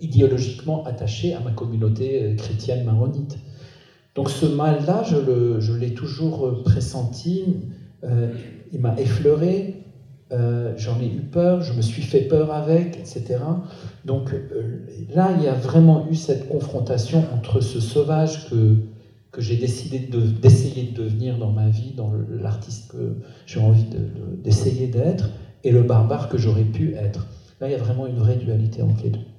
[0.00, 3.38] idéologiquement attaché à ma communauté chrétienne maronite.
[4.14, 7.44] Donc ce mal-là, je l'ai toujours pressenti,
[8.72, 9.84] il m'a effleuré,
[10.32, 13.36] euh, j'en ai eu peur, je me suis fait peur avec, etc.
[14.04, 18.76] Donc euh, là, il y a vraiment eu cette confrontation entre ce sauvage que,
[19.30, 23.16] que j'ai décidé d'essayer de, devenir dans ma vie, dans l'artiste que
[23.46, 23.84] j'ai envie
[24.42, 25.30] d'essayer d'être,
[25.62, 27.26] et le barbare que j'aurais pu être.
[27.60, 29.33] Là, il y a vraiment une vraie dualité entre les deux.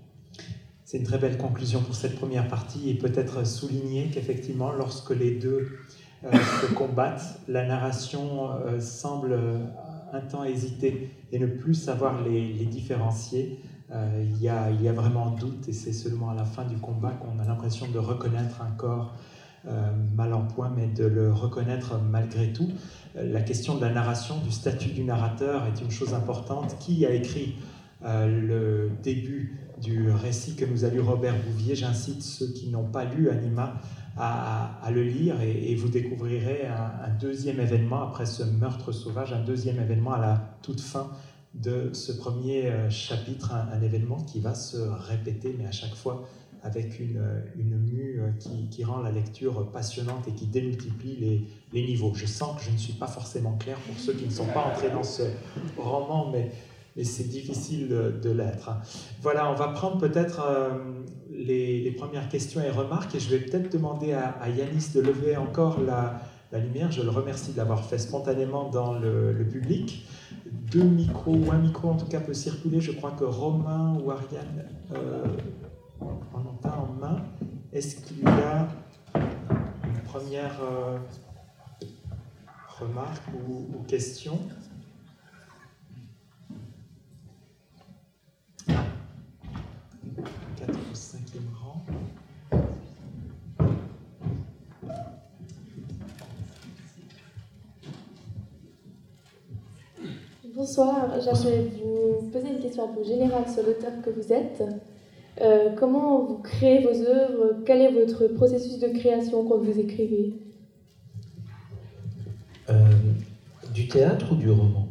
[0.85, 5.31] C'est une très belle conclusion pour cette première partie, et peut-être souligner qu'effectivement, lorsque les
[5.31, 5.67] deux
[6.23, 6.31] euh,
[6.61, 9.35] se combattent, la narration semble
[10.13, 13.59] un temps hésiter et ne plus savoir les, différencier,
[13.91, 16.77] il, y a, il y a vraiment doute et c'est seulement à la fin du
[16.77, 19.15] combat qu'on a l'impression de reconnaître un corps
[20.15, 22.69] mal en point, mais de le reconnaître malgré tout.
[23.15, 26.77] la question de la narration, du statut du narrateur est une chose importante.
[26.79, 27.55] Qui a écrit
[28.05, 31.75] le début du récit que nous a lu Robert Bouvier.
[31.75, 33.75] J'incite ceux qui n'ont pas lu Anima
[34.17, 39.79] à, le lire et, vous découvrirez un, deuxième événement après ce meurtre sauvage, un deuxième
[39.79, 41.09] événement à la toute fin
[41.53, 46.27] de ce premier euh, chapitre, un, événement qui va se répéter, mais à chaque fois
[46.63, 47.23] avec une,
[47.57, 52.13] une mue euh, qui, rend la lecture passionnante et qui démultiplie les niveaux.
[52.15, 54.63] Je sens que je ne suis pas forcément clair pour ceux qui ne sont pas
[54.63, 55.23] entrés dans ce
[55.77, 56.51] roman, mais
[56.95, 58.69] mais c'est difficile de, l'être.
[59.21, 60.69] Voilà, on va prendre peut-être euh,
[61.29, 65.79] les, premières questions et remarques et je vais peut-être demander à, Yanis de lever encore
[65.81, 66.21] la,
[66.53, 66.89] lumière.
[66.89, 70.07] Je le remercie de l'avoir fait spontanément dans le, public.
[70.71, 72.79] Deux micros ou un micro en tout cas peut circuler.
[72.79, 75.25] Je crois que Romain ou Ariane euh,
[75.99, 77.25] en ont un en main.
[77.73, 78.69] Est-ce qu'il y a
[79.15, 80.97] une première euh,
[82.79, 84.39] remarque ou question?
[100.55, 104.63] Bonsoir, j'aimerais vous poser une question un peu générale sur l'auteur que vous êtes.
[105.41, 107.57] Euh, comment vous créez vos œuvres?
[107.65, 110.33] Quel est votre processus de création quand vous écrivez?
[112.69, 112.89] Euh,
[113.73, 114.87] Du théâtre ou du roman?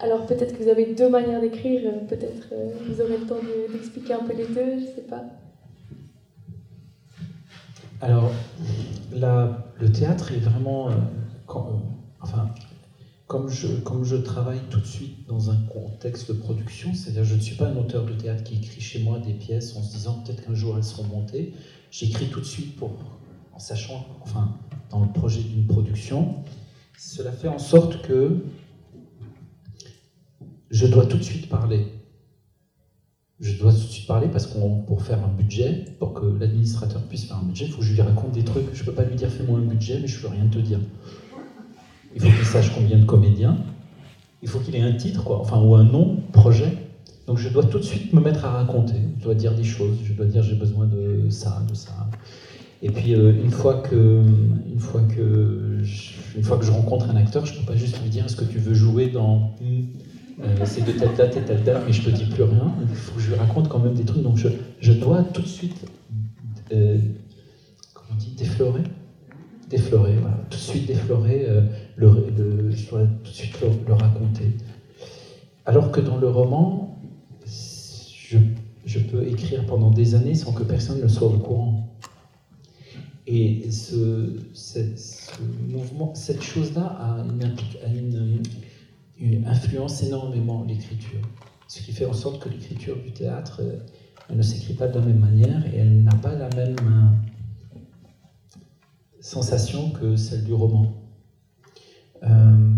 [0.00, 3.40] Alors peut-être que vous avez deux manières d'écrire, peut-être euh, vous aurez le temps
[3.72, 5.22] d'expliquer un peu les deux, je ne sais pas.
[8.00, 8.30] Alors,
[9.12, 10.90] le théâtre est vraiment...
[12.20, 12.50] enfin,
[13.26, 17.36] comme je, comme je travaille tout de suite dans un contexte de production, c'est-à-dire je
[17.36, 19.92] ne suis pas un auteur de théâtre qui écrit chez moi des pièces en se
[19.92, 21.54] disant peut-être qu'un jour elles seront montées,
[21.90, 22.90] j'écris tout de suite pour,
[23.54, 24.58] en sachant, enfin,
[24.90, 26.36] dans le projet d'une production,
[26.98, 28.44] cela fait en sorte que
[30.74, 31.86] je dois tout de suite parler.
[33.38, 37.00] Je dois tout de suite parler parce que pour faire un budget, pour que l'administrateur
[37.02, 38.74] puisse faire un budget, il faut que je lui raconte des trucs.
[38.74, 40.58] Je ne peux pas lui dire fais-moi un budget, mais je ne peux rien te
[40.58, 40.80] dire
[42.16, 43.56] il faut qu'il sache combien de comédiens,
[44.42, 46.72] il faut qu'il ait un titre, quoi, enfin, ou un nom, projet.
[47.26, 49.96] Donc je dois tout de suite me mettre à raconter, je dois dire des choses,
[50.04, 52.08] je dois dire j'ai besoin de ça, de ça.
[52.82, 54.22] Et puis euh, une, fois que,
[54.70, 57.76] une, fois que je, une fois que je rencontre un acteur, je ne peux pas
[57.76, 59.56] juste lui dire est-ce que tu veux jouer dans
[60.40, 62.74] euh, c'est de telle date et telle date, mais je ne te dis plus rien.
[62.80, 64.22] Il faut que je lui raconte quand même des trucs.
[64.22, 64.48] Donc je,
[64.80, 65.86] je dois tout de suite,
[66.72, 66.98] euh,
[67.92, 68.82] comment on déflorer
[69.68, 70.36] Déflorer, voilà.
[70.50, 71.62] Tout de suite déflorer euh,
[71.96, 73.56] le, je dois tout de suite
[73.86, 74.52] le, raconter.
[75.66, 76.98] Alors que dans le roman,
[77.46, 78.38] je,
[78.84, 81.94] je, peux écrire pendant des années sans que personne ne soit au courant.
[83.26, 84.36] Et ce,
[85.68, 87.24] mouvement, cette chose-là a,
[87.88, 88.42] une,
[89.46, 91.20] influence énormément l'écriture.
[91.68, 93.78] Ce qui fait en sorte que l'écriture du théâtre, euh,
[94.28, 97.78] elle ne s'écrit pas de la même manière et elle n'a pas la même euh,
[99.20, 100.94] sensation que celle du roman.
[102.22, 102.74] Euh,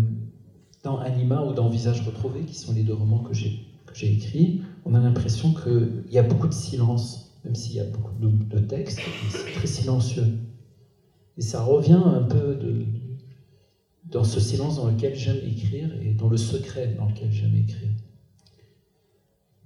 [0.83, 3.67] dans Anima ou dans Visage retrouvé, qui sont les deux romans que j'ai
[4.01, 8.13] écrits, on a l'impression qu'il y a beaucoup de silence, même s'il y a beaucoup
[8.19, 8.99] de, textes,
[9.31, 10.37] c'est très silencieux.
[11.37, 12.85] Et ça revient un peu de,
[14.11, 17.89] dans ce silence dans lequel j'aime écrire et dans le secret dans lequel j'aime écrire.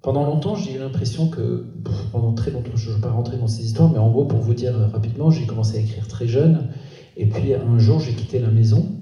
[0.01, 1.67] Pendant longtemps, j'ai eu l'impression que,
[2.11, 4.39] pendant très longtemps, je ne vais pas rentrer dans ces histoires, mais en gros, pour
[4.39, 6.69] vous dire rapidement, j'ai commencé à écrire très jeune,
[7.17, 9.01] et puis un jour, j'ai quitté la maison,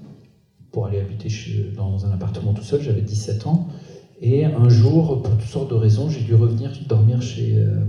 [0.72, 1.28] pour aller habiter
[1.74, 3.68] dans un appartement tout seul, j'avais 17 ans.
[4.20, 7.80] Et un jour, pour toutes sortes de raisons, j'ai dû revenir dormir chez, euh,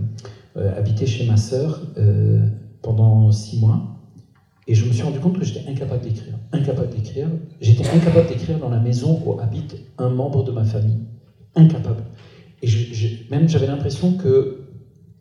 [0.57, 2.47] euh, habiter chez ma sœur euh,
[2.81, 4.00] pendant six mois.
[4.67, 6.37] Et je me suis rendu compte que j'étais incapable d'écrire.
[6.51, 7.27] Incapable d'écrire.
[7.59, 10.99] J'étais incapable d'écrire dans la maison où habite un membre de ma famille.
[11.55, 12.03] Incapable.
[12.61, 12.67] Et
[13.29, 14.67] même j'avais l'impression que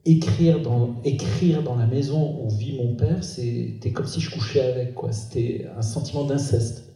[0.05, 4.61] écrire dans, écrire dans la maison où vit mon père, c'était comme si je couchais
[4.61, 4.95] avec.
[5.11, 6.95] C'était un sentiment d'inceste.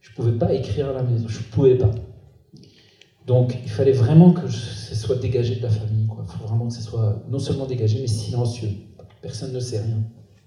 [0.00, 1.90] Je ne pouvais pas écrire à la maison, je ne pouvais pas.
[3.26, 6.08] Donc il fallait vraiment que ce soit dégagé de la famille.
[6.22, 8.70] Il faut vraiment que ce soit non seulement dégagé, mais silencieux.
[9.22, 10.02] Personne ne sait rien.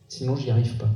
[0.07, 0.89] Sinon, j'y arrive pas.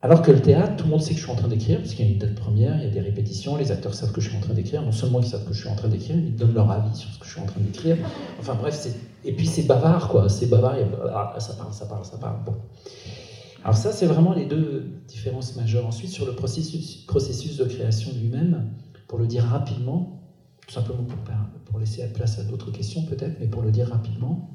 [0.00, 1.92] Alors que le théâtre, tout le monde sait que je suis en train d'écrire, parce
[1.94, 4.20] qu'il y a une date première, il y a des répétitions, les acteurs savent que
[4.20, 4.82] je suis en train d'écrire.
[4.82, 7.10] Non seulement ils savent que je suis en train d'écrire, ils donnent leur avis sur
[7.10, 7.96] ce que je suis en train d'écrire.
[8.38, 8.86] Enfin bref,
[9.24, 10.28] et puis c'est bavard, quoi.
[10.28, 10.76] C'est bavard,
[11.12, 12.44] ah, ça parle, ça parle, ça parle.
[12.44, 12.54] Bon.
[13.64, 15.86] Alors ça, c'est vraiment les deux différences majeures.
[15.86, 18.70] Ensuite, sur le processus, de création lui-même,
[19.08, 20.22] Pour le dire rapidement,
[20.64, 21.18] tout simplement pour,
[21.64, 24.54] pour laisser la place à d'autres questions peut-être, mais pour le dire rapidement,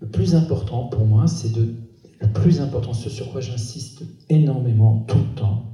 [0.00, 1.74] le plus important pour moi, c'est de
[2.22, 5.72] le plus important, ce sur quoi j'insiste énormément tout le temps,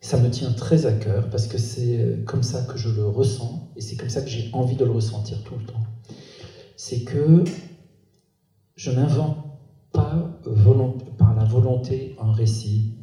[0.00, 3.06] ça me tient très à cœur parce que c'est euh, comme ça que je le
[3.06, 5.82] ressens et c'est comme ça que j'ai envie de le ressentir tout le temps.
[6.76, 7.44] C'est que
[8.76, 9.36] je n'invente
[9.92, 10.40] pas
[11.18, 12.94] par la volonté un récit.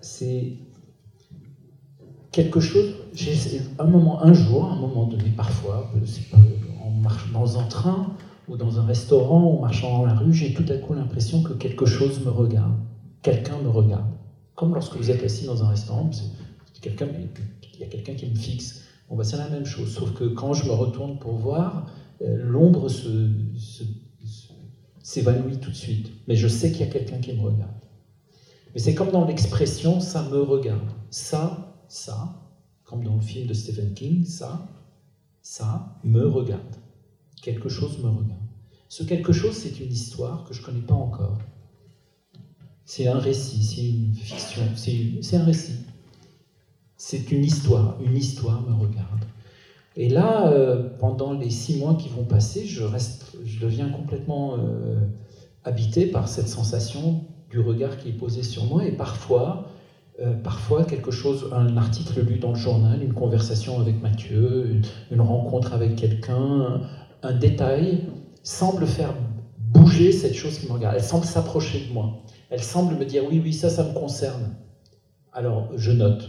[0.00, 0.56] C'est
[2.32, 2.94] quelque chose,
[3.78, 5.92] un moment, un jour, un moment donné, parfois,
[6.82, 8.16] en marchant dans un train
[8.50, 11.52] ou dans un restaurant ou marchant dans la rue, j'ai tout à coup l'impression que
[11.52, 12.74] quelque chose me regarde,
[13.22, 14.10] quelqu'un me regarde.
[14.56, 16.88] Comme lorsque vous êtes assis dans un restaurant, il y
[17.84, 18.82] a quelqu'un qui me fixe.
[19.08, 21.86] Bon, bah, c'est la même chose, sauf que quand je me retourne pour voir,
[22.22, 22.88] euh, l'ombre
[25.00, 26.10] s'évanouit tout de suite.
[26.26, 27.70] Mais je sais qu'il y a quelqu'un qui me regarde.
[28.74, 30.90] Mais c'est comme dans l'expression ça me regarde.
[31.10, 32.34] Ça, ça,
[32.82, 34.68] comme dans le film de Stephen King, ça,
[35.40, 36.76] ça me regarde.
[37.42, 38.39] Quelque chose me regarde.
[38.90, 41.38] Ce quelque chose, c'est une histoire que je ne connais pas encore.
[42.84, 45.76] C'est un récit, c'est une fiction, c'est un récit.
[46.96, 49.24] C'est une histoire, une histoire me regarde.
[49.96, 54.56] Et là, euh, pendant les six mois qui vont passer, je, reste, je deviens complètement
[54.58, 54.98] euh,
[55.62, 58.84] habité par cette sensation du regard qui est posé sur moi.
[58.84, 59.68] Et parfois,
[60.20, 64.82] euh, parfois quelque chose, un article lu dans le journal, une conversation avec Mathieu, une,
[65.12, 66.80] une rencontre avec quelqu'un,
[67.22, 68.08] un détail
[68.42, 69.14] semble faire
[69.58, 70.96] bouger cette chose qui me regarde.
[70.96, 74.56] Elle semble s'approcher de moi elle semble me dire oui, oui, ça, ça me concerne.
[75.32, 76.28] Alors, je note.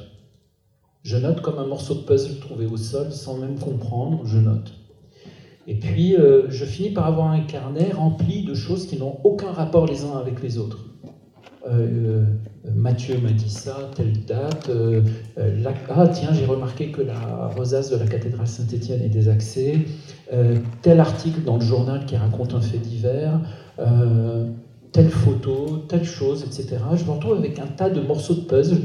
[1.02, 4.72] Je note comme un morceau de puzzle trouvé au sol, sans même comprendre, je note.
[5.66, 9.52] Et puis, euh, je finis par avoir un carnet rempli de choses qui n'ont aucun
[9.52, 10.86] rapport les uns avec les autres.
[11.68, 12.26] Euh,
[12.66, 14.70] euh, Mathieu m'a dit ça, telle date.
[15.90, 19.86] ah tiens, j'ai remarqué que la rosace de la cathédrale Saint-Étienne est désaxée.
[20.82, 23.40] tel article dans le journal qui raconte un fait divers
[24.92, 26.78] telle photo, telle chose, etc.
[26.96, 28.82] Je me retrouve avec un tas de morceaux de puzzle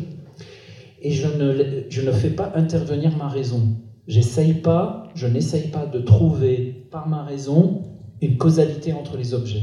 [1.03, 3.77] et je ne, je ne fais pas intervenir ma raison.
[4.07, 7.83] J'essaye pas, je n'essaye pas de trouver par ma raison
[8.23, 9.63] une causalité entre les objets.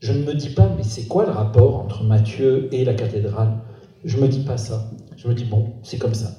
[0.00, 3.58] Je ne me dis pas, mais c'est quoi le rapport entre Matthieu et la cathédrale?
[4.04, 4.90] Je ne me dis pas ça.
[5.16, 6.30] Je me dis, bon, c'est comme ça.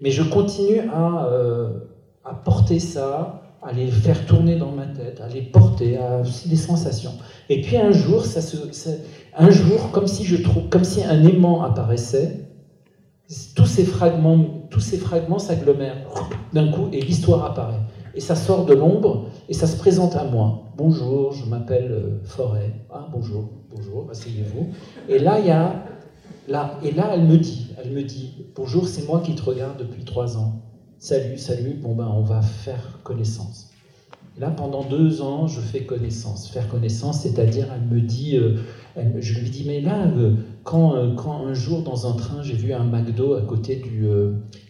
[0.00, 1.68] Mais je continue à, euh,
[2.44, 7.12] porter ça, à les faire tourner dans ma tête, à les porter, à des sensations.
[7.50, 8.56] Et puis un jour, ça se,
[9.36, 12.48] un jour, comme si un aimant apparaissait,
[13.54, 16.06] tous ces fragments s'agglomèrent
[16.54, 17.80] d'un coup et l'histoire apparaît.
[18.14, 20.64] Et ça sort de l'ombre et ça se présente à moi.
[20.76, 22.72] Bonjour, je m'appelle euh, Forêt.
[22.90, 24.68] Ah bonjour, bonjour, asseyez-vous.
[25.08, 25.84] Et là, il y a,
[26.48, 29.78] là, et là, elle me dit, elle me dit, bonjour, c'est moi qui te regarde
[29.78, 30.62] depuis trois ans.
[30.98, 33.67] Salut, salut, bon ben on va faire connaissance.
[34.38, 36.48] Là, pendant deux ans, je fais connaissance.
[36.48, 38.54] Faire connaissance, c'est-à-dire, elle me dit, euh,
[39.18, 42.54] je lui dis, mais là, euh, quand, euh, quand, un jour dans un train, j'ai
[42.54, 44.06] vu un McDo à côté du,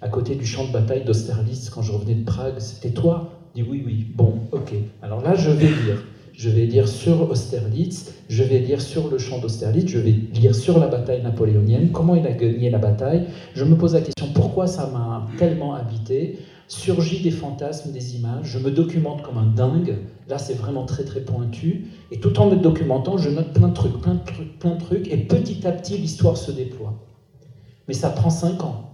[0.00, 3.30] à côté du champ de bataille d'Austerlitz, quand je revenais de Prague, c'était toi?
[3.54, 4.72] Il dit, oui, oui, bon, ok.
[5.02, 6.02] Alors là, je vais lire.
[6.32, 10.54] Je vais lire sur Austerlitz, je vais lire sur le champ d'Austerlitz, je vais lire
[10.54, 13.24] sur la bataille napoléonienne, comment il a gagné la bataille.
[13.54, 16.38] Je me pose la question pourquoi ça m'a tellement habité?
[16.68, 20.00] Surgit des fantasmes, des images, je me documente comme un dingue.
[20.28, 21.86] Là, c'est vraiment très très pointu.
[22.10, 24.80] Et tout en me documentant, je note plein de trucs, plein de trucs, plein de
[24.80, 25.08] trucs.
[25.08, 26.92] Et petit à petit, l'histoire se déploie.
[27.88, 28.84] Mais ça prend cinq ans.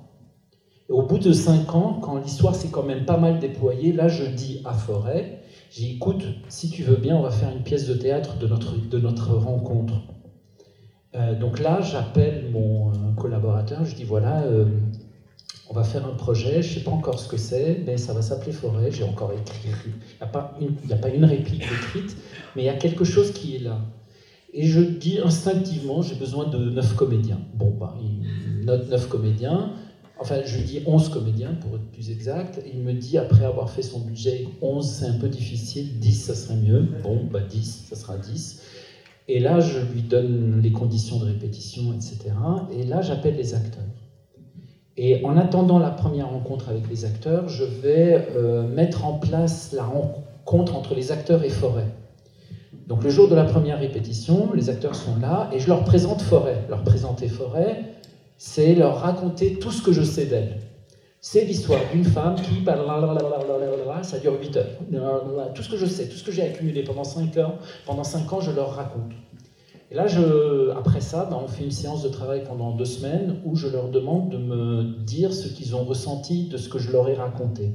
[0.88, 4.06] Et au bout de cinq ans, quand l'histoire s'est quand même pas mal déployée, là,
[4.06, 5.40] je dis à Forêt,
[5.70, 8.76] j'ai écoute, si tu veux bien, on va faire une pièce de théâtre de notre,
[8.76, 9.94] de notre rencontre.
[11.16, 14.66] Euh, donc là, j'appelle mon euh, collaborateur, je dis, voilà, euh,
[15.68, 18.12] on va faire un projet, je ne sais pas encore ce que c'est, mais ça
[18.12, 19.70] va s'appeler Forêt, j'ai encore écrit.
[19.70, 22.16] Il n'y a, pas une, réplique écrite,
[22.54, 23.80] mais il y a quelque chose qui est là.
[24.52, 27.40] Et je dis instinctivement, j'ai besoin de neuf comédiens.
[27.54, 29.72] Bon, bah, il note neuf comédiens.
[30.20, 32.60] Enfin, je dis 11 comédiens pour être plus exact.
[32.72, 36.34] il me dit, après avoir fait son budget, 11 c'est un peu difficile, 10 ça
[36.34, 36.86] serait mieux.
[37.02, 38.62] Bon, bah 10, ça sera 10.
[39.26, 42.18] Et là, je lui donne les conditions de répétition, etc.
[42.78, 43.82] Et là, j'appelle les acteurs.
[44.96, 49.72] Et en attendant la première rencontre avec les acteurs, je vais euh, mettre en place
[49.72, 51.88] la rencontre entre les acteurs et Forêt.
[52.86, 56.22] Donc le jour de la première répétition, les acteurs sont là et je leur présente
[56.22, 56.62] Forêt.
[56.68, 57.80] Leur présenter Forêt,
[58.36, 60.60] c'est leur raconter tout ce que je sais d'elle.
[61.20, 62.62] C'est l'histoire d'une femme qui,
[64.02, 65.54] ça dure 8 heures.
[65.54, 67.54] Tout ce que je sais, tout ce que j'ai accumulé pendant 5 ans,
[67.86, 69.12] pendant 5 ans, je leur raconte.
[69.94, 70.06] Là,
[70.76, 73.90] après ça, ben, on fait une séance de travail pendant deux semaines où je leur
[73.90, 77.70] demande de me dire ce qu'ils ont ressenti de ce que je leur ai raconté.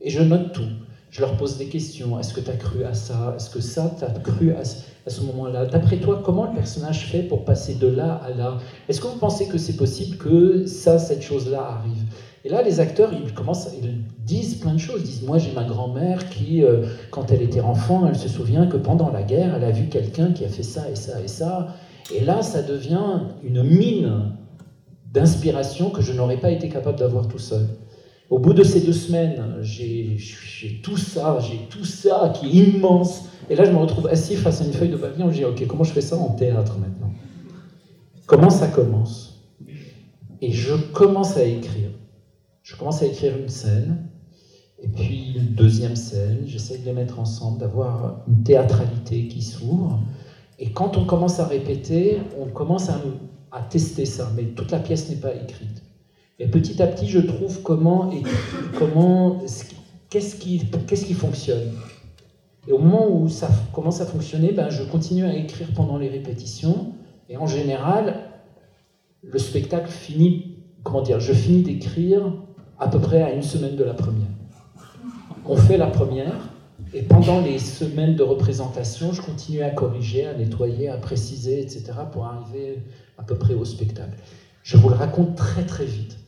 [0.00, 0.70] Et je note tout.
[1.10, 2.18] Je leur pose des questions.
[2.18, 3.34] Est-ce que tu as cru à ça?
[3.36, 5.66] Est-ce que ça, tu cru à ce moment-là?
[5.66, 8.56] D'après toi, comment le personnage fait pour passer de là à là?
[8.88, 12.04] Est-ce que vous pensez que c'est possible que ça, cette chose-là arrive?
[12.44, 15.02] Et là, les acteurs, ils commencent, ils disent plein de choses.
[15.02, 18.66] Ils disent, moi, j'ai ma grand-mère qui, euh, quand elle était enfant, elle se souvient
[18.66, 21.28] que pendant la guerre, elle a vu quelqu'un qui a fait ça et ça et
[21.28, 21.76] ça.
[22.14, 24.32] Et là, ça devient une mine
[25.12, 27.66] d'inspiration que je n'aurais pas été capable d'avoir tout seul.
[28.30, 30.16] Au bout de ces deux semaines, j'ai
[30.82, 33.24] tout ça, j'ai tout ça qui est immense.
[33.50, 35.24] Et là, je me retrouve assis face à une feuille de papier.
[35.28, 37.12] Je dis, ok, comment je fais ça en théâtre maintenant?
[38.26, 39.42] Comment ça commence?
[40.40, 41.90] Et je commence à écrire.
[42.70, 44.06] Je commence à écrire une scène,
[44.80, 49.98] et puis une deuxième scène, j'essaie de les mettre ensemble, d'avoir une théâtralité qui s'ouvre.
[50.60, 53.00] Et quand on commence à répéter, on commence à,
[53.62, 55.82] tester ça, mais toute la pièce n'est pas écrite.
[56.38, 58.22] Et petit à petit, je trouve comment, et
[58.78, 59.42] comment
[60.08, 61.72] qu'est-ce qui, qu'est-ce qui fonctionne.
[62.68, 66.08] Et au moment où ça commence à fonctionner, ben, je continue à écrire pendant les
[66.08, 66.92] répétitions.
[67.28, 68.30] Et en général,
[69.24, 72.32] le spectacle finit, comment dire, je finis d'écrire
[72.80, 74.28] à peu près à une semaine de la première.
[75.44, 76.50] On fait la première,
[76.94, 81.92] et pendant les semaines de représentation, je continue à corriger, à nettoyer, à préciser, etc.,
[82.10, 82.82] pour arriver
[83.18, 84.16] à peu près au spectacle.
[84.62, 86.18] Je vous le raconte très très vite,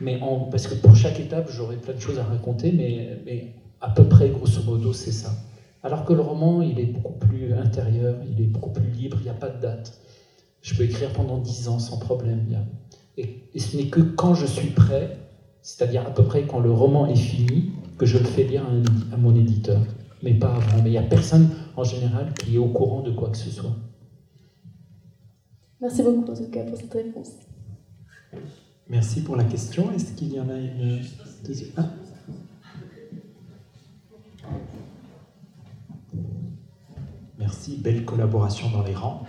[0.00, 3.90] mais en, parce que pour chaque étape, j'aurai plein de choses à raconter, mais, à
[3.90, 5.30] peu près, grosso modo, c'est ça.
[5.82, 9.24] Alors que le roman, il est beaucoup plus intérieur, il est beaucoup plus libre, il
[9.24, 9.98] n'y a pas de date.
[10.60, 12.44] Je peux écrire pendant dix ans sans problème.
[13.16, 15.16] Et ce n'est que quand je suis prêt
[15.68, 18.64] c'est-à-dire à peu près quand le roman est fini, que je le fais lire
[19.12, 19.82] à, mon éditeur,
[20.22, 20.82] mais pas avant.
[20.82, 23.50] Mais il n'y a personne en général qui est au courant de quoi que ce
[23.50, 23.76] soit.
[25.78, 27.32] Merci beaucoup en tout cas pour cette réponse.
[28.88, 29.92] Merci pour la question.
[29.92, 31.02] Est-ce qu'il y en a une
[31.44, 31.72] deuxième?
[31.76, 31.90] Ah.
[37.38, 39.26] Merci, belle collaboration dans les rangs.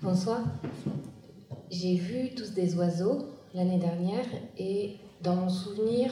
[0.00, 0.42] Bonsoir.
[1.72, 4.26] J'ai vu tous des oiseaux l'année dernière
[4.58, 6.10] et dans mon souvenir,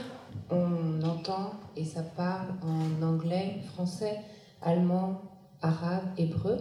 [0.50, 4.20] on entend et ça parle en anglais, français,
[4.62, 5.20] allemand,
[5.60, 6.56] arabe, hébreu.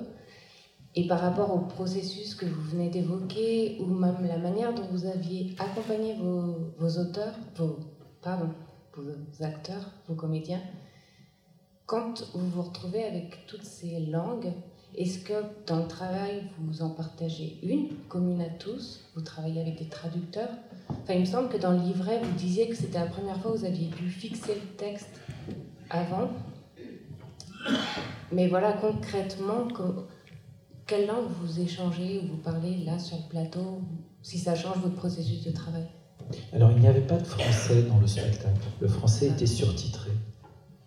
[0.94, 5.06] Et par rapport au processus que vous venez d'évoquer, ou même la manière dont vous
[5.06, 7.80] aviez accompagné vos, vos auteurs, vos,
[8.22, 8.50] pardon,
[8.98, 10.62] vos acteurs, vos comédiens,
[11.86, 14.52] quand vous vous retrouvez avec toutes ces langues,
[14.96, 15.34] est-ce que
[15.68, 19.10] dans le travail, vous en partagez une, commune à tous?
[19.16, 20.50] Vous travaillez avec des traducteurs?
[21.04, 23.52] Enfin, il me semble que dans le livret, vous disiez que c'était la première fois
[23.52, 25.10] que vous aviez dû fixer le texte
[25.90, 26.30] avant.
[28.32, 29.68] Mais voilà, concrètement,
[30.88, 33.82] quelle langue vous échangez ou vous parlez là sur le plateau
[34.22, 35.86] Si ça change votre processus de travail?
[36.54, 38.68] Alors, il n'y avait pas de français dans le spectacle.
[38.80, 40.12] Le français était surtitré.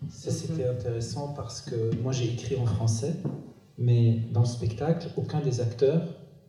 [0.09, 3.13] Ça, c'était intéressant parce que moi, j'ai écrit en français
[3.77, 6.01] mais dans le spectacle, aucun des acteurs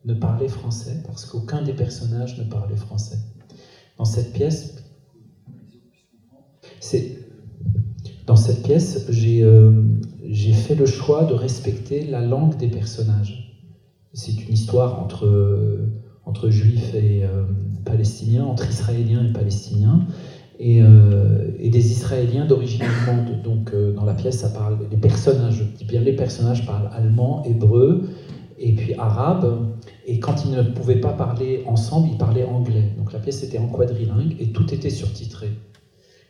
[0.04, 3.18] ne parlait français parce qu'aucun des personnages ne parlait français.
[3.98, 4.84] Dans cette pièce,
[6.80, 7.16] c'est
[8.26, 9.82] dans cette pièce, euh,
[10.28, 13.56] j'ai fait le choix de respecter la langue des personnages.
[14.12, 15.78] C'est une histoire entre,
[16.24, 17.44] entre juifs et euh,
[17.84, 20.06] palestiniens, entre israéliens et palestiniens.
[20.60, 23.42] Euh, et, des Israéliens d'origine allemande.
[23.44, 25.58] Donc dans la pièce, ça parle les personnages.
[25.58, 28.08] Je dis bien les personnages parlent allemand, hébreu
[28.58, 29.76] et puis arabe.
[30.06, 32.92] Et quand ils ne pouvaient pas parler ensemble, ils parlaient anglais.
[32.96, 35.50] Donc la pièce était en quadrilingue et tout était surtitré.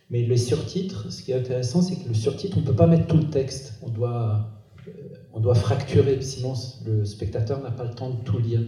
[0.09, 2.87] Mais les surtitres, ce qui est intéressant, c'est que le surtitre, on ne peut pas
[2.87, 3.79] mettre tout le texte.
[3.85, 4.49] On doit,
[4.87, 4.91] euh,
[5.33, 6.53] on doit fracturer, sinon
[6.85, 8.61] le spectateur n'a pas le temps de tout lire.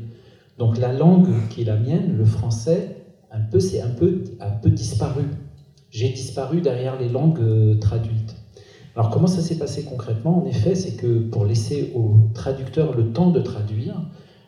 [0.57, 2.97] Donc la langue qui est la mienne, le français,
[3.31, 5.23] un peu, c'est un peu, un peu disparu
[5.91, 8.18] j'ai disparu derrière les langues euh, traduites.
[8.95, 10.43] Alors comment ça s'est passé concrètement?
[10.43, 14.01] En effet, c'est que pour laisser au traducteur le temps de traduire,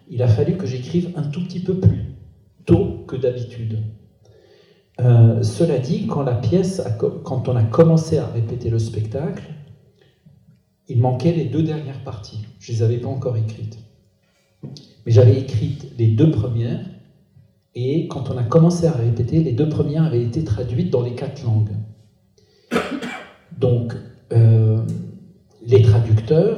[0.10, 2.16] il a fallu que j'écrive un tout petit peu plus
[2.66, 3.80] tôt que d'habitude.
[5.00, 6.82] Euh, cela dit, quand la pièce,
[7.24, 9.44] quand on a commencé à répéter le spectacle,
[10.88, 12.46] il manquait les deux dernières parties.
[12.60, 13.80] Je les avais pas encore écrites.
[14.64, 16.86] Mais j'avais écrites les deux premières
[17.74, 21.16] et quand on a commencé à répéter, les deux premières avaient été traduites dans les
[21.16, 21.72] quatre langues.
[23.58, 23.96] Donc,
[24.32, 24.82] euh,
[25.66, 26.58] les traducteurs,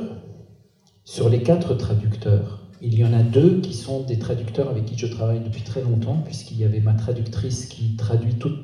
[1.06, 4.98] sur les quatre traducteurs, il y en a deux qui sont des traducteurs avec qui
[4.98, 8.56] je travaille depuis très longtemps, puisqu'il y avait ma traductrice qui traduit tous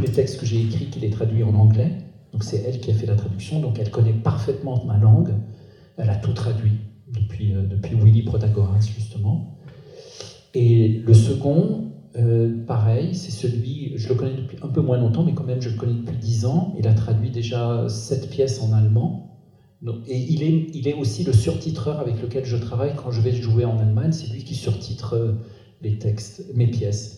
[0.00, 1.92] les textes que j'ai écrits, qui les traduit en anglais.
[2.32, 5.34] Donc c'est elle qui a fait la traduction, donc elle connaît parfaitement ma langue.
[5.96, 6.78] Elle a tout traduit
[7.08, 9.58] depuis, depuis Willy Protagoras, justement.
[10.54, 11.89] Et le second,
[12.66, 15.68] pareil, c'est celui, je le connais depuis un peu moins longtemps, mais quand même je
[15.68, 16.70] le connais depuis dix ans.
[16.74, 19.14] Il a traduit déjà sept pièces en allemand.
[20.06, 23.32] Et il est, il est aussi le surtitreur avec lequel je travaille quand je vais
[23.32, 24.12] jouer en Allemagne.
[24.12, 25.32] C'est lui qui surtitre euh,
[25.80, 27.12] les textes, mes pièces.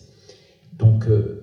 [0.71, 1.37] Donc euh,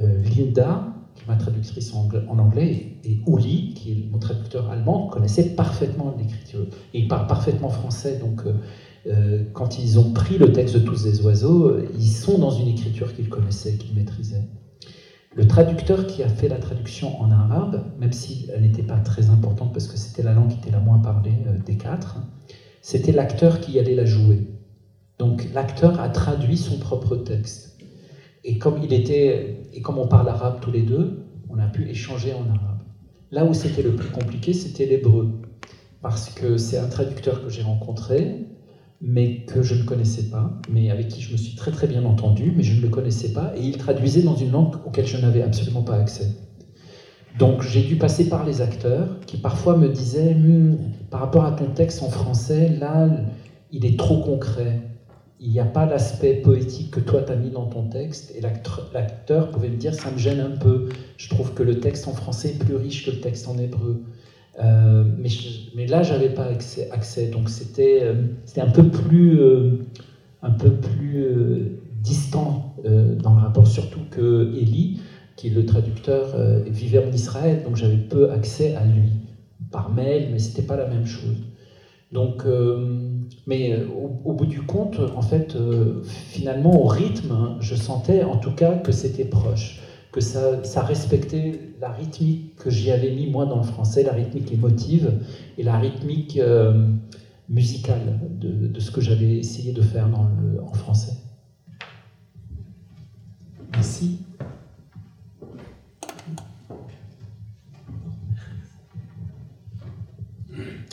[0.00, 0.84] euh, Linda,
[1.14, 6.10] qui est ma traductrice en anglais, et Uli, qui est mon traducteur allemand, connaissaient parfaitement
[6.10, 6.66] l'écriture.
[6.94, 8.44] Et ils parlent parfaitement français, donc
[9.52, 13.14] quand ils ont pris le texte de Tous les oiseaux, ils sont dans une écriture
[13.14, 14.44] qu'ils connaissaient, qu'ils maîtrisaient.
[15.32, 19.30] Le traducteur qui a fait la traduction en arabe, même si elle n'était pas très
[19.30, 22.16] importante parce que c'était la langue qui était la moins parlée euh, des quatre,
[22.82, 24.48] c'était l'acteur qui allait la jouer.
[25.20, 27.78] Donc l'acteur a traduit son propre texte.
[28.42, 31.88] Et comme il était, et comme on parle arabe tous les deux, on a pu
[31.88, 32.82] échanger en arabe.
[33.30, 35.42] Là où c'était le plus compliqué, c'était l'hébreu,
[36.02, 38.46] parce que c'est un traducteur que j'ai rencontré
[39.00, 42.04] mais que je ne connaissais pas, mais avec qui je me suis très très bien
[42.04, 45.16] entendu, mais je ne le connaissais pas, et il traduisait dans une langue auquel je
[45.16, 46.30] n'avais absolument pas accès.
[47.38, 50.76] Donc j'ai dû passer par les acteurs qui parfois me disaient, hmm,
[51.10, 53.08] par rapport à ton texte en français, là,
[53.70, 54.80] il est trop concret.
[55.38, 59.48] Il n'y a pas l'aspect poétique que toi t'as mis dans ton texte, et l'acteur
[59.48, 60.82] pouvait me dire, ça me gêne un peu,
[61.16, 63.98] je trouve que le texte en français est plus riche que le texte en hébreu.
[64.62, 65.28] Euh, mais,
[65.74, 66.46] mais, là, j'avais pas
[66.92, 68.14] accès, donc c'était euh,
[68.44, 69.78] c'était un peu plus euh,
[70.82, 72.74] plus distant
[73.22, 75.00] dans le rapport, surtout que Eli,
[75.36, 76.34] qui est le traducteur,
[76.66, 79.10] vivait en Israël, donc j'avais peu accès à lui
[79.70, 81.36] par mail, mais c'était pas la même chose.
[82.10, 82.44] Donc,
[83.46, 83.84] mais
[84.24, 85.58] au, bout du compte, en fait,
[86.04, 89.82] finalement, au rythme, je sentais en tout cas que c'était proche
[90.12, 94.12] que ça, ça, respectait la rythmique que j'y avais mis moi dans le français, la
[94.12, 95.12] rythmique émotive
[95.56, 96.88] et la rythmique euh,
[97.48, 101.12] musicale de, de, ce que j'avais essayé de faire dans le, en français.
[103.72, 104.18] Merci.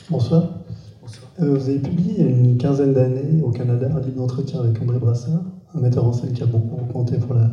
[0.09, 0.61] Bonsoir.
[1.01, 1.31] Bonsoir.
[1.41, 4.61] Euh, vous avez publié il y a une quinzaine d'années au Canada un livre d'entretien
[4.61, 7.49] avec André Brassard, un metteur en scène qui a beaucoup compté pour la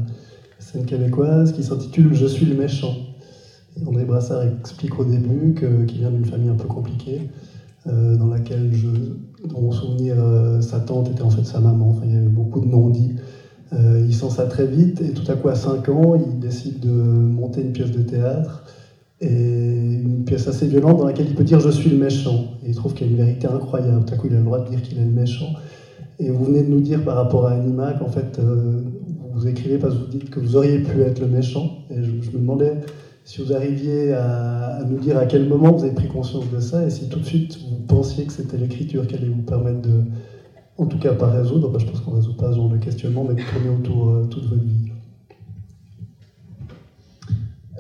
[0.65, 2.95] scène québécoise qui s'intitule Je suis le méchant.
[3.87, 7.29] André Brassard explique au début qu'il vient d'une famille un peu compliquée,
[7.87, 8.71] euh, dans laquelle,
[9.45, 12.01] dans mon souvenir, euh, sa tante était en fait sa maman.
[12.05, 13.17] Il y avait beaucoup de non-dits.
[13.73, 16.81] Euh, il sent ça très vite et tout à coup, à 5 ans, il décide
[16.81, 18.65] de monter une pièce de théâtre
[19.21, 22.45] et une pièce assez violente dans laquelle il peut dire Je suis le méchant.
[22.65, 24.05] Et il trouve qu'il y a une vérité incroyable.
[24.07, 25.53] Tout à coup, il a le droit de dire qu'il est le méchant.
[26.21, 28.39] Et vous venez de nous dire par rapport à Anima qu'en fait,
[29.35, 31.85] vous écrivez parce que vous dites que vous auriez pu être le méchant.
[31.91, 32.81] Et je, me demandais
[33.25, 36.85] si vous arriviez à, nous dire à quel moment vous avez pris conscience de ça
[36.85, 40.03] et si tout de suite vous pensiez que c'était l'écriture qui allait vous permettre de,
[40.79, 42.77] en tout cas pas résoudre, bah, je pense qu'on ne résout pas ce genre de
[42.77, 44.93] questionnement, mais de tourner autour euh, toute votre vie.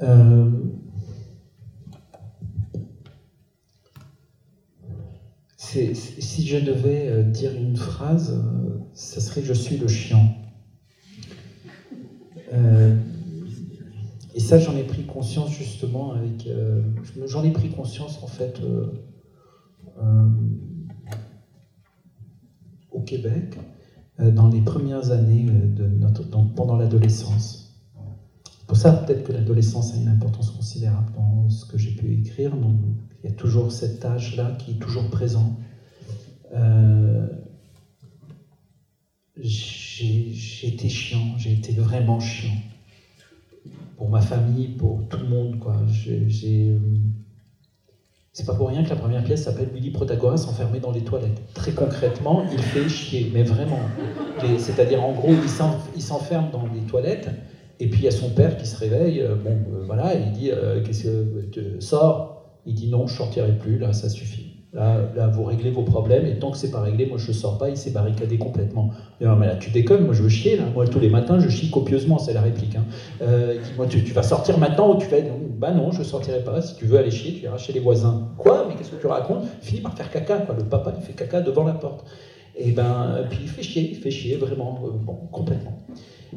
[0.02, 0.50] Euh,
[5.56, 8.40] si je devais euh, dire une phrase,
[8.92, 10.43] ça serait je suis le chiant.
[12.54, 12.96] Euh,
[14.34, 16.46] et ça, j'en ai pris conscience justement avec.
[16.46, 16.82] Euh,
[17.26, 18.86] j'en ai pris conscience en fait euh,
[22.90, 23.58] au Québec
[24.18, 26.22] dans les premières années de notre,
[26.54, 27.82] pendant l'adolescence.
[28.68, 32.56] Pour ça, peut-être que l'adolescence a une importance considérable dans ce que j'ai pu écrire.
[32.56, 32.76] Donc,
[33.22, 35.58] il y a toujours cet âge-là qui est toujours présent
[39.96, 42.56] j'ai été chiant, j'ai été vraiment chiant.
[43.96, 45.76] Pour ma famille, pour tout le monde, quoi.
[46.08, 46.78] Euh,
[48.32, 51.40] c'est pas pour rien que la première pièce s'appelle Willy Protagoras enfermé dans les toilettes.
[51.54, 53.78] Très concrètement, il fait chier, mais vraiment.
[54.58, 55.32] C'est-à-dire, en gros,
[55.94, 57.30] il s'enferme dans les toilettes,
[57.78, 60.50] et puis il y a son père qui se réveille, euh, bon, euh, il dit
[60.84, 64.43] Qu'est-ce que sors Il dit Non, je sortirai plus, là, ça suffit.
[64.74, 67.68] Là, vous réglez vos problèmes, et tant que c'est pas réglé, moi je sors pas,
[67.70, 68.90] il s'est barricadé complètement.
[69.20, 70.64] Non, mais là, tu déconnes, moi je veux chier, là.
[70.74, 72.74] Moi, tous les matins, je chie copieusement, c'est la réplique.
[72.74, 72.84] Hein.
[73.22, 75.18] Euh, moi, tu, vas sortir maintenant ou tu vas.
[75.58, 76.60] Bah non, je sortirai pas.
[76.60, 78.30] Si tu veux aller chier, tu iras chez les voisins.
[78.36, 78.66] Quoi?
[78.68, 79.44] Mais qu'est-ce que tu racontes?
[79.60, 80.56] Finis par faire caca, quoi.
[80.58, 82.04] Le papa, il fait caca devant la porte.
[82.56, 85.78] Et ben, puis il fait chier, il fait chier vraiment, euh, bon, complètement.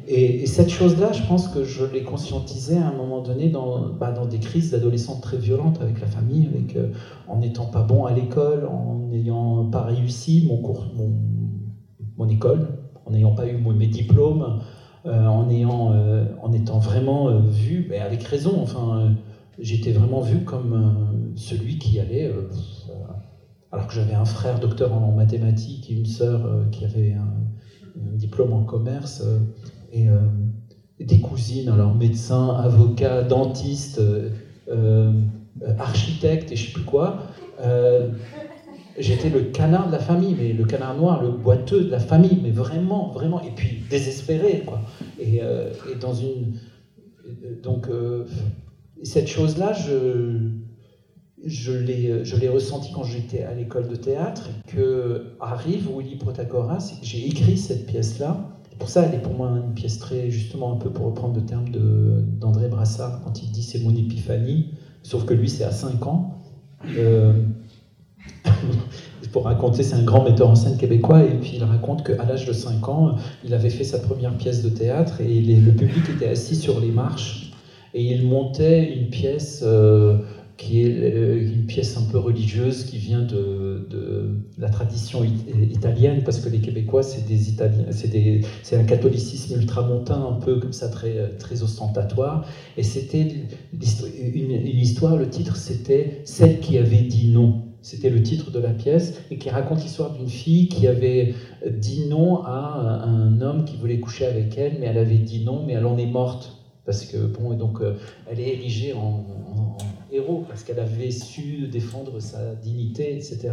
[0.05, 4.11] Et, cette chose-là, je pense que je l'ai conscientisé à un moment donné dans, bah,
[4.11, 6.91] dans des crises d'adolescents très violentes avec la famille, euh,
[7.27, 11.13] en n'étant pas bon à l'école, en n'ayant pas réussi mon, cours, mon,
[12.17, 12.67] mon école,
[13.05, 14.61] en n'ayant pas eu mes diplômes,
[15.05, 19.15] euh, en, ayant, euh, en étant vraiment vu, mais avec raison, enfin,
[19.59, 22.31] j'étais vraiment vu comme celui qui allait
[23.71, 27.33] alors que j'avais un frère docteur en mathématiques et une sœur qui avait un,
[28.15, 29.23] diplôme en commerce,
[29.91, 30.07] et
[31.05, 34.01] des cousines, alors médecins, avocats, dentistes,
[35.77, 37.23] architectes et je sais plus quoi.
[38.97, 42.39] J'étais le canard de la famille, mais le canard noir, le boiteux de la famille,
[42.41, 44.81] mais vraiment, vraiment, et puis désespéré, quoi.
[45.19, 45.41] Et,
[46.01, 46.53] dans une.
[47.61, 47.87] Donc,
[49.03, 50.49] cette chose-là, je,
[51.45, 57.57] je l'ai ressenti quand j'étais à l'école de théâtre, que arrive Willy Protagoras, j'ai écrit
[57.57, 58.56] cette pièce-là.
[58.79, 61.45] Pour ça, elle est pour moi une pièce très, justement, un peu pour reprendre le
[61.45, 61.65] terme
[62.39, 64.71] d'André Brassard, quand il dit c'est mon épiphanie,
[65.03, 66.35] sauf que lui, c'est à 5 ans.
[66.97, 67.33] Euh,
[69.31, 72.45] pour raconter, c'est un grand metteur en scène québécois, et puis il raconte qu'à l'âge
[72.45, 76.29] de 5 ans, il avait fait sa première pièce de théâtre, et le public était
[76.29, 77.51] assis sur les marches,
[77.93, 79.63] et il montait une pièce...
[79.65, 80.19] Euh,
[80.57, 83.87] qui est euh, une pièce un peu religieuse qui vient de,
[84.57, 90.39] la tradition italienne, parce que les Québécois, c'est des Italiens, c'est un catholicisme ultramontain, un
[90.39, 92.47] peu comme ça, très, très ostentatoire.
[92.75, 93.35] Et c'était
[93.71, 97.63] une, histoire, le titre, c'était Celle qui avait dit non.
[97.83, 101.35] C'était le titre de la pièce, et qui raconte l'histoire d'une fille qui avait
[101.69, 105.63] dit non à un homme qui voulait coucher avec elle, mais elle avait dit non,
[105.65, 106.57] mais elle en est morte
[106.87, 107.97] parce que bon, donc euh,
[108.31, 109.25] elle est érigée en,
[110.11, 113.49] héros parce qu'elle avait su défendre sa dignité, etc.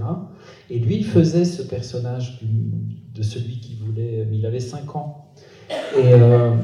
[0.71, 2.41] Et lui faisait ce personnage
[3.15, 5.27] de celui qui voulait, il avait 5 ans.
[5.71, 6.55] Et, euh,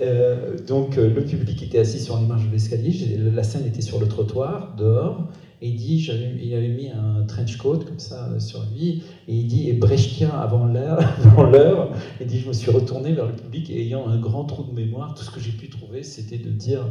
[0.00, 4.00] euh, donc le public était assis sur les marches de l'escalier, la scène était sur
[4.00, 5.28] le trottoir, dehors,
[5.62, 6.04] et il dit,
[6.42, 9.74] il avait mis un trench coat comme ça euh, sur lui, et il dit, et
[9.74, 14.18] brechtien avant l'heure, il dit, je me suis retourné vers le public et ayant un
[14.18, 16.88] grand trou de mémoire, tout ce que j'ai pu trouver, c'était de dire,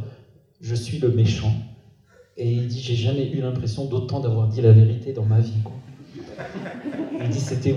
[0.61, 1.53] je suis le méchant.
[2.37, 5.53] Et il dit, j'ai jamais eu l'impression d'autant d'avoir dit la vérité dans ma vie.
[7.21, 7.75] Il dit, c'était,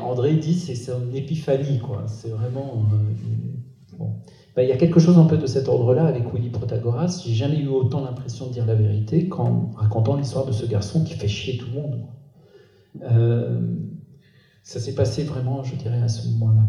[0.00, 2.04] André dit, c'est son épiphanie, quoi.
[2.06, 2.86] C'est vraiment.
[2.92, 4.14] Euh, bon.
[4.56, 7.22] Ben, il y a quelque chose un peu de cet ordre-là avec Willy Protagoras.
[7.26, 11.04] J'ai jamais eu autant l'impression de dire la vérité qu'en racontant l'histoire de ce garçon
[11.04, 12.06] qui fait chier tout le monde.
[13.02, 13.60] Euh,
[14.62, 16.68] ça s'est passé vraiment, je dirais, à ce moment-là.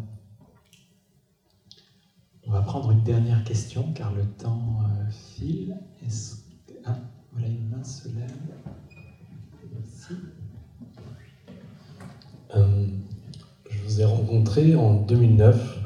[2.47, 5.75] On va prendre une dernière question car le temps euh, file.
[6.85, 6.95] Ah,
[7.31, 8.31] voilà, une main se lève.
[9.73, 10.13] Merci.
[12.55, 12.87] Euh,
[13.67, 15.79] je vous ai rencontré en 2009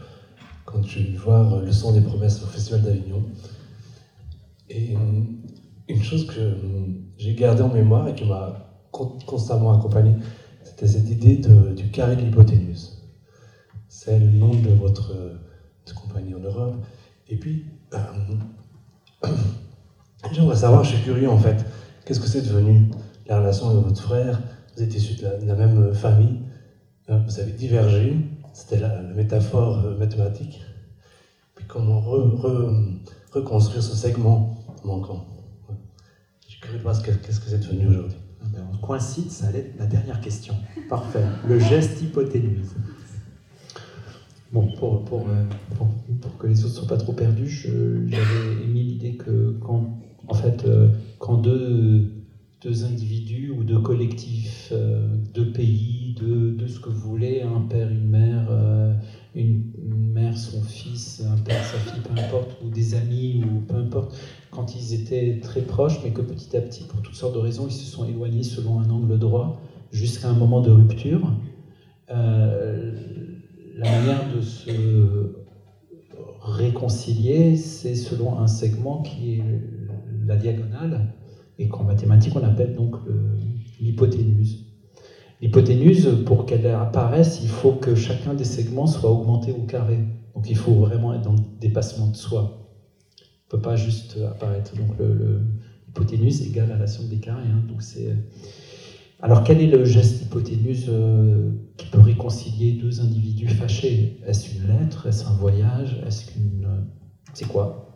[0.66, 3.24] quand je suis voir Le son des promesses au Festival d'Avignon.
[4.70, 5.00] Et euh,
[5.88, 6.58] une chose que
[7.18, 10.14] j'ai gardée en mémoire et qui m'a constamment accompagné,
[10.64, 13.02] c'était cette idée du carré de l'hypoténuse.
[13.88, 15.14] C'est le nom de votre
[15.94, 16.76] compagnie en Europe.
[17.28, 17.98] Et puis, euh,
[20.32, 21.66] j'aimerais savoir, je suis curieux en fait,
[22.06, 22.90] qu'est-ce que c'est devenu
[23.28, 24.40] la relation avec votre frère?
[24.76, 26.40] Vous êtes issus de la, même famille,
[27.10, 28.16] euh, vous avez divergé,
[28.54, 30.62] c'était la, métaphore euh, mathématique.
[31.56, 32.00] Puis comment
[33.32, 35.26] reconstruire ce segment manquant?
[36.46, 38.18] Je suis curieux de voir qu'est-ce que c'est devenu aujourd'hui.
[38.42, 40.56] Ah ben, on coïncide, ça allait être la dernière question.
[40.90, 41.24] Parfait.
[41.48, 42.74] Le geste hypoténuse.
[44.52, 45.46] Bon, pour, euh,
[45.76, 45.88] pour,
[46.22, 47.70] pour, que les autres ne soient pas trop perdus,
[48.08, 50.90] j'avais émis l'idée que quand, en fait, euh,
[51.20, 52.10] quand deux,
[52.60, 57.62] deux individus ou deux collectifs, euh, deux pays, deux, deux, ce que vous voulez, un
[57.62, 58.50] père, une mère,
[59.36, 63.76] une, mère, son fils, un père, sa fille, peu importe, ou des amis, ou peu
[63.76, 64.18] importe,
[64.50, 67.68] quand ils étaient très proches, mais que petit à petit, pour toutes sortes de raisons,
[67.68, 69.62] ils se sont éloignés selon un angle droit,
[69.92, 71.22] jusqu'à un moment de rupture,
[73.80, 75.34] la manière de se
[76.42, 79.44] réconcilier, c'est selon un segment qui est
[80.26, 81.14] la diagonale,
[81.58, 82.96] et qu'en mathématiques on appelle donc
[83.80, 84.66] l'hypoténuse.
[85.42, 90.00] L'hypoténuse, pour qu'elle apparaisse, il faut que chacun des segments soit augmenté au carré.
[90.36, 92.70] Donc il faut vraiment être dans le dépassement de soi.
[93.22, 94.76] On ne peut pas juste apparaître.
[94.76, 94.98] Donc
[95.88, 97.48] l'hypoténuse égale à la somme des carrés.
[97.48, 97.64] Hein.
[97.70, 98.16] Donc c'est...
[99.22, 104.18] Alors quel est le geste hypoténuse euh, qui peut réconcilier deux individus fâchés?
[104.26, 105.08] Est-ce une lettre?
[105.08, 106.02] Est-ce un voyage?
[106.06, 106.86] Est-ce qu'une...
[107.34, 107.96] C'est quoi?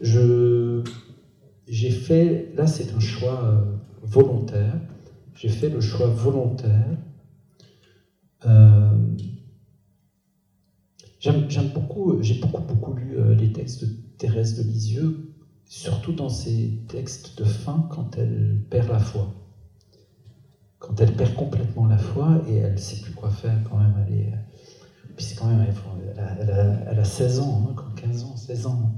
[0.00, 0.82] Je
[1.68, 4.74] j'ai fait, là c'est un choix euh, volontaire,
[5.34, 6.96] j'ai fait le choix volontaire.
[8.44, 8.90] Euh,
[11.20, 15.34] j'aime beaucoup, j'ai beaucoup beaucoup lu euh, les textes de Thérèse de Lisieux,
[15.66, 19.32] surtout dans ses textes de fin quand elle perd la foi.
[20.82, 24.04] Quand elle perd complètement la foi et elle ne sait plus quoi faire quand même.
[24.04, 24.32] Elle est,
[26.40, 28.92] elle a, elle a, 16 ans, 15 hein, ans, 16 ans.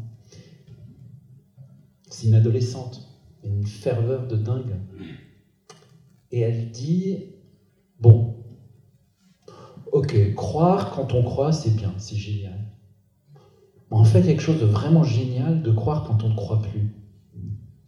[2.09, 3.07] C'est une adolescente,
[3.45, 4.77] une ferveur de dingue.
[6.31, 7.35] Et elle dit,
[8.01, 8.43] bon,
[9.93, 12.65] ok, croire quand on croit, c'est bien, c'est génial.
[13.91, 16.95] Mais en fait, quelque chose de vraiment génial de croire quand on ne croit plus.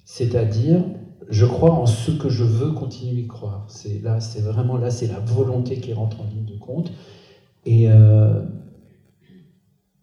[0.05, 0.85] C'est-à-dire,
[1.29, 3.65] je crois en ce que je veux continuer de croire.
[3.69, 6.93] C'est là, c'est vraiment là, c'est la volonté qui rentre en ligne de compte.
[7.65, 8.43] Et, euh,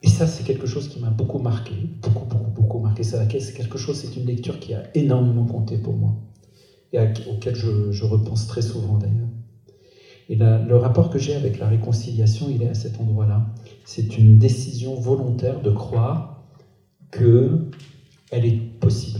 [0.05, 3.03] ça, c'est quelque chose qui m'a beaucoup marqué, beaucoup, beaucoup, beaucoup marqué.
[3.03, 6.13] C'est quelque chose, c'est une lecture qui a énormément compté pour moi
[6.93, 9.29] et auquel je, je repense très souvent d'ailleurs.
[10.29, 13.45] Et le rapport que j'ai avec la réconciliation, il est à cet endroit-là.
[13.83, 16.43] C'est une décision volontaire de croire
[17.11, 17.69] que
[18.31, 19.19] elle est possible.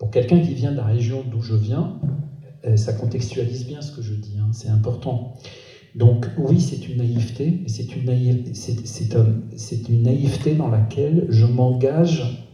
[0.00, 2.00] Pour quelqu'un qui vient de la région d'où je viens,
[2.64, 5.34] euh, ça contextualise bien ce que je dis, hein, c'est important.
[5.94, 12.46] Donc oui, c'est une naïveté, c'est une, c'est, une naïveté dans laquelle je m'engage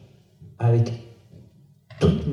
[0.58, 0.92] avec
[2.00, 2.24] toute,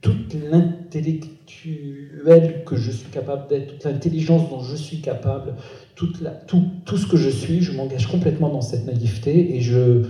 [0.00, 5.54] toute l'intellectuel que je suis capable d'être, toute l'intelligence dont je suis capable,
[5.94, 10.02] tout, ce que je suis, je m'engage complètement dans cette naïveté et je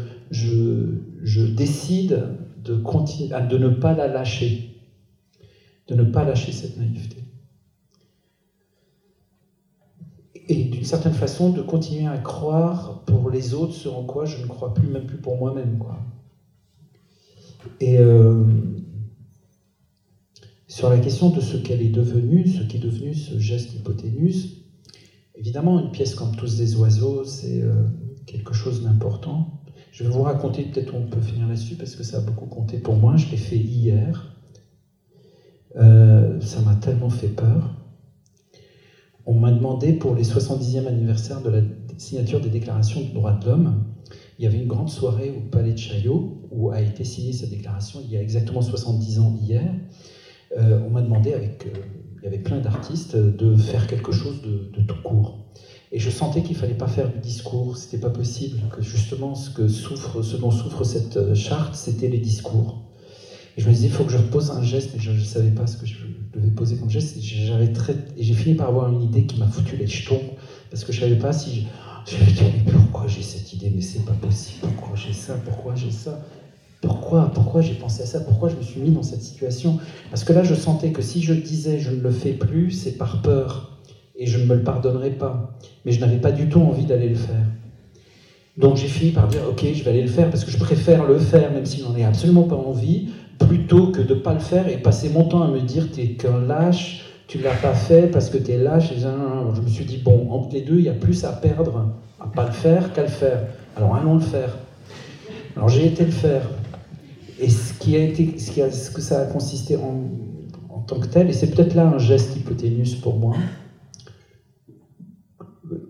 [1.55, 2.25] décide
[2.65, 4.77] de, ne pas la lâcher,
[5.89, 7.17] de ne pas lâcher cette naïveté.
[10.49, 14.43] Et d'une certaine façon, de continuer à croire pour les autres ce en quoi je
[14.43, 15.79] ne crois plus, même plus pour moi-même.
[15.79, 15.99] Quoi.
[17.81, 18.45] Et euh,
[20.67, 24.65] sur la question de ce qu'elle est devenue, ce qu'est devenu ce geste hypoténuse,
[25.35, 27.87] évidemment, une pièce comme Tous des oiseaux, c'est euh,
[28.27, 29.62] quelque chose d'important.
[29.93, 32.79] Je vais vous raconter, peut-être on peut finir là-dessus, parce que ça a beaucoup compté
[32.79, 33.17] pour moi.
[33.17, 34.35] Je l'ai fait hier.
[35.77, 37.77] Euh, ça m'a tellement fait peur.
[39.27, 41.61] On m'a demandé pour les 70e anniversaire de la
[41.99, 43.85] signature des déclarations des droits de l'homme,
[44.39, 47.51] il y avait une grande soirée au Palais de Chaillot où a été signée cette
[47.51, 49.63] déclaration il y a exactement 70 ans hier.
[50.59, 51.79] Euh, on m'a demandé, avec, euh,
[52.19, 55.42] il y avait plein d'artistes, de faire quelque chose de, de tout court.
[55.93, 59.51] Et je sentais qu'il fallait pas faire du discours, c'était pas possible, que justement ce,
[59.51, 62.81] que souffre, ce dont souffre cette euh, charte, c'était les discours.
[63.59, 65.51] Et je me disais, il faut que je pose un geste, et je ne savais
[65.51, 65.97] pas ce que je
[66.33, 67.19] devais poser comme geste.
[67.19, 70.23] Et très, et j'ai fini par avoir une idée qui m'a foutu les jetons,
[70.71, 71.67] parce que je savais pas si.
[72.07, 75.35] Je, me disais, mais pourquoi j'ai cette idée Mais c'est pas possible, pourquoi j'ai ça
[75.45, 76.25] Pourquoi j'ai ça?
[76.81, 78.21] Pourquoi, pourquoi j'ai pensé à ça?
[78.21, 79.79] Pourquoi je me suis mis dans cette situation?
[80.11, 82.97] Parce que là, je sentais que si je disais je ne le fais plus, c'est
[82.97, 83.72] par peur
[84.17, 85.59] et je ne me le pardonnerai pas.
[85.85, 87.47] Mais je n'avais pas du tout envie d'aller le faire.
[88.59, 91.07] Donc j'ai fini par dire, ok, je vais aller le faire parce que je préfère
[91.07, 93.09] le faire, même si n'en ai absolument pas envie,
[93.39, 96.09] plutôt que de ne pas le faire et passer mon temps à me dire, t'es
[96.09, 98.93] qu'un lâche, tu ne l'as pas fait parce que tu es lâche.
[98.95, 102.27] Je me suis dit, bon, entre les deux, il y a plus à perdre à
[102.27, 103.47] pas le faire qu'à le faire.
[103.77, 104.57] Alors allons le faire.
[105.57, 106.43] Alors j'ai été le faire.
[107.41, 108.07] Et ce, qui a
[108.69, 110.11] que ça a consisté en,
[110.69, 113.35] en tant que tel, et c'est peut-être là un geste hypoténuse pour moi,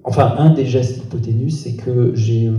[0.05, 2.51] enfin, un des gestes hypoténus, c'est que j'ai,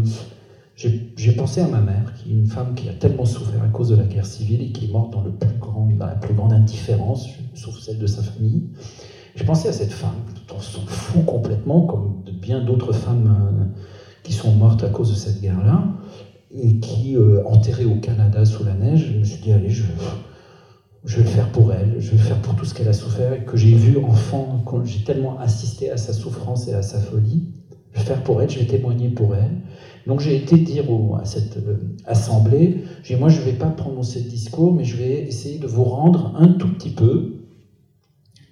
[1.37, 3.95] pensé à ma mère, qui est une femme qui a tellement souffert à cause de
[3.95, 7.27] la guerre civile et qui est morte dans, le plus grand, la plus grande indifférence,
[7.53, 8.63] sauf celle de sa famille.
[9.35, 10.15] J'ai pensé à cette femme,
[10.55, 13.63] on s'en fout complètement, comme de bien d'autres femmes euh,
[14.21, 15.83] qui sont mortes à cause de cette guerre-là,
[16.51, 19.83] et qui, euh, enterrée au Canada sous la neige, je me suis dit, allez, je,
[21.05, 22.93] je vais le faire pour elle, je vais le faire pour tout ce qu'elle a
[22.93, 26.81] souffert et que j'ai vu enfant, quand j'ai tellement assisté à sa souffrance et à
[26.81, 27.49] sa folie.
[27.91, 29.51] Je vais le faire pour elle, je vais témoigner pour elle.
[30.07, 30.85] Donc j'ai été dire
[31.19, 34.97] à cette euh, assemblée, j'ai moi je ne vais pas prononcer de discours, mais je
[34.97, 37.35] vais essayer de vous rendre un tout petit peu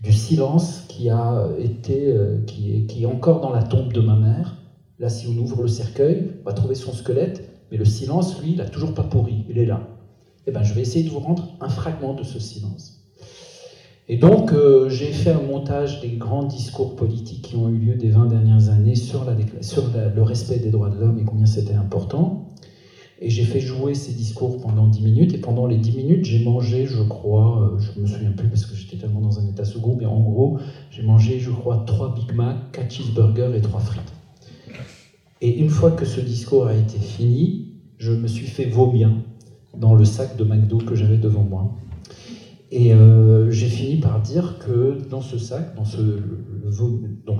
[0.01, 4.01] du silence qui a été, euh, qui, est, qui est encore dans la tombe de
[4.01, 4.57] ma mère.
[4.99, 8.51] Là, si on ouvre le cercueil, on va trouver son squelette, mais le silence, lui,
[8.51, 9.87] il n'a toujours pas pourri, il est là
[10.47, 13.01] eh ben, je vais essayer de vous rendre un fragment de ce silence.
[14.07, 17.95] Et donc, euh, j'ai fait un montage des grands discours politiques qui ont eu lieu
[17.95, 22.49] des 20 dernières années sur, le respect des droits de l'homme et combien c'était important.
[23.21, 25.33] Et j'ai fait jouer ces discours pendant 10 minutes.
[25.35, 28.65] Et pendant les 10 minutes, j'ai mangé, je crois, euh, je me souviens plus parce
[28.65, 30.57] que j'étais tellement dans un état second, mais en gros,
[30.89, 34.13] j'ai mangé, je crois, 3 Big Mac, 4 cheeseburgers et 3 frites.
[35.39, 39.11] Et une fois que ce discours a été fini, je me suis fait vomir
[39.75, 41.75] dans le sac de McDo que j'avais devant moi.
[42.73, 46.19] Et euh, j'ai fini par dire que dans ce sac, dans ce,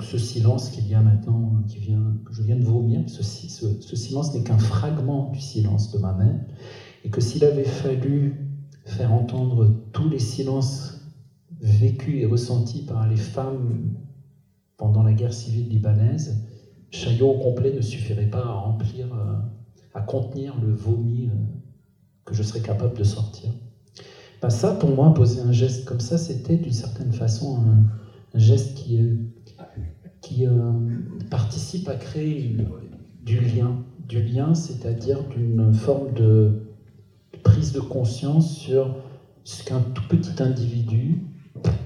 [0.02, 3.96] ce silence qu'il y a maintenant, qui vient, que je viens de vomir, ce, ce,
[3.96, 6.38] silence n'est qu'un fragment du silence de ma mère,
[7.06, 8.52] et que s'il avait fallu
[8.84, 11.00] faire entendre tous les silences
[11.62, 13.96] vécus et ressentis par les femmes
[14.76, 16.46] pendant la guerre civile libanaise,
[16.90, 19.38] Chaillot au complet ne suffirait pas à remplir, euh,
[19.94, 21.36] à contenir le vomi euh,
[22.32, 23.52] que je serais capable de sortir.
[24.42, 27.60] Bah, ça, pour moi, poser un geste comme ça, c'était d'une certaine façon
[28.34, 29.14] un, geste qui, euh,
[30.22, 30.72] qui euh,
[31.30, 32.56] participe à créer
[33.22, 33.78] du lien.
[34.08, 36.54] Du lien, c'est-à-dire d'une forme de
[37.44, 38.96] prise de conscience sur
[39.44, 41.20] ce qu'un tout petit individu,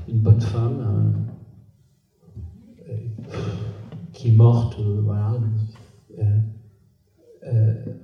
[0.07, 1.15] une bonne femme,
[2.89, 2.95] euh,
[4.13, 5.33] qui est morte, voilà.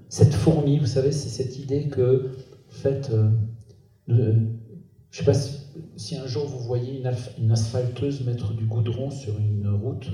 [0.10, 2.32] Cette fourmi, vous savez, c'est cette idée que,
[2.70, 3.12] en fait,
[5.12, 5.34] je ne sais pas
[5.98, 7.02] si, un jour vous voyez
[7.38, 10.10] une, asphalteuse mettre du goudron sur une route.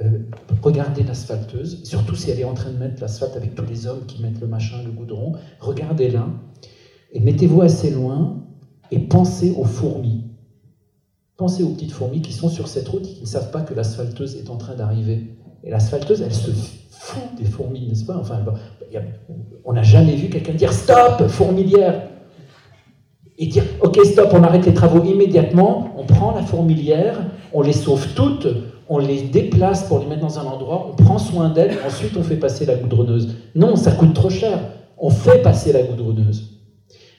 [0.00, 0.24] Euh,
[0.62, 4.06] regardez l'asphalteuse, surtout si elle est en train de mettre l'asphalte avec tous les hommes
[4.06, 5.34] qui mettent le machin, le goudron.
[5.60, 6.28] Regardez-la
[7.12, 8.46] et mettez-vous assez loin
[8.90, 10.24] et pensez aux fourmis.
[11.36, 13.74] Pensez aux petites fourmis qui sont sur cette route et qui ne savent pas que
[13.74, 15.36] l'asphalteuse est en train d'arriver.
[15.64, 18.16] Et l'asphalteuse, elle se fout des fourmis, n'est-ce pas?
[18.16, 18.40] Enfin,
[19.64, 22.08] on n'a jamais vu quelqu'un dire Stop, fourmilière
[23.38, 27.72] et dire ok stop, on arrête les travaux immédiatement, on prend la fourmilière, on les
[27.72, 28.46] sauve toutes,
[28.88, 32.22] on les déplace pour les mettre dans un endroit, on prend soin d'elles, ensuite on
[32.22, 33.34] fait passer la goudronneuse.
[33.54, 34.58] Non, ça coûte trop cher.
[34.98, 36.60] On fait passer la goudronneuse.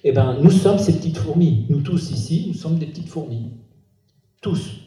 [0.05, 1.65] Eh bien, nous sommes ces petites fourmis.
[1.69, 3.49] Nous tous ici, nous sommes des petites fourmis.
[4.41, 4.82] Tous.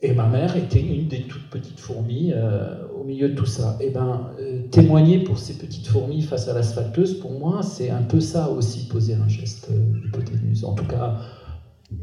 [0.00, 3.76] Et ma mère était une des toutes petites fourmis euh, au milieu de tout ça.
[3.80, 7.90] Et eh ben, euh, témoigner pour ces petites fourmis face à l'asphalteuse, pour moi, c'est
[7.90, 10.66] un peu ça aussi, poser un geste euh.
[10.66, 11.18] En tout cas,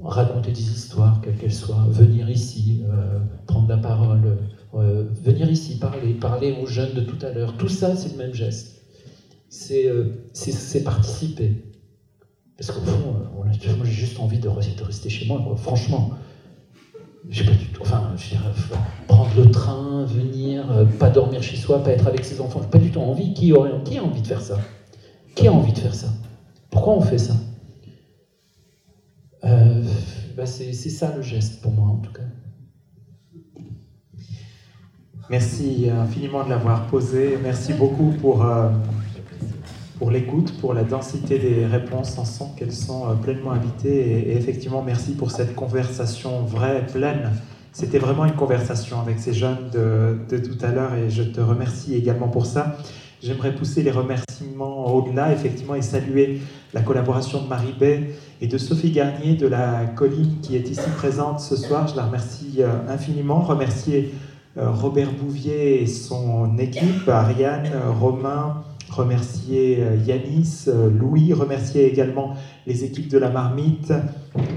[0.04, 2.84] raconter des histoires, quelles qu'elles soient, venir ici,
[3.48, 4.38] prendre la parole,
[4.74, 7.58] venir ici, parler, parler aux jeunes de tout à l'heure.
[7.58, 8.82] Tout ça, c'est le même geste.
[9.50, 11.64] C'est participer.
[12.58, 16.12] Parce qu'au fond, moi j'ai juste envie de rester chez moi, franchement
[17.30, 18.36] j'ai pas du tout, enfin, je
[19.08, 22.70] prendre le train, venir, euh, pas dormir chez soi, pas être avec ses enfants, j'ai
[22.70, 23.34] pas du tout envie.
[23.34, 23.60] Qui, a
[24.04, 24.60] envie de faire ça?
[25.36, 26.08] Qui a envie de faire ça?
[26.70, 27.34] Pourquoi on fait ça?
[29.44, 29.84] Euh,
[30.36, 32.24] bah c'est, ça le geste pour moi en tout cas.
[35.30, 37.38] Merci infiniment de l'avoir posé.
[37.42, 38.70] Merci beaucoup pour, euh,
[39.98, 42.16] pour l'écoute, pour la densité des réponses.
[42.18, 44.30] On sent qu'elles sont euh, pleinement invitées.
[44.30, 47.32] Et, effectivement, merci pour cette conversation vraie, pleine.
[47.72, 51.42] C'était vraiment une conversation avec ces jeunes de, de tout à l'heure et je te
[51.42, 52.78] remercie également pour ça.
[53.22, 56.40] J'aimerais pousser les remerciements au-delà, effectivement, et saluer
[56.74, 60.90] la collaboration de Marie Bay et de Sophie Garnier de la Colline qui est ici
[60.96, 61.88] présente ce soir.
[61.88, 63.42] Je la remercie euh, infiniment.
[63.42, 64.14] Remercier
[64.58, 68.64] euh, Robert Bouvier et son équipe, Ariane, Romain,
[68.96, 72.36] remercier euh, Yanis, euh, Louis, remercier également
[72.66, 73.94] les équipes de la marmite,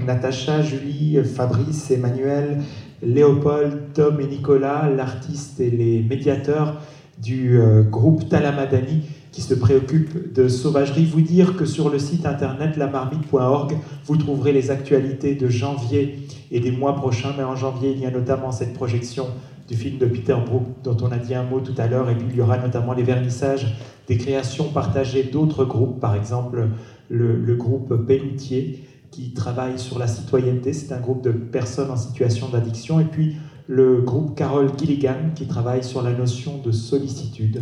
[0.05, 2.61] Natacha, Julie, Fabrice, Emmanuel,
[3.01, 6.81] Léopold, Tom et Nicolas, l'artiste et les médiateurs
[7.21, 11.05] du euh, groupe Talamadani qui se préoccupe de sauvagerie.
[11.05, 16.19] Vous dire que sur le site internet lamarmite.org, vous trouverez les actualités de janvier
[16.51, 19.27] et des mois prochains, mais en janvier, il y a notamment cette projection
[19.67, 22.15] du film de Peter Brook dont on a dit un mot tout à l'heure, et
[22.15, 23.75] puis il y aura notamment les vernissages
[24.09, 26.69] des créations partagées d'autres groupes, par exemple
[27.09, 32.49] le, groupe Pelloutier qui travaille sur la citoyenneté, c'est un groupe de personnes en situation
[32.49, 33.35] d'addiction, et puis
[33.67, 37.61] le groupe Carole Gilligan qui travaille sur la notion de sollicitude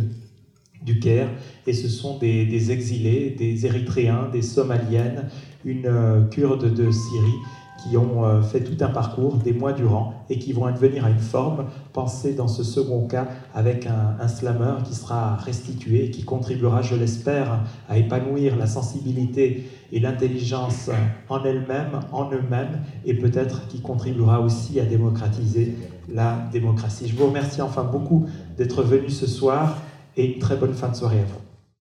[0.82, 1.28] du Caire,
[1.66, 5.28] et ce sont des, des exilés, des Érythréens, des Somaliennes,
[5.66, 7.38] une euh, kurde de Syrie
[7.78, 11.10] qui ont euh, fait tout un parcours des mois durant et qui vont advenir à
[11.10, 16.24] une forme pensée dans ce second cas avec un, un slammer qui sera restitué qui
[16.24, 20.90] contribuera, je l'espère, à épanouir la sensibilité et l'intelligence
[21.28, 25.74] en elle-même, en eux-mêmes, et peut-être qui contribuera aussi à démocratiser
[26.12, 27.08] la démocratie.
[27.08, 28.26] Je vous remercie enfin beaucoup
[28.56, 29.78] d'être venu ce soir
[30.16, 31.47] et très bonne fin de soirée à vous.